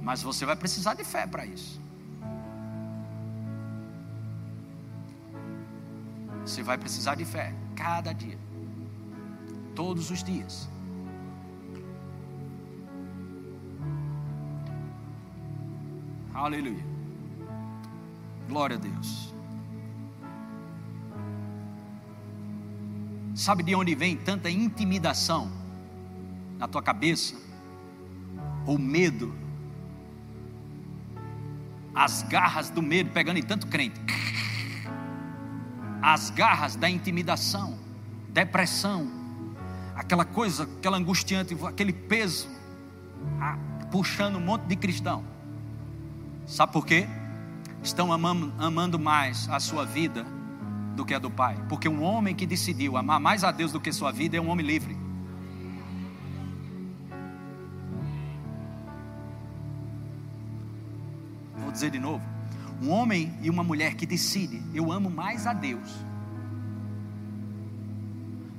Mas 0.02 0.20
você 0.20 0.44
vai 0.44 0.56
precisar 0.56 0.94
de 0.94 1.04
fé 1.04 1.28
para 1.28 1.46
isso. 1.46 1.80
Você 6.44 6.62
vai 6.62 6.78
precisar 6.78 7.14
de 7.14 7.24
fé 7.24 7.54
cada 7.74 8.12
dia, 8.12 8.38
todos 9.74 10.10
os 10.10 10.22
dias. 10.22 10.68
Aleluia. 16.34 16.84
Glória 18.48 18.76
a 18.76 18.78
Deus. 18.78 19.34
Sabe 23.34 23.62
de 23.62 23.74
onde 23.74 23.94
vem 23.94 24.16
tanta 24.16 24.50
intimidação 24.50 25.50
na 26.58 26.66
tua 26.66 26.82
cabeça? 26.82 27.34
O 28.66 28.76
medo, 28.76 29.34
as 31.94 32.22
garras 32.22 32.70
do 32.70 32.82
medo 32.82 33.10
pegando 33.10 33.38
em 33.38 33.42
tanto 33.42 33.66
crente, 33.66 34.00
as 36.02 36.30
garras 36.30 36.76
da 36.76 36.88
intimidação, 36.88 37.78
depressão, 38.28 39.08
aquela 39.94 40.24
coisa, 40.24 40.64
aquela 40.64 40.96
angustiante, 40.96 41.56
aquele 41.66 41.92
peso, 41.92 42.48
puxando 43.90 44.36
um 44.36 44.40
monte 44.40 44.62
de 44.62 44.76
cristão. 44.76 45.24
Sabe 46.46 46.72
por 46.72 46.86
quê? 46.86 47.06
Estão 47.82 48.12
amando, 48.12 48.52
amando 48.58 48.98
mais 48.98 49.48
a 49.48 49.60
sua 49.60 49.84
vida 49.84 50.26
do 50.96 51.04
que 51.04 51.14
a 51.14 51.18
do 51.18 51.30
pai. 51.30 51.56
Porque 51.68 51.88
um 51.88 52.02
homem 52.02 52.34
que 52.34 52.46
decidiu 52.46 52.96
amar 52.96 53.20
mais 53.20 53.44
a 53.44 53.50
Deus 53.50 53.72
do 53.72 53.80
que 53.80 53.92
sua 53.92 54.12
vida 54.12 54.36
é 54.36 54.40
um 54.40 54.48
homem 54.48 54.66
livre. 54.66 54.96
Vou 61.56 61.70
dizer 61.70 61.90
de 61.90 61.98
novo. 61.98 62.29
Um 62.82 62.90
homem 62.90 63.32
e 63.42 63.50
uma 63.50 63.62
mulher 63.62 63.94
que 63.94 64.06
decide, 64.06 64.62
eu 64.74 64.90
amo 64.90 65.10
mais 65.10 65.46
a 65.46 65.52
Deus 65.52 65.90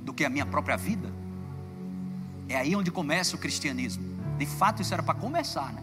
do 0.04 0.12
que 0.12 0.24
a 0.24 0.30
minha 0.30 0.46
própria 0.46 0.76
vida. 0.76 1.12
É 2.48 2.56
aí 2.56 2.76
onde 2.76 2.90
começa 2.90 3.34
o 3.34 3.38
cristianismo. 3.38 4.04
De 4.38 4.46
fato, 4.46 4.82
isso 4.82 4.92
era 4.92 5.02
para 5.02 5.14
começar, 5.14 5.72
né? 5.72 5.82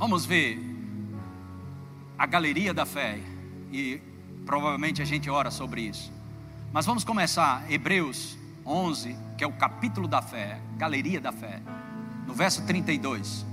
Vamos 0.00 0.24
ver 0.24 0.58
a 2.16 2.24
galeria 2.24 2.72
da 2.72 2.86
fé 2.86 3.20
e 3.70 4.00
provavelmente 4.46 5.02
a 5.02 5.04
gente 5.04 5.28
ora 5.28 5.50
sobre 5.50 5.82
isso. 5.82 6.10
Mas 6.72 6.86
vamos 6.86 7.04
começar 7.04 7.70
Hebreus 7.70 8.38
11, 8.64 9.16
que 9.36 9.44
é 9.44 9.46
o 9.46 9.52
capítulo 9.52 10.06
da 10.06 10.20
fé, 10.22 10.60
galeria 10.76 11.20
da 11.20 11.32
fé, 11.32 11.60
no 12.26 12.34
verso 12.34 12.62
32. 12.62 13.46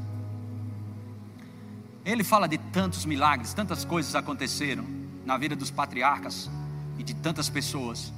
Ele 2.05 2.23
fala 2.23 2.47
de 2.47 2.57
tantos 2.57 3.05
milagres, 3.05 3.53
tantas 3.53 3.83
coisas 3.83 4.15
aconteceram 4.15 4.85
na 5.25 5.37
vida 5.37 5.55
dos 5.55 5.69
patriarcas 5.69 6.49
e 6.97 7.03
de 7.03 7.13
tantas 7.13 7.49
pessoas. 7.49 8.13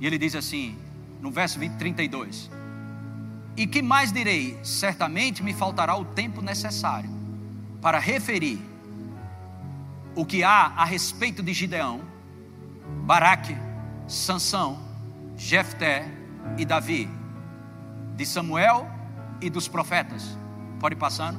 E 0.00 0.06
ele 0.06 0.16
diz 0.16 0.34
assim, 0.34 0.78
no 1.20 1.30
verso 1.30 1.58
32: 1.58 2.50
E 3.56 3.66
que 3.66 3.82
mais 3.82 4.12
direi? 4.12 4.58
Certamente 4.62 5.42
me 5.42 5.52
faltará 5.52 5.96
o 5.96 6.04
tempo 6.04 6.40
necessário 6.40 7.10
para 7.80 7.98
referir 7.98 8.60
o 10.14 10.24
que 10.24 10.42
há 10.42 10.72
a 10.76 10.84
respeito 10.84 11.42
de 11.42 11.52
Gideão, 11.52 12.00
Baraque, 13.04 13.56
Sansão, 14.08 14.78
Jefté 15.36 16.10
e 16.58 16.64
Davi, 16.64 17.08
de 18.16 18.24
Samuel 18.24 18.88
e 19.40 19.50
dos 19.50 19.68
profetas. 19.68 20.36
Pode 20.80 20.94
ir 20.94 20.98
passando. 20.98 21.38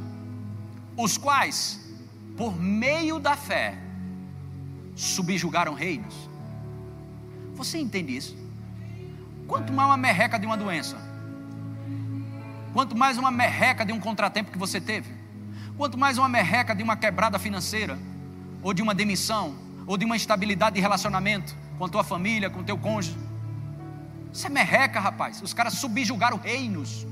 Os 0.95 1.17
quais, 1.17 1.79
por 2.35 2.59
meio 2.59 3.19
da 3.19 3.35
fé, 3.35 3.77
subjugaram 4.95 5.73
reinos. 5.73 6.15
Você 7.55 7.77
entende 7.77 8.15
isso? 8.15 8.35
Quanto 9.47 9.71
mais 9.71 9.89
uma 9.89 9.97
merreca 9.97 10.37
de 10.37 10.45
uma 10.45 10.57
doença, 10.57 10.97
quanto 12.73 12.95
mais 12.97 13.17
uma 13.17 13.31
merreca 13.31 13.85
de 13.85 13.93
um 13.93 13.99
contratempo 13.99 14.51
que 14.51 14.57
você 14.57 14.81
teve, 14.81 15.09
quanto 15.77 15.97
mais 15.97 16.17
uma 16.17 16.27
merreca 16.27 16.75
de 16.75 16.83
uma 16.83 16.97
quebrada 16.97 17.39
financeira, 17.39 17.97
ou 18.61 18.73
de 18.73 18.81
uma 18.81 18.93
demissão, 18.93 19.55
ou 19.85 19.97
de 19.97 20.05
uma 20.05 20.15
instabilidade 20.15 20.75
de 20.75 20.81
relacionamento 20.81 21.55
com 21.77 21.85
a 21.85 21.89
tua 21.89 22.03
família, 22.03 22.49
com 22.49 22.59
o 22.59 22.63
teu 22.63 22.77
cônjuge. 22.77 23.17
Isso 24.37 24.45
é 24.45 24.51
merreca, 24.51 24.99
rapaz. 24.99 25.41
Os 25.41 25.51
caras 25.51 25.73
subjugaram 25.73 26.37
reinos 26.37 27.07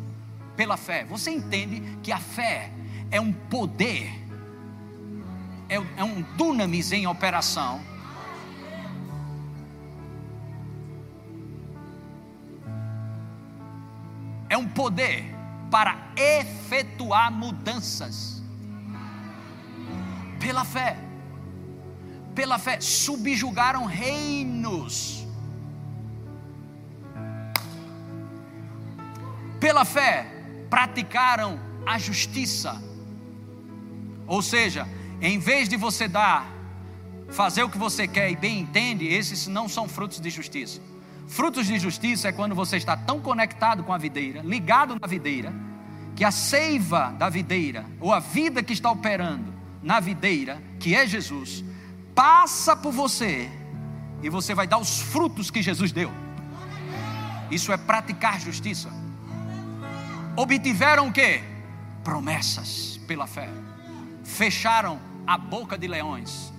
pela 0.55 0.77
fé. 0.77 1.03
Você 1.05 1.31
entende 1.31 1.81
que 2.03 2.11
a 2.11 2.19
fé 2.19 2.69
é 3.09 3.19
um 3.19 3.33
poder, 3.33 4.13
é, 5.67 5.73
é 5.97 6.03
um 6.03 6.21
dunamis 6.37 6.91
em 6.91 7.07
operação. 7.07 7.81
É 14.47 14.55
um 14.55 14.67
poder 14.67 15.25
para 15.71 15.97
efetuar 16.15 17.31
mudanças 17.31 18.43
pela 20.39 20.63
fé. 20.63 20.95
Pela 22.35 22.59
fé 22.59 22.79
subjugaram 22.79 23.85
reinos. 23.85 25.24
Pela 29.59 29.85
fé 29.85 30.27
praticaram 30.69 31.59
a 31.85 31.97
justiça. 31.97 32.81
Ou 34.27 34.41
seja, 34.41 34.87
em 35.21 35.37
vez 35.39 35.69
de 35.69 35.77
você 35.77 36.07
dar, 36.07 36.51
fazer 37.29 37.63
o 37.63 37.69
que 37.69 37.77
você 37.77 38.07
quer 38.07 38.31
e 38.31 38.35
bem 38.35 38.59
entende, 38.59 39.05
esses 39.05 39.47
não 39.47 39.69
são 39.69 39.87
frutos 39.87 40.19
de 40.19 40.29
justiça. 40.29 40.81
Frutos 41.27 41.67
de 41.67 41.79
justiça 41.79 42.27
é 42.27 42.31
quando 42.31 42.53
você 42.53 42.77
está 42.77 42.95
tão 42.95 43.19
conectado 43.19 43.83
com 43.83 43.93
a 43.93 43.97
videira, 43.97 44.41
ligado 44.43 44.97
na 44.99 45.07
videira, 45.07 45.53
que 46.15 46.23
a 46.23 46.31
seiva 46.31 47.13
da 47.17 47.29
videira, 47.29 47.85
ou 47.99 48.13
a 48.13 48.19
vida 48.19 48.63
que 48.63 48.73
está 48.73 48.89
operando 48.91 49.53
na 49.81 49.99
videira, 49.99 50.61
que 50.79 50.95
é 50.95 51.05
Jesus, 51.05 51.63
passa 52.13 52.75
por 52.75 52.91
você 52.91 53.49
e 54.23 54.29
você 54.29 54.53
vai 54.53 54.65
dar 54.65 54.77
os 54.77 54.99
frutos 54.99 55.51
que 55.51 55.61
Jesus 55.61 55.91
deu. 55.91 56.11
Isso 57.51 57.71
é 57.71 57.77
praticar 57.77 58.39
justiça. 58.39 58.89
Obtiveram 60.35 61.07
o 61.07 61.13
que? 61.13 61.41
Promessas 62.03 62.99
pela 63.07 63.25
fé. 63.25 63.49
Fecharam 64.23 64.99
a 65.25 65.37
boca 65.37 65.77
de 65.77 65.87
leões. 65.87 66.53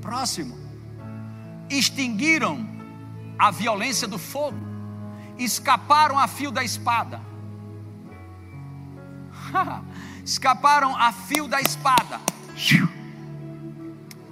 Próximo. 0.00 0.56
Extinguiram 1.68 2.66
a 3.38 3.50
violência 3.50 4.06
do 4.06 4.18
fogo. 4.18 4.58
Escaparam 5.36 6.18
a 6.18 6.28
fio 6.28 6.50
da 6.50 6.62
espada. 6.62 7.20
Escaparam 10.24 10.96
a 10.96 11.12
fio 11.12 11.48
da 11.48 11.60
espada. 11.60 12.20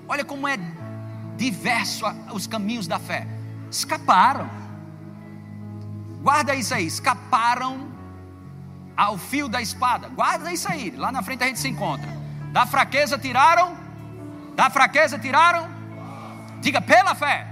Olha 0.06 0.24
como 0.24 0.46
é 0.46 0.56
diverso 1.36 2.04
os 2.32 2.46
caminhos 2.46 2.86
da 2.86 2.98
fé. 2.98 3.26
Escaparam. 3.70 4.63
Guarda 6.24 6.54
isso 6.54 6.74
aí. 6.74 6.86
Escaparam 6.86 7.86
ao 8.96 9.18
fio 9.18 9.46
da 9.46 9.60
espada. 9.60 10.08
Guarda 10.08 10.50
isso 10.50 10.66
aí. 10.66 10.90
Lá 10.96 11.12
na 11.12 11.22
frente 11.22 11.44
a 11.44 11.46
gente 11.46 11.58
se 11.60 11.68
encontra. 11.68 12.08
Da 12.50 12.64
fraqueza 12.64 13.18
tiraram. 13.18 13.76
Da 14.56 14.70
fraqueza 14.70 15.18
tiraram. 15.18 15.68
Diga 16.62 16.80
pela 16.80 17.14
fé. 17.14 17.46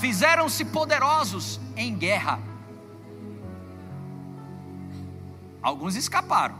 Fizeram-se 0.00 0.64
poderosos 0.64 1.60
em 1.76 1.94
guerra. 1.94 2.38
Alguns 5.60 5.96
escaparam. 5.96 6.54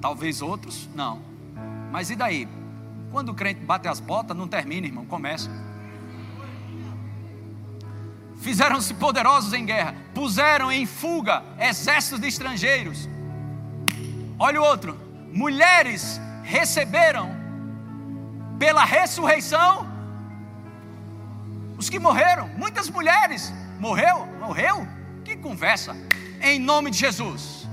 Talvez 0.00 0.42
outros 0.42 0.88
não. 0.94 1.20
Mas 1.90 2.08
e 2.10 2.14
daí? 2.14 2.48
Quando 3.10 3.30
o 3.30 3.34
crente 3.34 3.60
bate 3.64 3.88
as 3.88 3.98
botas, 3.98 4.36
não 4.36 4.46
termina, 4.46 4.86
irmão, 4.86 5.04
começa. 5.06 5.50
Fizeram-se 8.40 8.94
poderosos 8.94 9.52
em 9.52 9.64
guerra, 9.64 9.94
puseram 10.14 10.70
em 10.70 10.86
fuga 10.86 11.42
exércitos 11.58 12.20
de 12.20 12.28
estrangeiros. 12.28 13.08
Olha 14.38 14.60
o 14.60 14.64
outro. 14.64 14.98
Mulheres 15.32 16.20
receberam 16.42 17.34
pela 18.58 18.84
ressurreição 18.84 19.86
os 21.78 21.90
que 21.90 21.98
morreram. 21.98 22.48
Muitas 22.56 22.88
mulheres 22.88 23.52
morreu, 23.78 24.26
morreu. 24.38 24.86
Que 25.24 25.36
conversa. 25.36 25.96
Em 26.40 26.58
nome 26.58 26.90
de 26.90 26.98
Jesus. 26.98 27.66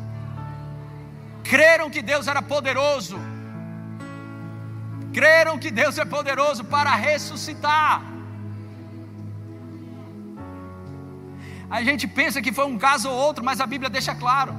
Creram 1.43 1.89
que 1.89 2.01
Deus 2.01 2.27
era 2.27 2.41
poderoso. 2.41 3.19
Creram 5.13 5.59
que 5.59 5.69
Deus 5.69 5.97
é 5.97 6.05
poderoso 6.05 6.63
para 6.63 6.95
ressuscitar. 6.95 8.01
A 11.73 11.81
gente 11.81 12.07
pensa 12.07 12.39
que 12.39 12.51
foi 12.53 12.65
um 12.67 12.77
caso 12.77 13.09
ou 13.09 13.15
outro, 13.15 13.43
mas 13.43 13.59
a 13.59 13.65
Bíblia 13.65 13.89
deixa 13.89 14.13
claro: 14.13 14.53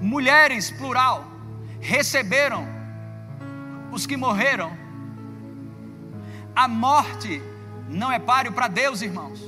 mulheres, 0.00 0.68
plural, 0.68 1.24
receberam 1.80 2.66
os 3.92 4.04
que 4.04 4.16
morreram. 4.16 4.76
A 6.56 6.66
morte 6.66 7.40
não 7.88 8.10
é 8.10 8.18
páreo 8.18 8.50
para 8.50 8.66
Deus, 8.66 9.00
irmãos. 9.00 9.40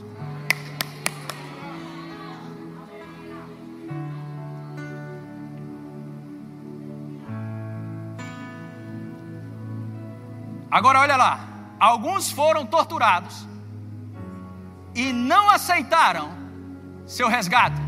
Agora 10.71 11.01
olha 11.01 11.17
lá, 11.17 11.49
alguns 11.81 12.31
foram 12.31 12.65
torturados 12.65 13.45
e 14.95 15.13
não 15.13 15.51
aceitaram 15.51 16.38
seu 17.09 17.27
resgate. 17.27 17.81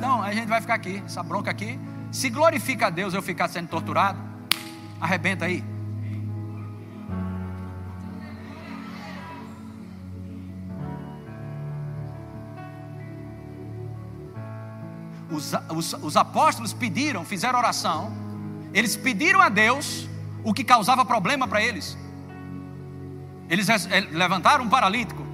Não, 0.00 0.22
a 0.22 0.32
gente 0.32 0.48
vai 0.48 0.60
ficar 0.60 0.74
aqui, 0.74 1.02
essa 1.04 1.22
bronca 1.22 1.50
aqui. 1.50 1.78
Se 2.10 2.30
glorifica 2.30 2.86
a 2.86 2.90
Deus 2.90 3.12
eu 3.12 3.20
ficar 3.20 3.48
sendo 3.48 3.68
torturado, 3.68 4.18
arrebenta 5.00 5.44
aí. 5.44 5.62
Os, 15.30 15.52
os, 15.70 15.92
os 15.94 16.16
apóstolos 16.16 16.72
pediram, 16.72 17.24
fizeram 17.24 17.58
oração, 17.58 18.12
eles 18.72 18.96
pediram 18.96 19.40
a 19.40 19.48
Deus 19.48 20.08
o 20.44 20.54
que 20.54 20.62
causava 20.62 21.04
problema 21.04 21.48
para 21.48 21.62
eles. 21.62 21.98
Eles 23.48 23.66
levantaram 24.12 24.64
um 24.64 24.68
paralítico 24.68 25.31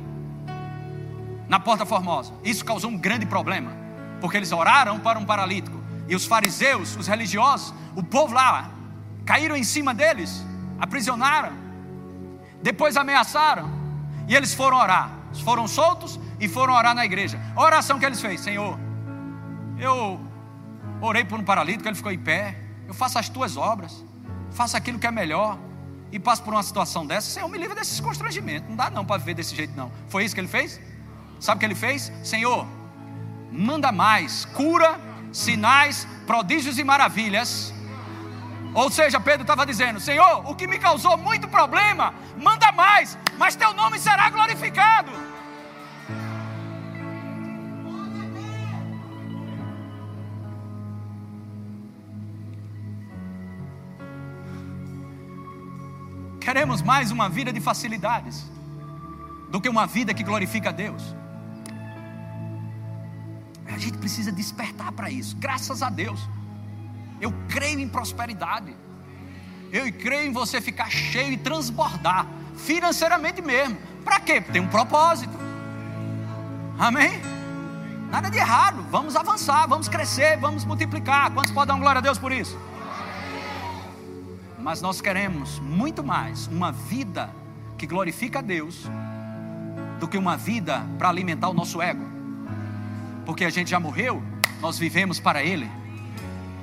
na 1.48 1.58
porta 1.58 1.86
formosa. 1.86 2.32
Isso 2.44 2.64
causou 2.64 2.90
um 2.90 2.98
grande 2.98 3.26
problema, 3.26 3.72
porque 4.20 4.36
eles 4.36 4.52
oraram 4.52 5.00
para 5.00 5.18
um 5.18 5.24
paralítico. 5.24 5.78
E 6.06 6.14
os 6.14 6.24
fariseus, 6.24 6.96
os 6.96 7.06
religiosos, 7.06 7.74
o 7.94 8.02
povo 8.02 8.34
lá, 8.34 8.70
caíram 9.24 9.56
em 9.56 9.64
cima 9.64 9.94
deles, 9.94 10.44
aprisionaram, 10.78 11.52
depois 12.62 12.96
ameaçaram, 12.96 13.70
e 14.26 14.34
eles 14.34 14.54
foram 14.54 14.78
orar. 14.78 15.10
Foram 15.44 15.68
soltos 15.68 16.18
e 16.40 16.48
foram 16.48 16.74
orar 16.74 16.94
na 16.94 17.04
igreja. 17.04 17.38
A 17.54 17.62
oração 17.62 17.98
que 17.98 18.04
eles 18.04 18.20
fez, 18.20 18.40
Senhor, 18.40 18.78
eu 19.78 20.20
orei 21.00 21.24
por 21.24 21.38
um 21.38 21.44
paralítico, 21.44 21.88
ele 21.88 21.96
ficou 21.96 22.10
em 22.10 22.18
pé. 22.18 22.58
Eu 22.86 22.94
faço 22.94 23.18
as 23.18 23.28
tuas 23.28 23.56
obras, 23.56 24.04
faço 24.50 24.76
aquilo 24.76 24.98
que 24.98 25.06
é 25.06 25.10
melhor 25.10 25.58
e 26.10 26.18
passo 26.18 26.42
por 26.42 26.54
uma 26.54 26.62
situação 26.62 27.06
dessa. 27.06 27.30
Senhor, 27.30 27.48
me 27.48 27.58
livra 27.58 27.74
desses 27.74 28.00
constrangimentos. 28.00 28.68
Não 28.68 28.76
dá 28.76 28.90
não 28.90 29.04
para 29.04 29.18
viver 29.18 29.34
desse 29.34 29.54
jeito 29.54 29.76
não. 29.76 29.92
Foi 30.08 30.24
isso 30.24 30.34
que 30.34 30.40
ele 30.40 30.48
fez? 30.48 30.80
Sabe 31.40 31.56
o 31.56 31.60
que 31.60 31.66
ele 31.66 31.74
fez? 31.74 32.12
Senhor, 32.22 32.66
manda 33.52 33.92
mais, 33.92 34.44
cura, 34.44 34.98
sinais, 35.32 36.06
prodígios 36.26 36.78
e 36.78 36.84
maravilhas. 36.84 37.72
Ou 38.74 38.90
seja, 38.90 39.20
Pedro 39.20 39.42
estava 39.42 39.64
dizendo: 39.64 40.00
Senhor, 40.00 40.48
o 40.48 40.54
que 40.54 40.66
me 40.66 40.78
causou 40.78 41.16
muito 41.16 41.48
problema, 41.48 42.14
manda 42.36 42.70
mais, 42.72 43.18
mas 43.38 43.56
teu 43.56 43.72
nome 43.72 43.98
será 43.98 44.28
glorificado. 44.30 45.10
Queremos 56.40 56.80
mais 56.80 57.10
uma 57.10 57.28
vida 57.28 57.52
de 57.52 57.60
facilidades 57.60 58.50
do 59.50 59.60
que 59.60 59.68
uma 59.68 59.86
vida 59.86 60.14
que 60.14 60.22
glorifica 60.22 60.70
a 60.70 60.72
Deus. 60.72 61.14
A 63.78 63.80
gente 63.80 63.96
precisa 63.96 64.32
despertar 64.32 64.90
para 64.90 65.08
isso, 65.08 65.36
graças 65.36 65.84
a 65.84 65.88
Deus. 65.88 66.18
Eu 67.20 67.32
creio 67.48 67.78
em 67.78 67.88
prosperidade. 67.88 68.74
Eu 69.70 69.92
creio 69.92 70.26
em 70.26 70.32
você 70.32 70.60
ficar 70.60 70.90
cheio 70.90 71.34
e 71.34 71.36
transbordar, 71.36 72.26
financeiramente 72.56 73.40
mesmo. 73.40 73.78
Para 74.04 74.18
quê? 74.18 74.40
Tem 74.40 74.60
um 74.60 74.66
propósito. 74.66 75.38
Amém? 76.76 77.22
Nada 78.10 78.28
de 78.28 78.38
errado. 78.38 78.84
Vamos 78.90 79.14
avançar, 79.14 79.68
vamos 79.68 79.88
crescer, 79.88 80.36
vamos 80.38 80.64
multiplicar. 80.64 81.30
Quantos 81.30 81.52
podem 81.52 81.76
dar 81.76 81.80
glória 81.80 81.98
a 82.00 82.02
Deus 82.02 82.18
por 82.18 82.32
isso? 82.32 82.58
Mas 84.58 84.82
nós 84.82 85.00
queremos 85.00 85.60
muito 85.60 86.02
mais 86.02 86.48
uma 86.48 86.72
vida 86.72 87.30
que 87.76 87.86
glorifica 87.86 88.40
a 88.40 88.42
Deus 88.42 88.86
do 90.00 90.08
que 90.08 90.18
uma 90.18 90.36
vida 90.36 90.84
para 90.98 91.08
alimentar 91.08 91.48
o 91.48 91.54
nosso 91.54 91.80
ego. 91.80 92.17
Porque 93.28 93.44
a 93.44 93.50
gente 93.50 93.68
já 93.68 93.78
morreu, 93.78 94.22
nós 94.58 94.78
vivemos 94.78 95.20
para 95.20 95.44
Ele, 95.44 95.68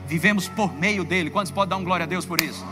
vivemos 0.07 0.47
por 0.47 0.73
meio 0.73 1.03
dele. 1.03 1.29
Quantos 1.29 1.51
podem 1.51 1.69
dar 1.69 1.77
um 1.77 1.83
glória 1.83 2.05
a 2.05 2.07
Deus 2.07 2.25
por 2.25 2.41
isso? 2.41 2.65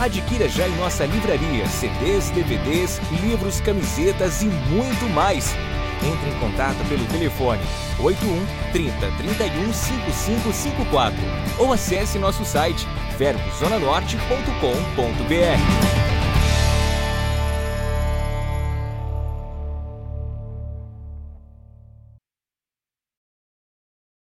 Adquira 0.00 0.48
já 0.48 0.66
em 0.66 0.74
nossa 0.76 1.04
livraria 1.04 1.66
CDs, 1.66 2.30
DVDs, 2.30 2.98
livros, 3.22 3.60
camisetas 3.60 4.40
e 4.40 4.46
muito 4.46 5.06
mais. 5.10 5.54
Entre 6.02 6.30
em 6.30 6.38
contato 6.40 6.78
pelo 6.88 7.04
telefone 7.08 7.60
81 8.00 8.46
30 8.72 9.12
31 9.18 9.70
5554 9.70 11.14
ou 11.58 11.74
acesse 11.74 12.18
nosso 12.18 12.42
site 12.46 12.88
verbozonanorte.com.br. 13.18 16.01